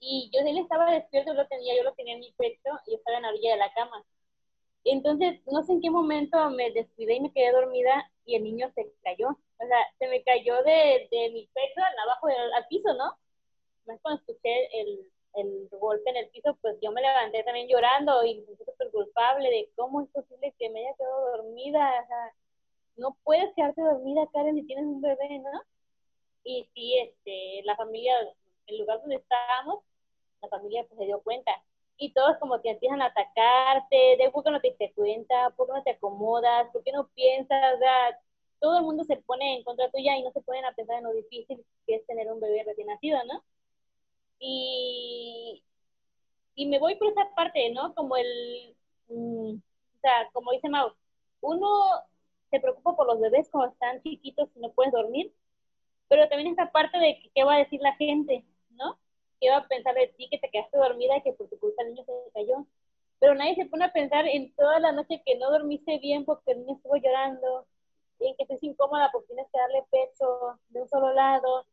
Y 0.00 0.30
yo 0.32 0.40
él 0.40 0.58
estaba 0.58 0.90
despierto, 0.90 1.32
yo 1.32 1.42
lo 1.42 1.48
tenía, 1.48 1.76
yo 1.76 1.84
lo 1.84 1.92
tenía 1.94 2.14
en 2.14 2.20
mi 2.20 2.32
pecho 2.32 2.70
y 2.86 2.94
estaba 2.94 3.18
en 3.18 3.24
la 3.24 3.28
orilla 3.30 3.52
de 3.52 3.58
la 3.58 3.72
cama. 3.74 4.04
Entonces, 4.84 5.40
no 5.46 5.62
sé 5.62 5.72
en 5.72 5.82
qué 5.82 5.90
momento 5.90 6.50
me 6.50 6.70
descuidé 6.72 7.16
y 7.16 7.20
me 7.20 7.32
quedé 7.32 7.52
dormida 7.52 8.10
y 8.24 8.36
el 8.36 8.44
niño 8.44 8.70
se 8.74 8.92
cayó. 9.04 9.38
O 9.62 9.66
sea, 9.66 9.78
se 9.98 10.08
me 10.08 10.22
cayó 10.22 10.62
de, 10.62 11.08
de 11.10 11.30
mi 11.30 11.46
pecho 11.48 11.80
abajo 12.02 12.28
del, 12.28 12.52
al 12.54 12.66
piso, 12.68 12.94
¿no? 12.94 13.12
Más 13.86 14.00
cuando 14.00 14.20
escuché 14.20 14.80
el, 14.80 15.06
el 15.34 15.68
golpe 15.70 16.10
en 16.10 16.16
el 16.16 16.30
piso, 16.30 16.56
pues 16.60 16.76
yo 16.80 16.90
me 16.92 17.02
levanté 17.02 17.42
también 17.44 17.68
llorando 17.68 18.24
y 18.24 18.40
me 18.40 18.46
sentí 18.46 18.64
súper 18.64 18.90
culpable 18.90 19.50
de 19.50 19.70
cómo 19.76 20.02
es 20.02 20.08
posible 20.08 20.54
que 20.58 20.70
me 20.70 20.80
haya 20.80 20.96
quedado 20.96 21.36
dormida. 21.36 22.02
O 22.02 22.06
sea, 22.06 22.32
no 22.96 23.16
puedes 23.22 23.52
quedarte 23.54 23.82
dormida, 23.82 24.26
Karen, 24.32 24.56
si 24.56 24.66
tienes 24.66 24.84
un 24.84 25.00
bebé, 25.00 25.38
¿no? 25.38 25.62
Y 26.44 26.66
sí, 26.74 26.98
este, 26.98 27.62
la 27.64 27.76
familia, 27.76 28.14
el 28.66 28.78
lugar 28.78 29.00
donde 29.00 29.16
estábamos, 29.16 29.84
la 30.42 30.48
familia 30.48 30.84
pues, 30.88 30.98
se 30.98 31.06
dio 31.06 31.20
cuenta. 31.22 31.52
Y 31.98 32.12
todos 32.14 32.38
como 32.38 32.60
que 32.62 32.70
empiezan 32.70 33.02
a 33.02 33.06
atacarte, 33.06 34.16
de 34.18 34.30
por 34.30 34.42
qué 34.42 34.50
no 34.50 34.60
te 34.60 34.68
diste 34.68 34.92
cuenta, 34.94 35.50
por 35.50 35.66
qué 35.66 35.72
no 35.74 35.82
te 35.82 35.90
acomodas, 35.90 36.68
por 36.72 36.82
qué 36.82 36.92
no 36.92 37.08
piensas, 37.08 37.78
todo 38.60 38.78
el 38.78 38.84
mundo 38.84 39.04
se 39.04 39.16
pone 39.16 39.56
en 39.56 39.64
contra 39.64 39.90
tuya 39.90 40.16
y 40.16 40.22
no 40.22 40.30
se 40.32 40.42
pueden 40.42 40.64
a 40.64 40.72
pensar 40.74 40.98
en 40.98 41.04
lo 41.04 41.12
difícil 41.12 41.64
que 41.86 41.96
es 41.96 42.06
tener 42.06 42.30
un 42.32 42.40
bebé 42.40 42.62
recién 42.64 42.88
nacido, 42.88 43.18
¿no? 43.24 43.42
Y, 44.38 45.62
y 46.54 46.66
me 46.66 46.78
voy 46.78 46.96
por 46.96 47.08
esa 47.08 47.28
parte, 47.34 47.70
¿no? 47.72 47.94
Como 47.94 48.16
el, 48.16 48.76
mm, 49.08 49.54
o 49.54 50.00
sea, 50.00 50.30
como 50.32 50.52
dice 50.52 50.68
Mau, 50.68 50.92
uno 51.40 51.68
se 52.50 52.60
preocupa 52.60 52.96
por 52.96 53.06
los 53.06 53.20
bebés 53.20 53.48
cuando 53.50 53.72
están 53.72 54.02
chiquitos 54.02 54.48
y 54.56 54.60
no 54.60 54.72
puedes 54.72 54.92
dormir, 54.92 55.32
pero 56.08 56.28
también 56.28 56.50
esta 56.50 56.72
parte 56.72 56.98
de 56.98 57.30
qué 57.34 57.44
va 57.44 57.54
a 57.54 57.58
decir 57.58 57.80
la 57.80 57.94
gente, 57.96 58.44
¿no? 58.70 58.98
¿Qué 59.40 59.50
va 59.50 59.58
a 59.58 59.68
pensar 59.68 59.94
de 59.94 60.08
ti 60.08 60.28
que 60.30 60.38
te 60.38 60.50
quedaste 60.50 60.76
dormida 60.78 61.16
y 61.16 61.22
que 61.22 61.32
por 61.32 61.48
tu 61.48 61.58
culpa 61.58 61.82
el 61.82 61.90
niño 61.94 62.04
se 62.04 62.12
cayó? 62.34 62.66
Pero 63.20 63.34
nadie 63.34 63.54
se 63.54 63.66
pone 63.66 63.84
a 63.84 63.92
pensar 63.92 64.26
en 64.26 64.54
toda 64.54 64.80
la 64.80 64.92
noche 64.92 65.22
que 65.24 65.36
no 65.36 65.50
dormiste 65.50 65.98
bien 65.98 66.24
porque 66.24 66.52
el 66.52 66.60
niño 66.60 66.76
estuvo 66.76 66.96
llorando, 66.96 67.66
en 68.28 68.36
que 68.36 68.42
estés 68.44 68.62
incómoda 68.62 69.10
porque 69.12 69.28
tienes 69.28 69.46
que 69.52 69.58
darle 69.58 69.84
pecho 69.90 70.58
de 70.68 70.82
un 70.82 70.88
solo 70.88 71.12
lado. 71.12 71.66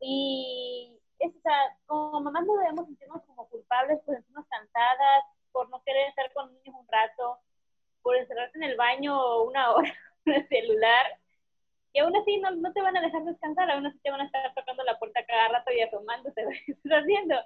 Y 0.00 0.98
es, 1.18 1.34
o 1.34 1.40
sea, 1.40 1.76
como 1.86 2.20
mamás 2.20 2.44
no 2.46 2.56
debemos 2.56 2.86
sentirnos 2.86 3.22
como 3.24 3.48
culpables 3.48 4.00
por 4.00 4.14
sentirnos 4.14 4.46
cansadas, 4.48 5.24
por 5.52 5.68
no 5.70 5.82
querer 5.84 6.08
estar 6.08 6.32
con 6.32 6.52
niños 6.52 6.76
un 6.78 6.88
rato, 6.88 7.38
por 8.02 8.16
encerrarte 8.16 8.58
en 8.58 8.64
el 8.64 8.76
baño 8.76 9.42
una 9.44 9.72
hora 9.72 9.92
con 10.24 10.34
el 10.34 10.48
celular 10.48 11.18
y 11.94 12.00
aún 12.00 12.14
así 12.16 12.38
no, 12.38 12.50
no, 12.50 12.72
te 12.72 12.82
van 12.82 12.96
a 12.96 13.00
dejar 13.00 13.24
descansar, 13.24 13.70
aún 13.70 13.86
así 13.86 13.96
te 14.00 14.10
van 14.10 14.20
a 14.20 14.24
estar 14.26 14.52
tocando 14.52 14.82
la 14.82 14.98
puerta 14.98 15.24
cada 15.26 15.48
rato 15.48 15.70
y 15.72 15.80
asomándose 15.80 16.42
haciendo. 16.90 17.36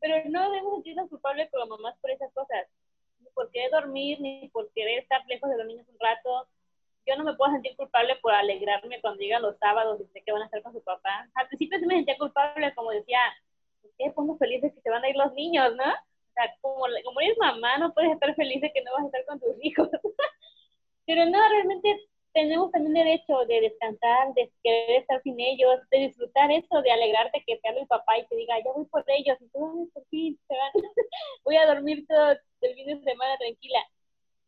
Pero 0.00 0.28
no 0.30 0.50
debemos 0.50 0.74
sentirnos 0.74 1.08
culpables 1.08 1.48
como 1.52 1.76
mamás 1.76 1.96
por 2.00 2.10
esas 2.10 2.32
cosas, 2.32 2.66
ni 3.20 3.30
por 3.30 3.48
querer 3.52 3.70
dormir, 3.70 4.20
ni 4.20 4.48
por 4.48 4.68
querer 4.72 4.98
estar 4.98 5.24
lejos 5.28 5.48
de 5.48 5.58
los 5.58 5.66
niños 5.66 5.86
un 5.88 5.98
rato. 6.00 6.48
Yo 7.08 7.16
no 7.16 7.24
me 7.24 7.34
puedo 7.34 7.52
sentir 7.52 7.74
culpable 7.76 8.16
por 8.16 8.34
alegrarme 8.34 9.00
cuando 9.00 9.20
llegan 9.20 9.42
los 9.42 9.56
sábados 9.58 10.00
y 10.00 10.04
sé 10.12 10.22
que 10.22 10.32
van 10.32 10.42
a 10.42 10.44
estar 10.44 10.62
con 10.62 10.72
su 10.72 10.82
papá. 10.82 11.28
Al 11.34 11.48
principio 11.48 11.78
sí 11.78 11.86
me 11.86 11.94
sentía 11.94 12.18
culpable, 12.18 12.74
como 12.74 12.90
decía, 12.90 13.20
¿qué? 13.96 14.12
Somos 14.14 14.38
felices 14.38 14.72
que 14.74 14.80
se 14.80 14.90
van 14.90 15.04
a 15.04 15.08
ir 15.08 15.16
los 15.16 15.32
niños, 15.32 15.74
¿no? 15.76 15.84
O 15.84 16.32
sea, 16.34 16.54
como, 16.60 16.84
como 17.04 17.20
eres 17.20 17.38
mamá, 17.38 17.78
no 17.78 17.92
puedes 17.94 18.12
estar 18.12 18.34
feliz 18.34 18.60
de 18.60 18.72
que 18.72 18.82
no 18.82 18.92
vas 18.92 19.04
a 19.04 19.06
estar 19.06 19.24
con 19.24 19.40
tus 19.40 19.56
hijos. 19.62 19.88
Pero 21.06 21.24
no, 21.24 21.48
realmente 21.48 22.08
tenemos 22.32 22.70
también 22.70 22.94
derecho 22.94 23.44
de 23.48 23.60
descansar, 23.62 24.34
de 24.34 24.52
querer 24.62 25.00
estar 25.00 25.20
sin 25.22 25.40
ellos, 25.40 25.80
de 25.90 26.08
disfrutar 26.08 26.50
eso, 26.52 26.82
de 26.82 26.90
alegrarte 26.90 27.42
que 27.46 27.56
te 27.56 27.68
hable 27.68 27.80
el 27.80 27.86
papá 27.86 28.18
y 28.18 28.26
te 28.26 28.36
diga, 28.36 28.58
ya 28.58 28.72
voy 28.72 28.84
por 28.86 29.04
ellos, 29.08 29.36
y 29.40 29.48
tú, 29.48 29.90
por 29.92 30.04
fin, 30.08 30.38
se 30.46 30.54
van. 30.54 30.72
voy 31.44 31.56
a 31.56 31.66
dormir 31.66 32.06
todo 32.06 32.32
el 32.60 32.74
fin 32.74 32.86
de 32.86 33.02
semana 33.02 33.36
tranquila. 33.38 33.80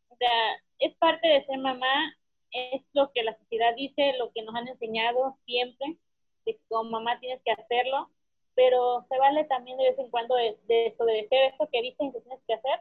O 0.08 0.16
sea, 0.16 0.62
es 0.78 0.94
parte 0.96 1.26
de 1.26 1.44
ser 1.46 1.58
mamá, 1.58 2.14
es 2.52 2.82
lo 2.92 3.12
que 3.12 3.22
la 3.22 3.36
sociedad 3.38 3.74
dice, 3.76 4.14
lo 4.18 4.32
que 4.32 4.42
nos 4.42 4.54
han 4.54 4.68
enseñado 4.68 5.36
siempre, 5.46 5.96
de 6.46 6.54
que 6.54 6.62
como 6.68 6.90
mamá 6.90 7.18
tienes 7.20 7.42
que 7.44 7.52
hacerlo, 7.52 8.10
pero 8.54 9.06
se 9.08 9.18
vale 9.18 9.44
también 9.44 9.78
de 9.78 9.90
vez 9.90 9.98
en 9.98 10.10
cuando 10.10 10.34
de, 10.34 10.58
de 10.66 10.90
desobedecer 10.90 11.52
esto 11.52 11.68
que 11.70 11.82
dicen 11.82 12.12
que 12.12 12.20
tienes 12.20 12.40
que 12.46 12.54
hacer 12.54 12.80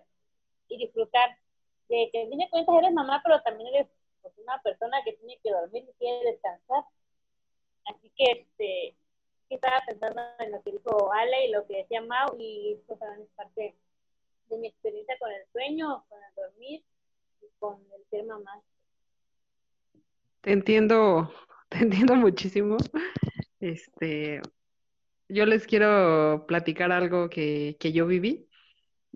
y 0.67 0.78
disfrutar 0.78 1.38
de 1.89 2.09
que, 2.11 2.28
tiene 2.28 2.49
cuenta, 2.49 2.78
eres 2.78 2.93
mamá, 2.93 3.22
pero 3.24 3.41
también 3.41 3.74
eres 3.74 3.88
pues 4.22 4.34
una 4.38 4.61
persona 4.61 4.97
que 5.03 5.13
tiene 5.13 5.39
que 5.43 5.51
dormir 5.51 5.86
y 5.89 5.93
quiere 5.93 6.32
descansar. 6.32 6.84
Así 7.86 8.11
que 8.15 8.24
este, 8.32 8.95
estaba 9.49 9.82
pensando 9.88 10.22
en 10.39 10.51
lo 10.51 10.61
que 10.61 10.72
dijo 10.72 11.11
Ale 11.11 11.47
y 11.47 11.51
lo 11.51 11.65
que 11.65 11.78
decía 11.78 12.01
Mau 12.01 12.36
y 12.38 12.74
esto 12.74 12.95
también 12.97 13.24
es 13.24 13.36
parte 13.36 13.76
de 14.49 14.57
mi 14.57 14.67
experiencia 14.67 15.17
con 15.20 15.32
el 15.32 15.45
sueño, 15.51 16.05
con 16.07 16.20
el 16.24 16.36
dormir 16.36 16.84
y 17.41 17.47
con 17.59 17.84
el 17.93 18.05
ser 18.09 18.26
mamá. 18.26 18.61
Te 20.41 20.51
entiendo, 20.51 21.31
te 21.69 21.79
entiendo 21.79 22.15
muchísimo. 22.15 22.77
Este, 23.59 24.41
yo 25.27 25.45
les 25.45 25.65
quiero 25.65 26.45
platicar 26.47 26.91
algo 26.91 27.29
que, 27.29 27.77
que 27.79 27.91
yo 27.91 28.07
viví. 28.07 28.47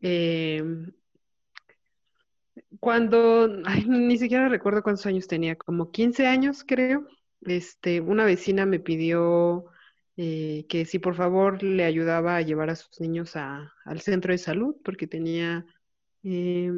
Eh, 0.02 0.64
cuando, 2.80 3.62
ay, 3.66 3.86
ni 3.88 4.18
siquiera 4.18 4.50
recuerdo 4.50 4.84
cuántos 4.84 5.06
años 5.06 5.28
tenía, 5.28 5.56
como 5.56 5.92
15 5.92 6.28
años 6.28 6.64
creo, 6.66 7.08
este, 7.42 8.02
una 8.02 8.26
vecina 8.26 8.66
me 8.66 8.80
pidió 8.80 9.66
eh, 10.18 10.66
que 10.70 10.86
si 10.86 11.00
por 11.00 11.16
favor 11.16 11.64
le 11.64 11.86
ayudaba 11.86 12.38
a 12.38 12.42
llevar 12.42 12.70
a 12.70 12.76
sus 12.76 13.00
niños 13.02 13.36
al 13.36 14.02
centro 14.02 14.32
de 14.32 14.38
salud, 14.38 14.76
porque 14.84 15.08
tenía, 15.08 15.66
eh, 16.24 16.72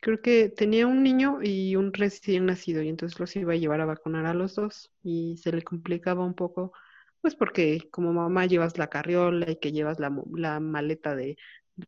creo 0.00 0.20
que 0.20 0.48
tenía 0.48 0.86
un 0.86 1.02
niño 1.02 1.40
y 1.42 1.76
un 1.76 1.92
recién 1.92 2.46
nacido, 2.46 2.82
y 2.82 2.88
entonces 2.88 3.18
los 3.20 3.34
iba 3.36 3.52
a 3.52 3.56
llevar 3.56 3.80
a 3.80 3.86
vacunar 3.86 4.26
a 4.26 4.34
los 4.34 4.54
dos, 4.54 4.90
y 5.02 5.36
se 5.38 5.52
le 5.52 5.62
complicaba 5.62 6.24
un 6.24 6.34
poco, 6.34 6.72
pues 7.20 7.34
porque 7.34 7.88
como 7.90 8.12
mamá 8.12 8.46
llevas 8.46 8.78
la 8.78 8.88
carriola 8.88 9.50
y 9.50 9.56
que 9.56 9.72
llevas 9.72 9.98
la, 9.98 10.12
la 10.34 10.60
maleta 10.60 11.14
de 11.16 11.36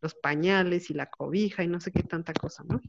los 0.00 0.14
pañales 0.14 0.90
y 0.90 0.94
la 0.94 1.06
cobija 1.06 1.62
y 1.64 1.68
no 1.68 1.80
sé 1.80 1.92
qué 1.92 2.02
tanta 2.02 2.32
cosa, 2.32 2.64
¿no? 2.64 2.80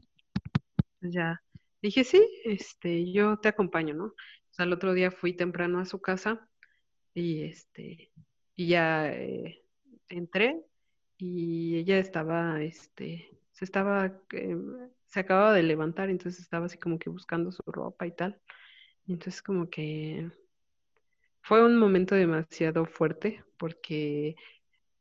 Ya 1.00 1.42
dije, 1.82 2.04
sí, 2.04 2.22
este, 2.44 3.10
yo 3.12 3.38
te 3.38 3.48
acompaño, 3.48 3.94
¿no? 3.94 4.04
O 4.06 4.52
sea, 4.52 4.64
el 4.66 4.72
otro 4.72 4.92
día 4.92 5.10
fui 5.10 5.32
temprano 5.34 5.78
a 5.78 5.86
su 5.86 6.00
casa 6.00 6.48
y 7.14 7.44
este, 7.44 8.12
y 8.56 8.68
ya 8.68 9.12
eh, 9.12 9.62
entré 10.08 10.62
y 11.18 11.76
ella 11.76 11.98
estaba, 11.98 12.62
este, 12.62 13.30
se 13.52 13.64
estaba, 13.64 14.06
eh, 14.32 14.56
se 15.10 15.20
acababa 15.20 15.54
de 15.54 15.64
levantar, 15.64 16.10
entonces 16.10 16.42
estaba 16.42 16.66
así 16.66 16.78
como 16.78 16.98
que 16.98 17.10
buscando 17.10 17.52
su 17.52 17.62
ropa 17.66 18.06
y 18.06 18.12
tal. 18.16 18.40
Y 19.06 19.14
entonces 19.14 19.42
como 19.42 19.70
que 19.70 20.30
fue 21.42 21.64
un 21.64 21.76
momento 21.76 22.14
demasiado 22.14 22.86
fuerte 22.86 23.44
porque 23.58 24.36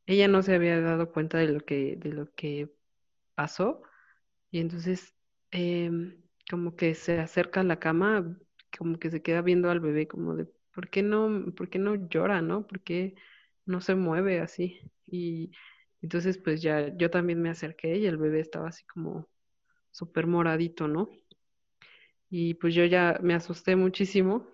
ella 0.05 0.27
no 0.27 0.43
se 0.43 0.55
había 0.55 0.81
dado 0.81 1.11
cuenta 1.11 1.37
de 1.39 1.47
lo 1.49 1.61
que, 1.61 1.95
de 1.97 2.11
lo 2.13 2.33
que 2.35 2.71
pasó 3.35 3.81
y 4.51 4.59
entonces 4.61 5.15
em, 5.51 6.21
como 6.49 6.75
que 6.75 6.95
se 6.95 7.19
acerca 7.19 7.61
a 7.61 7.63
la 7.63 7.79
cama, 7.79 8.37
como 8.77 8.99
que 8.99 9.11
se 9.11 9.21
queda 9.21 9.41
viendo 9.41 9.69
al 9.69 9.79
bebé 9.79 10.07
como 10.07 10.35
de, 10.35 10.47
¿por 10.73 10.89
qué 10.89 11.03
no, 11.03 11.45
por 11.55 11.69
qué 11.69 11.79
no 11.79 11.95
llora, 12.09 12.41
no? 12.41 12.67
¿Por 12.67 12.81
qué 12.81 13.15
no 13.65 13.81
se 13.81 13.95
mueve 13.95 14.39
así? 14.41 14.81
Y 15.07 15.51
entonces 16.01 16.37
pues 16.39 16.61
ya 16.61 16.95
yo 16.97 17.09
también 17.11 17.41
me 17.41 17.49
acerqué 17.49 17.97
y 17.97 18.05
el 18.07 18.17
bebé 18.17 18.41
estaba 18.41 18.69
así 18.69 18.85
como 18.87 19.27
súper 19.91 20.27
moradito, 20.27 20.87
¿no? 20.87 21.09
Y 22.29 22.53
pues 22.55 22.75
yo 22.75 22.85
ya 22.85 23.17
me 23.21 23.33
asusté 23.35 23.75
muchísimo 23.75 24.47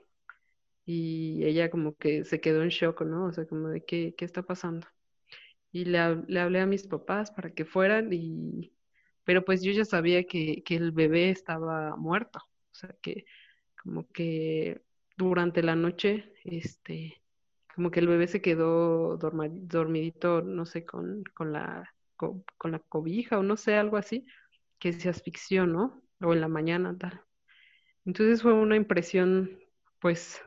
y 0.86 1.44
ella 1.46 1.70
como 1.72 1.96
que 1.98 2.26
se 2.26 2.42
quedó 2.42 2.64
en 2.64 2.70
shock, 2.70 3.02
¿no? 3.04 3.28
O 3.28 3.34
sea, 3.34 3.48
como 3.48 3.70
de, 3.70 3.86
¿qué, 3.86 4.16
qué 4.18 4.26
está 4.26 4.44
pasando? 4.44 4.88
y 5.72 5.86
le, 5.86 6.00
hablé 6.00 6.62
a 6.62 6.66
mis 6.68 6.88
papás 6.88 7.32
para 7.32 7.52
que 7.54 7.66
fueran 7.66 8.10
y 8.14 8.74
pero 9.26 9.46
pues 9.46 9.64
yo 9.64 9.72
ya 9.74 9.86
sabía 9.86 10.26
que, 10.26 10.64
que, 10.64 10.76
el 10.78 10.92
bebé 10.94 11.30
estaba 11.32 11.96
muerto, 11.98 12.40
o 12.72 12.76
sea 12.76 12.96
que 13.02 13.26
como 13.84 14.08
que 14.12 14.82
durante 15.18 15.64
la 15.64 15.76
noche 15.76 16.34
este 16.46 17.22
como 17.76 17.92
que 17.92 18.00
el 18.02 18.08
bebé 18.08 18.28
se 18.28 18.42
quedó 18.42 19.18
dormidito, 19.18 20.42
no 20.42 20.66
sé, 20.66 20.86
con, 20.86 21.24
con 21.36 21.52
la, 21.54 21.94
co- 22.16 22.44
con, 22.58 22.72
la 22.72 22.80
cobija 22.80 23.38
o 23.40 23.44
no 23.44 23.58
sé, 23.58 23.76
algo 23.76 23.98
así, 23.98 24.26
que 24.86 24.94
se 24.94 25.10
asfixió, 25.10 25.66
¿no? 25.66 26.04
O 26.22 26.34
en 26.34 26.42
la 26.42 26.48
mañana, 26.48 26.96
tal. 26.98 27.20
Entonces 28.06 28.42
fue 28.42 28.54
una 28.54 28.76
impresión, 28.76 29.60
pues, 30.00 30.42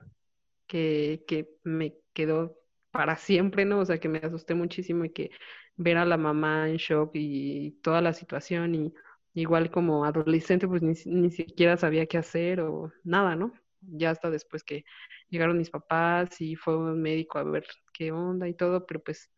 que, 0.67 1.25
que 1.29 1.51
me 1.65 1.97
quedó 2.15 2.57
para 2.93 3.17
siempre, 3.17 3.65
¿no? 3.65 3.81
O 3.81 3.85
sea, 3.87 3.99
que 4.01 4.09
me 4.09 4.19
asusté 4.21 4.55
muchísimo 4.55 5.05
y 5.05 5.11
que 5.11 5.31
ver 5.77 5.99
a 5.99 6.07
la 6.07 6.17
mamá 6.17 6.71
en 6.71 6.77
shock 6.79 7.13
y 7.15 7.73
toda 7.83 8.01
la 8.03 8.13
situación 8.15 8.75
y 8.75 8.95
igual 9.35 9.71
como 9.71 10.05
adolescente, 10.05 10.69
pues 10.69 10.83
ni, 10.83 10.95
ni 11.07 11.31
siquiera 11.31 11.77
sabía 11.77 12.07
qué 12.07 12.19
hacer 12.19 12.61
o 12.61 12.93
nada, 13.05 13.37
¿no? 13.37 13.53
Ya 13.81 14.11
hasta 14.11 14.31
después 14.31 14.65
que 14.65 14.85
llegaron 15.31 15.59
mis 15.59 15.71
papás 15.71 16.41
y 16.41 16.57
fue 16.57 16.77
un 16.77 17.03
médico 17.03 17.39
a 17.39 17.45
ver 17.45 17.67
qué 17.93 18.13
onda 18.13 18.49
y 18.49 18.55
todo, 18.55 18.87
pero 18.87 19.03
pues, 19.03 19.31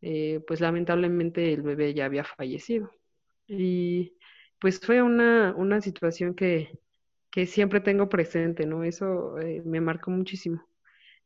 eh, 0.00 0.40
pues 0.46 0.60
lamentablemente 0.60 1.52
el 1.52 1.62
bebé 1.62 1.94
ya 1.94 2.06
había 2.06 2.24
fallecido. 2.24 2.90
Y 3.46 4.16
pues 4.62 4.80
fue 4.80 5.02
una, 5.02 5.54
una 5.56 5.82
situación 5.82 6.34
que, 6.36 6.80
que 7.32 7.46
siempre 7.46 7.80
tengo 7.82 8.10
presente, 8.10 8.66
¿no? 8.66 8.84
Eso 8.84 9.38
eh, 9.40 9.62
me 9.66 9.82
marcó 9.82 10.12
muchísimo. 10.12 10.64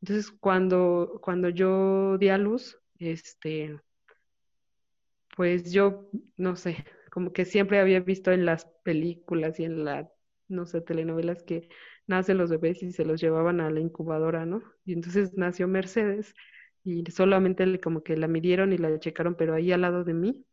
Entonces, 0.03 0.32
cuando, 0.32 1.20
cuando 1.22 1.51
yo 1.51 2.18
di 2.18 2.30
a 2.30 2.39
luz, 2.39 2.78
este, 2.99 3.80
pues 5.37 5.72
yo, 5.72 6.09
no 6.37 6.57
sé, 6.57 6.84
como 7.11 7.32
que 7.32 7.45
siempre 7.45 7.80
había 7.80 8.01
visto 8.01 8.32
en 8.32 8.45
las 8.47 8.66
películas 8.84 9.59
y 9.61 9.64
en 9.64 9.84
la, 9.84 10.11
no 10.49 10.66
sé, 10.66 10.80
telenovelas 10.80 11.43
que 11.43 11.68
nacen 12.07 12.39
los 12.39 12.51
bebés 12.51 12.82
y 12.82 12.93
se 12.93 13.05
los 13.05 13.20
llevaban 13.20 13.61
a 13.61 13.70
la 13.70 13.80
incubadora, 13.80 14.47
¿no? 14.47 14.62
Y 14.84 14.93
entonces 14.95 15.34
nació 15.34 15.68
Mercedes 15.68 16.34
y 16.84 17.05
solamente 17.11 17.80
como 17.80 18.03
que 18.03 18.16
la 18.16 18.28
midieron 18.28 18.72
y 18.72 18.78
la 18.78 18.99
checaron, 18.99 19.34
pero 19.37 19.55
ahí 19.55 19.72
al 19.72 19.82
lado 19.82 20.05
de 20.05 20.14
mí 20.14 20.45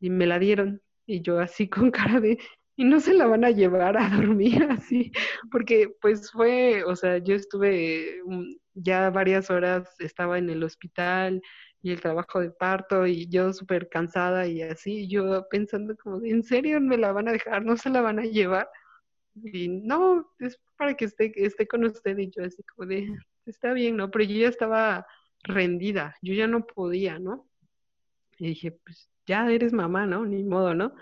y 0.00 0.10
me 0.10 0.26
la 0.26 0.38
dieron 0.38 0.82
y 1.06 1.22
yo 1.22 1.38
así 1.38 1.68
con 1.68 1.90
cara 1.90 2.20
de, 2.20 2.38
y 2.76 2.84
no 2.84 3.00
se 3.00 3.14
la 3.14 3.26
van 3.26 3.44
a 3.44 3.50
llevar 3.50 3.96
a 3.96 4.08
dormir 4.10 4.62
así, 4.70 5.12
porque 5.50 5.94
pues 6.00 6.30
fue, 6.32 6.84
o 6.84 6.96
sea, 6.96 7.18
yo 7.18 7.34
estuve 7.34 8.20
mm, 8.26 8.56
ya 8.74 9.10
varias 9.10 9.50
horas, 9.50 9.88
estaba 10.00 10.38
en 10.38 10.50
el 10.50 10.62
hospital 10.64 11.40
y 11.82 11.92
el 11.92 12.00
trabajo 12.00 12.40
de 12.40 12.50
parto 12.50 13.06
y 13.06 13.28
yo 13.28 13.52
súper 13.52 13.88
cansada 13.88 14.46
y 14.46 14.62
así, 14.62 15.08
yo 15.08 15.46
pensando 15.50 15.96
como, 15.96 16.24
¿en 16.24 16.42
serio 16.42 16.80
me 16.80 16.98
la 16.98 17.12
van 17.12 17.28
a 17.28 17.32
dejar? 17.32 17.64
¿No 17.64 17.76
se 17.76 17.90
la 17.90 18.00
van 18.00 18.18
a 18.18 18.22
llevar? 18.22 18.68
Y 19.36 19.68
no, 19.68 20.32
es 20.38 20.58
para 20.76 20.94
que 20.96 21.06
esté, 21.06 21.32
esté 21.36 21.66
con 21.66 21.84
usted 21.84 22.16
y 22.18 22.30
yo 22.30 22.44
así 22.44 22.62
como 22.64 22.88
de, 22.88 23.08
está 23.46 23.72
bien, 23.72 23.96
¿no? 23.96 24.10
Pero 24.10 24.24
yo 24.24 24.36
ya 24.38 24.48
estaba 24.48 25.06
rendida, 25.42 26.16
yo 26.22 26.34
ya 26.34 26.46
no 26.46 26.66
podía, 26.66 27.18
¿no? 27.18 27.48
Y 28.38 28.48
dije, 28.48 28.72
pues 28.72 29.08
ya 29.26 29.50
eres 29.50 29.72
mamá, 29.72 30.06
¿no? 30.06 30.24
Ni 30.26 30.42
modo, 30.44 30.74
¿no? 30.74 30.94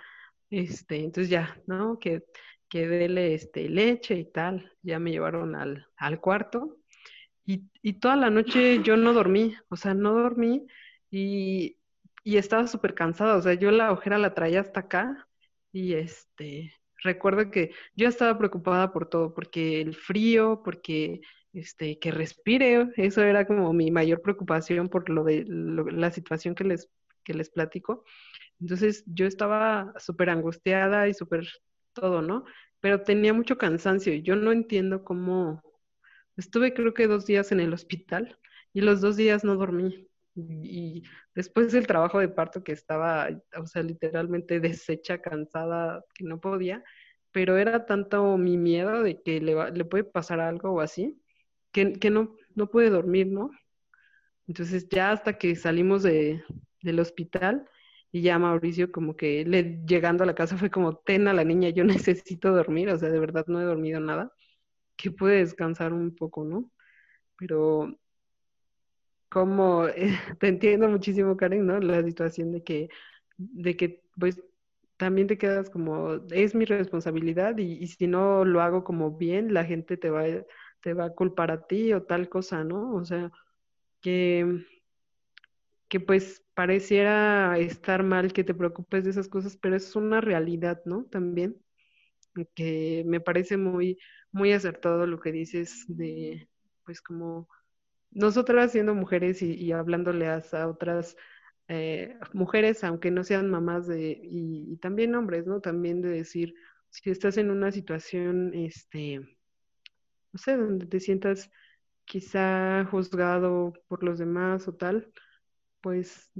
Este, 0.51 0.97
entonces 0.97 1.31
ya, 1.31 1.61
¿no? 1.67 1.99
Que, 1.99 2.25
que 2.69 2.89
dele 2.89 3.35
este, 3.35 3.69
leche 3.69 4.15
y 4.17 4.25
tal. 4.25 4.73
Ya 4.83 4.99
me 4.99 5.11
llevaron 5.11 5.55
al, 5.57 5.87
al 5.97 6.21
cuarto 6.21 6.79
y, 7.45 7.65
y 7.83 7.95
toda 7.95 8.17
la 8.17 8.31
noche 8.31 8.83
yo 8.83 8.97
no 8.97 9.13
dormí, 9.13 9.55
o 9.69 9.77
sea, 9.77 9.95
no 9.95 10.13
dormí 10.15 10.67
y, 11.11 11.79
y 12.25 12.37
estaba 12.37 12.67
súper 12.67 12.95
cansada, 12.95 13.37
o 13.37 13.43
sea, 13.43 13.55
yo 13.55 13.71
la 13.71 13.93
ojera 13.93 14.19
la 14.19 14.35
traía 14.35 14.61
hasta 14.61 14.81
acá 14.81 15.29
y 15.73 15.95
este, 15.95 16.73
recuerdo 17.03 17.51
que 17.51 17.73
yo 17.97 18.09
estaba 18.09 18.39
preocupada 18.39 18.93
por 18.93 19.09
todo, 19.09 19.35
porque 19.35 19.81
el 19.81 19.95
frío, 19.95 20.63
porque 20.65 21.21
este, 21.53 21.99
que 21.99 22.11
respire, 22.13 22.91
eso 22.97 23.23
era 23.23 23.47
como 23.47 23.73
mi 23.73 23.91
mayor 23.91 24.23
preocupación 24.23 24.89
por 24.89 25.11
lo 25.11 25.25
de 25.25 25.45
la 25.47 26.11
situación 26.13 26.55
que 26.55 26.65
les, 26.65 26.89
que 27.23 27.35
les 27.35 27.51
platico. 27.51 28.05
Entonces 28.61 29.05
yo 29.07 29.27
estaba 29.27 29.95
súper 29.99 30.31
angustiada 30.31 31.09
y 31.09 31.15
súper 31.15 31.47
todo, 31.95 32.23
¿no? 32.23 32.45
Pero 32.81 33.03
tenía 33.03 33.33
mucho 33.35 33.59
cansancio 33.59 34.15
y 34.15 34.23
yo 34.23 34.37
no 34.37 34.53
entiendo 34.53 35.05
cómo, 35.05 35.63
estuve 36.37 36.75
creo 36.75 36.95
que 36.95 37.07
dos 37.07 37.27
días 37.27 37.53
en 37.53 37.61
el 37.61 37.73
hospital 37.73 38.39
y 38.73 38.81
los 38.81 39.01
dos 39.01 39.17
días 39.17 39.45
no 39.45 39.57
dormí. 39.57 40.09
Y, 40.35 41.03
después 41.35 41.73
del 41.73 41.87
trabajo 41.87 42.19
de 42.19 42.29
parto 42.29 42.65
que 42.65 42.73
estaba, 42.73 43.29
o 43.59 43.67
sea, 43.67 43.83
literalmente 43.83 44.61
deshecha, 44.61 45.21
cansada, 45.21 46.05
que 46.15 46.25
no 46.25 46.41
podía, 46.41 46.83
pero 47.33 47.59
era 47.59 47.85
tanto 47.87 48.37
mi 48.39 48.57
miedo 48.57 49.03
de 49.03 49.21
que 49.23 49.41
le, 49.41 49.55
va- 49.55 49.71
le 49.71 49.85
puede 49.85 50.05
pasar 50.05 50.41
algo 50.41 50.71
o 50.73 50.81
así, 50.81 51.21
que, 51.73 51.93
que 51.95 52.11
no, 52.11 52.35
no 52.55 52.69
pude 52.71 52.91
dormir, 52.91 53.27
¿no? 53.29 53.51
Entonces 54.47 54.89
ya 54.89 55.13
hasta 55.13 55.39
que 55.39 55.57
salimos 55.57 56.03
de, 56.03 56.43
del 56.83 57.01
hospital 57.01 57.69
y 58.13 58.23
ya 58.23 58.39
Mauricio 58.39 58.93
como 58.93 59.17
que 59.17 59.45
le, 59.47 59.81
llegando 59.87 60.25
a 60.25 60.27
la 60.27 60.35
casa 60.35 60.57
fue 60.59 60.71
como, 60.71 60.97
ten 60.97 61.29
a 61.29 61.33
la 61.35 61.45
niña, 61.45 61.71
yo 61.71 61.85
necesito 62.07 62.53
dormir, 62.53 62.91
o 62.91 62.99
sea, 62.99 63.09
de 63.11 63.19
verdad 63.19 63.47
no 63.49 63.61
he 63.61 63.65
dormido 63.65 64.01
nada, 64.01 64.33
que 64.97 65.11
pude 65.11 65.37
descansar 65.39 65.93
un 65.93 66.15
poco, 66.17 66.45
¿no? 66.45 66.71
Pero 67.37 67.97
como 69.29 69.87
eh, 69.89 70.13
te 70.41 70.49
entiendo 70.49 70.89
muchísimo, 70.89 71.37
Karen, 71.37 71.67
¿no? 71.67 71.81
La 71.81 72.03
situación 72.05 72.53
de 72.53 72.63
que, 72.63 72.89
de 73.39 73.77
que 73.77 74.03
pues 74.19 74.43
también 74.99 75.27
te 75.27 75.39
quedas 75.39 75.71
como, 75.71 76.15
es 76.31 76.55
mi 76.55 76.65
responsabilidad 76.65 77.59
y, 77.59 77.73
y 77.83 77.87
si 77.89 78.07
no 78.07 78.45
lo 78.45 78.61
hago 78.63 78.85
como 78.85 79.17
bien, 79.17 79.55
la 79.55 79.65
gente 79.65 79.97
te 79.97 80.11
va, 80.11 80.25
te 80.81 80.95
va 80.95 81.07
a 81.07 81.11
culpar 81.15 81.51
a 81.51 81.67
ti 81.67 81.93
o 81.95 82.03
tal 82.05 82.29
cosa, 82.29 82.63
¿no? 82.65 82.95
O 82.95 83.05
sea, 83.05 83.33
que 84.01 84.65
que 85.93 86.01
pues 86.01 86.43
pareciera 86.55 87.59
estar 87.59 88.03
mal 88.03 88.33
que 88.33 88.45
te 88.45 88.55
preocupes 88.55 89.05
de 89.05 89.11
esas 89.11 89.29
cosas, 89.29 89.59
pero 89.59 89.77
es 89.77 89.95
una 89.95 90.23
realidad, 90.23 90.81
¿no? 90.87 91.05
También, 91.05 91.61
que 92.55 93.05
me 93.07 93.21
parece 93.21 93.59
muy, 93.59 93.99
muy 94.31 94.53
acertado 94.53 95.07
lo 95.07 95.21
que 95.21 95.33
dices 95.33 95.85
de, 95.89 96.49
pues 96.87 97.03
como 97.03 97.47
nosotras 98.11 98.73
siendo 98.73 98.95
mujeres 98.95 99.43
y, 99.43 99.71
hablándole 99.73 100.29
a, 100.29 100.43
a 100.53 100.67
otras 100.67 101.15
eh, 101.69 102.17
mujeres, 102.33 102.85
aunque 102.85 103.11
no 103.11 103.23
sean 103.23 103.51
mamás 103.51 103.87
de, 103.87 104.19
y, 104.23 104.73
y 104.73 104.77
también 104.79 105.15
hombres, 105.15 105.47
¿no? 105.47 105.61
También 105.61 106.01
de 106.01 106.09
decir, 106.09 106.55
si 106.89 107.11
estás 107.11 107.37
en 107.37 107.51
una 107.51 107.71
situación, 107.71 108.55
este, 108.55 109.19
no 109.19 110.39
sé, 110.39 110.57
donde 110.57 110.87
te 110.87 111.01
sientas 111.01 111.51
quizá 112.07 112.87
juzgado 112.91 113.75
por 113.89 114.03
los 114.03 114.19
demás 114.19 114.67
o 114.69 114.75
tal, 114.75 115.13
pues 115.83 116.31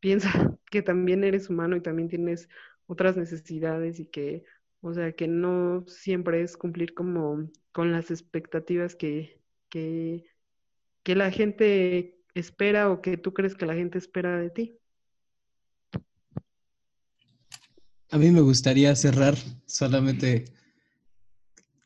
piensa 0.00 0.30
que 0.70 0.82
también 0.82 1.24
eres 1.24 1.48
humano 1.48 1.76
y 1.76 1.80
también 1.80 2.08
tienes 2.08 2.48
otras 2.86 3.16
necesidades 3.16 4.00
y 4.00 4.06
que, 4.06 4.44
o 4.82 4.92
sea, 4.92 5.12
que 5.12 5.28
no 5.28 5.84
siempre 5.86 6.42
es 6.42 6.56
cumplir 6.56 6.92
como 6.92 7.48
con 7.72 7.92
las 7.92 8.10
expectativas 8.10 8.96
que, 8.96 9.40
que, 9.68 10.24
que 11.02 11.14
la 11.14 11.30
gente 11.30 12.18
espera 12.34 12.90
o 12.90 13.00
que 13.00 13.16
tú 13.16 13.32
crees 13.32 13.54
que 13.54 13.66
la 13.66 13.74
gente 13.74 13.98
espera 13.98 14.38
de 14.38 14.50
ti. 14.50 14.76
A 18.10 18.18
mí 18.18 18.32
me 18.32 18.40
gustaría 18.40 18.94
cerrar 18.96 19.36
solamente 19.66 20.46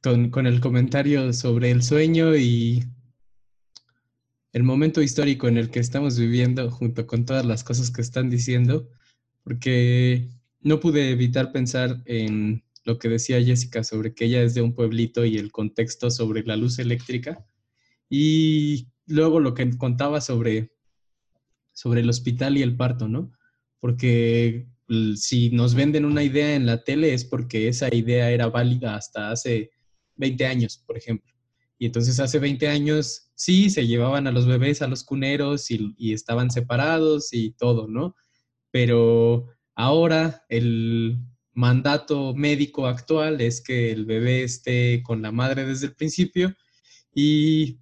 con, 0.03 0.31
con 0.31 0.47
el 0.47 0.61
comentario 0.61 1.35
sobre 1.35 1.71
el 1.71 1.83
sueño 1.83 2.35
y 2.35 2.85
el 4.55 4.63
momento 4.63 5.03
histórico 5.03 5.49
en 5.49 5.59
el 5.59 5.69
que 5.69 5.81
estamos 5.81 6.17
viviendo, 6.19 6.71
junto 6.71 7.07
con 7.09 7.27
todas 7.27 7.45
las 7.45 7.65
cosas 7.65 7.91
que 7.91 8.01
están 8.01 8.31
diciendo, 8.31 8.89
porque 9.43 10.29
no 10.61 10.79
pude 10.79 11.11
evitar 11.11 11.51
pensar 11.51 12.01
en 12.07 12.63
lo 12.85 12.99
que 13.01 13.09
decía 13.09 13.43
Jessica 13.43 13.83
sobre 13.83 14.15
que 14.15 14.27
ella 14.27 14.43
es 14.43 14.55
de 14.55 14.63
un 14.63 14.73
pueblito 14.73 15.25
y 15.25 15.39
el 15.39 15.51
contexto 15.51 16.09
sobre 16.09 16.45
la 16.45 16.55
luz 16.57 16.79
eléctrica, 16.79 17.45
y 18.09 18.87
luego 19.07 19.41
lo 19.41 19.55
que 19.55 19.77
contaba 19.77 20.21
sobre, 20.21 20.71
sobre 21.73 22.03
el 22.03 22.09
hospital 22.09 22.57
y 22.57 22.63
el 22.63 22.77
parto, 22.77 23.09
¿no? 23.09 23.33
Porque 23.81 24.69
l- 24.89 25.17
si 25.17 25.51
nos 25.51 25.75
venden 25.75 26.05
una 26.05 26.23
idea 26.23 26.55
en 26.55 26.67
la 26.67 26.85
tele 26.85 27.13
es 27.13 27.25
porque 27.25 27.67
esa 27.67 27.93
idea 27.93 28.31
era 28.31 28.47
válida 28.47 28.95
hasta 28.95 29.33
hace 29.33 29.71
20 30.15 30.47
años, 30.47 30.81
por 30.87 30.97
ejemplo. 30.97 31.34
Y 31.79 31.87
entonces 31.87 32.21
hace 32.21 32.39
20 32.39 32.69
años 32.69 33.31
sí 33.35 33.71
se 33.71 33.87
llevaban 33.87 34.27
a 34.27 34.33
los 34.33 34.47
bebés 34.47 34.83
a 34.83 34.87
los 34.87 35.05
cuneros 35.05 35.71
y, 35.71 35.95
y 35.99 36.13
estaban 36.13 36.51
separados 36.51 37.33
y 37.33 37.53
todo, 37.53 37.89
¿no? 37.89 38.15
Pero 38.71 39.49
ahora 39.75 40.45
el 40.49 41.19
mandato 41.53 42.35
médico 42.35 42.87
actual 42.87 43.41
es 43.41 43.61
que 43.61 43.93
el 43.93 44.05
bebé 44.05 44.43
esté 44.43 45.03
con 45.03 45.23
la 45.23 45.33
madre 45.33 45.65
desde 45.65 45.87
el 45.87 45.95
principio 45.95 46.55
y 47.15 47.79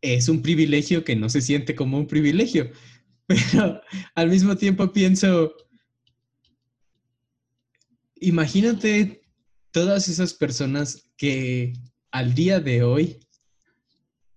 es 0.00 0.28
un 0.28 0.42
privilegio 0.42 1.04
que 1.04 1.16
no 1.16 1.28
se 1.28 1.40
siente 1.40 1.74
como 1.74 1.96
un 1.96 2.06
privilegio, 2.06 2.70
pero 3.26 3.80
al 4.14 4.28
mismo 4.28 4.56
tiempo 4.56 4.92
pienso, 4.92 5.54
imagínate 8.16 9.21
todas 9.72 10.08
esas 10.08 10.34
personas 10.34 11.10
que 11.16 11.72
al 12.10 12.34
día 12.34 12.60
de 12.60 12.84
hoy 12.84 13.18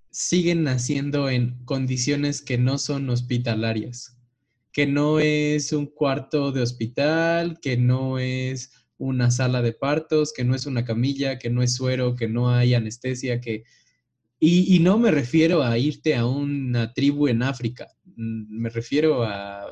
siguen 0.09 0.63
naciendo 0.63 1.29
en 1.29 1.63
condiciones 1.65 2.41
que 2.41 2.57
no 2.57 2.77
son 2.77 3.09
hospitalarias, 3.09 4.17
que 4.71 4.88
no 4.88 5.19
es 5.19 5.73
un 5.73 5.88
cuarto 5.88 6.53
de 6.53 6.61
hospital, 6.61 7.59
que 7.61 7.75
no 7.75 8.17
es 8.17 8.71
una 8.97 9.29
sala 9.29 9.61
de 9.61 9.73
partos, 9.73 10.31
que 10.31 10.45
no 10.45 10.55
es 10.55 10.65
una 10.65 10.86
camilla, 10.86 11.38
que 11.38 11.49
no 11.49 11.61
es 11.61 11.75
suero, 11.75 12.15
que 12.15 12.29
no 12.29 12.49
hay 12.49 12.73
anestesia, 12.73 13.41
que... 13.41 13.65
Y, 14.39 14.73
y 14.75 14.79
no 14.79 14.97
me 14.97 15.11
refiero 15.11 15.63
a 15.63 15.77
irte 15.77 16.15
a 16.15 16.25
una 16.25 16.93
tribu 16.93 17.27
en 17.27 17.43
África, 17.43 17.88
mm, 18.05 18.61
me 18.61 18.69
refiero 18.69 19.23
a 19.23 19.65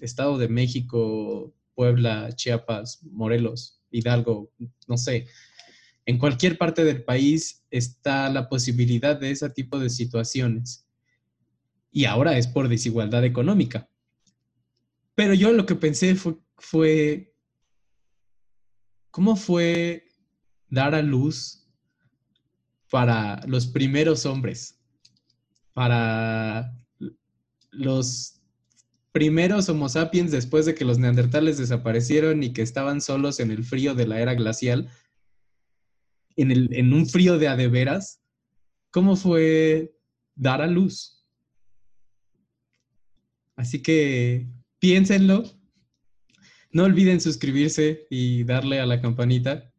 Estado 0.00 0.36
de 0.38 0.48
México, 0.48 1.54
Puebla, 1.74 2.30
Chiapas, 2.34 3.04
Morelos, 3.04 3.75
Hidalgo, 3.96 4.52
no 4.86 4.96
sé. 4.96 5.26
En 6.04 6.18
cualquier 6.18 6.56
parte 6.56 6.84
del 6.84 7.02
país 7.02 7.64
está 7.70 8.28
la 8.30 8.48
posibilidad 8.48 9.18
de 9.18 9.30
ese 9.30 9.50
tipo 9.50 9.78
de 9.78 9.90
situaciones. 9.90 10.86
Y 11.90 12.04
ahora 12.04 12.38
es 12.38 12.46
por 12.46 12.68
desigualdad 12.68 13.24
económica. 13.24 13.88
Pero 15.14 15.34
yo 15.34 15.52
lo 15.52 15.66
que 15.66 15.74
pensé 15.74 16.14
fue, 16.14 16.36
fue 16.58 17.34
¿cómo 19.10 19.34
fue 19.34 20.06
dar 20.68 20.94
a 20.94 21.02
luz 21.02 21.66
para 22.90 23.40
los 23.46 23.66
primeros 23.66 24.26
hombres? 24.26 24.78
Para 25.72 26.72
los 27.70 28.35
primeros 29.16 29.66
Homo 29.70 29.88
sapiens 29.88 30.30
después 30.30 30.66
de 30.66 30.74
que 30.74 30.84
los 30.84 30.98
neandertales 30.98 31.56
desaparecieron 31.56 32.42
y 32.42 32.52
que 32.52 32.60
estaban 32.60 33.00
solos 33.00 33.40
en 33.40 33.50
el 33.50 33.64
frío 33.64 33.94
de 33.94 34.06
la 34.06 34.20
era 34.20 34.34
glacial, 34.34 34.90
en, 36.36 36.50
el, 36.50 36.68
en 36.74 36.92
un 36.92 37.06
frío 37.06 37.38
de 37.38 37.48
adeveras, 37.48 38.20
¿cómo 38.90 39.16
fue 39.16 39.96
dar 40.34 40.60
a 40.60 40.66
luz? 40.66 41.24
Así 43.56 43.82
que 43.82 44.48
piénsenlo, 44.80 45.44
no 46.70 46.84
olviden 46.84 47.22
suscribirse 47.22 48.06
y 48.10 48.44
darle 48.44 48.80
a 48.80 48.86
la 48.86 49.00
campanita, 49.00 49.72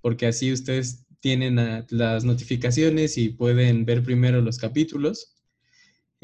porque 0.00 0.26
así 0.26 0.52
ustedes 0.52 1.06
tienen 1.20 1.86
las 1.90 2.24
notificaciones 2.24 3.18
y 3.18 3.28
pueden 3.28 3.84
ver 3.84 4.02
primero 4.02 4.40
los 4.40 4.58
capítulos. 4.58 5.33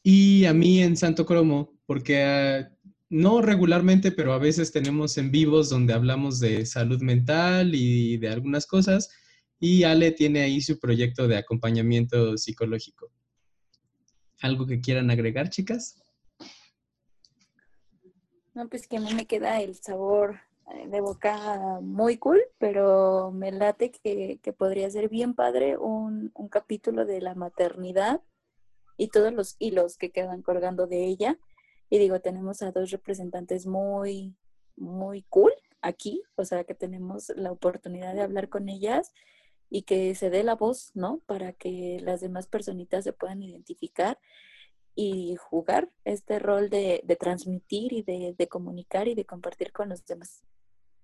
Y 0.02 0.46
a 0.46 0.52
mí 0.52 0.82
en 0.82 0.96
Santo 0.96 1.24
Cromo, 1.24 1.78
porque 1.86 2.24
ah, 2.24 2.68
no 3.08 3.40
regularmente, 3.40 4.10
pero 4.10 4.32
a 4.32 4.38
veces 4.38 4.72
tenemos 4.72 5.16
en 5.16 5.30
vivos 5.30 5.70
donde 5.70 5.92
hablamos 5.92 6.40
de 6.40 6.66
salud 6.66 7.00
mental 7.02 7.76
y 7.76 8.16
de 8.16 8.30
algunas 8.30 8.66
cosas. 8.66 9.10
Y 9.60 9.84
Ale 9.84 10.10
tiene 10.10 10.40
ahí 10.40 10.60
su 10.60 10.80
proyecto 10.80 11.28
de 11.28 11.36
acompañamiento 11.36 12.36
psicológico. 12.36 13.12
¿Algo 14.40 14.66
que 14.66 14.80
quieran 14.80 15.08
agregar, 15.08 15.50
chicas? 15.50 16.01
No, 18.54 18.68
pues 18.68 18.86
que 18.86 18.98
a 18.98 19.00
mí 19.00 19.14
me 19.14 19.26
queda 19.26 19.60
el 19.60 19.74
sabor 19.76 20.40
eh, 20.74 20.86
de 20.88 21.00
boca 21.00 21.80
muy 21.80 22.18
cool, 22.18 22.42
pero 22.58 23.30
me 23.32 23.50
late 23.50 23.90
que, 23.90 24.38
podría 24.56 24.90
ser 24.90 25.08
bien 25.08 25.34
padre 25.34 25.78
un, 25.78 26.30
un 26.34 26.48
capítulo 26.48 27.04
de 27.04 27.20
la 27.20 27.34
maternidad 27.34 28.20
y 28.96 29.08
todos 29.08 29.32
los 29.32 29.56
hilos 29.58 29.96
que 29.96 30.10
quedan 30.10 30.42
colgando 30.42 30.86
de 30.86 31.04
ella 31.04 31.38
y 31.92 31.98
digo, 31.98 32.20
tenemos 32.20 32.62
a 32.62 32.72
dos 32.72 32.90
representantes 32.90 33.66
muy, 33.66 34.34
muy 34.76 35.22
cool 35.28 35.52
aquí, 35.82 36.22
o 36.36 36.44
sea, 36.46 36.64
que 36.64 36.74
tenemos 36.74 37.30
la 37.36 37.52
oportunidad 37.52 38.14
de 38.14 38.22
hablar 38.22 38.48
con 38.48 38.70
ellas 38.70 39.12
y 39.68 39.82
que 39.82 40.14
se 40.14 40.30
dé 40.30 40.42
la 40.42 40.54
voz, 40.54 40.92
¿no? 40.94 41.20
Para 41.26 41.52
que 41.52 41.98
las 42.00 42.22
demás 42.22 42.46
personitas 42.46 43.04
se 43.04 43.12
puedan 43.12 43.42
identificar 43.42 44.18
y 44.94 45.36
jugar 45.36 45.90
este 46.04 46.38
rol 46.38 46.68
de, 46.68 47.02
transmitir 47.18 47.92
y 47.92 48.02
de, 48.02 48.34
de, 48.36 48.48
comunicar 48.48 49.08
y 49.08 49.14
de 49.14 49.24
compartir 49.24 49.72
con 49.72 49.88
los 49.88 50.04
demás. 50.04 50.44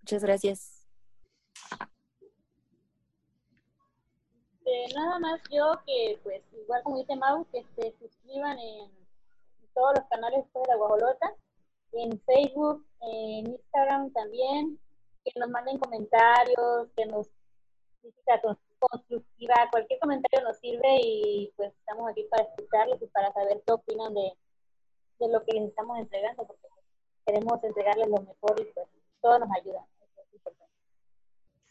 Muchas 0.00 0.22
gracias. 0.22 0.78
nada 4.94 5.18
más 5.18 5.40
yo 5.50 5.80
que, 5.86 6.18
pues, 6.22 6.42
igual 6.52 6.82
como 6.82 6.98
dice 6.98 7.16
Mau, 7.16 7.46
que 7.50 7.64
se 7.76 7.94
suscriban 7.98 8.58
en 8.58 8.90
todos 9.74 9.94
los 9.96 10.08
canales 10.08 10.44
de 10.52 10.60
la 10.66 10.76
Guajolota, 10.76 11.34
en 11.92 12.20
Facebook, 12.20 12.84
en 13.00 13.52
Instagram 13.52 14.12
también, 14.12 14.78
que 15.24 15.38
nos 15.38 15.48
manden 15.50 15.78
comentarios, 15.78 16.88
que 16.96 17.06
nos 17.06 17.28
crítica 18.00 18.40
constructiva, 18.78 19.54
cualquier 19.70 19.98
comentario 20.00 20.46
nos 20.46 20.58
sirve 20.58 20.98
y 21.02 21.52
pues 21.56 21.72
estamos 21.74 22.10
aquí 22.10 22.24
para 22.30 22.44
escucharlos 22.44 23.02
y 23.02 23.06
para 23.06 23.32
saber 23.32 23.62
qué 23.66 23.72
opinan 23.72 24.14
de, 24.14 24.32
de 25.20 25.32
lo 25.32 25.44
que 25.44 25.52
les 25.52 25.68
estamos 25.68 25.98
entregando, 25.98 26.46
porque 26.46 26.68
queremos 27.26 27.62
entregarles 27.62 28.08
lo 28.08 28.18
mejor 28.22 28.60
y 28.60 28.64
pues 28.72 28.86
todo 29.20 29.38
nos 29.38 29.48
ayuda. 29.60 29.84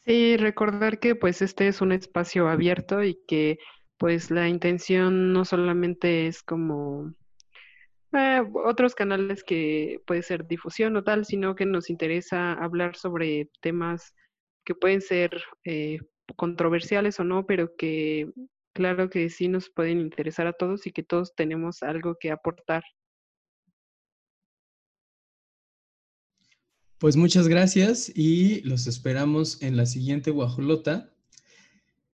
Sí, 0.06 0.38
recordar 0.38 1.00
que 1.00 1.16
pues 1.16 1.42
este 1.42 1.68
es 1.68 1.82
un 1.82 1.92
espacio 1.92 2.48
abierto 2.48 3.04
y 3.04 3.20
que 3.28 3.60
pues 3.98 4.32
la 4.32 4.48
intención 4.48 5.34
no 5.34 5.44
solamente 5.44 6.28
es 6.28 6.44
como 6.44 7.14
eh, 8.14 8.42
otros 8.66 8.96
canales 8.96 9.44
que 9.44 10.02
puede 10.06 10.22
ser 10.24 10.48
difusión 10.48 10.96
o 10.96 11.04
tal, 11.04 11.26
sino 11.26 11.56
que 11.56 11.66
nos 11.66 11.90
interesa 11.90 12.54
hablar 12.54 12.96
sobre 12.96 13.50
temas 13.60 14.14
que 14.64 14.76
pueden 14.76 15.02
ser 15.02 15.44
eh, 15.66 16.00
controversiales 16.36 17.20
o 17.20 17.24
no, 17.24 17.46
pero 17.46 17.76
que 17.76 18.32
claro 18.74 19.10
que 19.10 19.30
sí 19.30 19.48
nos 19.48 19.70
pueden 19.70 20.00
interesar 20.00 20.48
a 20.48 20.54
todos 20.54 20.86
y 20.86 20.92
que 20.92 21.04
todos 21.04 21.34
tenemos 21.36 21.84
algo 21.84 22.18
que 22.20 22.32
aportar. 22.32 22.84
Pues 27.00 27.16
muchas 27.16 27.48
gracias 27.48 28.12
y 28.16 28.62
los 28.62 28.88
esperamos 28.88 29.62
en 29.62 29.78
la 29.78 29.86
siguiente 29.86 30.32
guajolota 30.32 31.14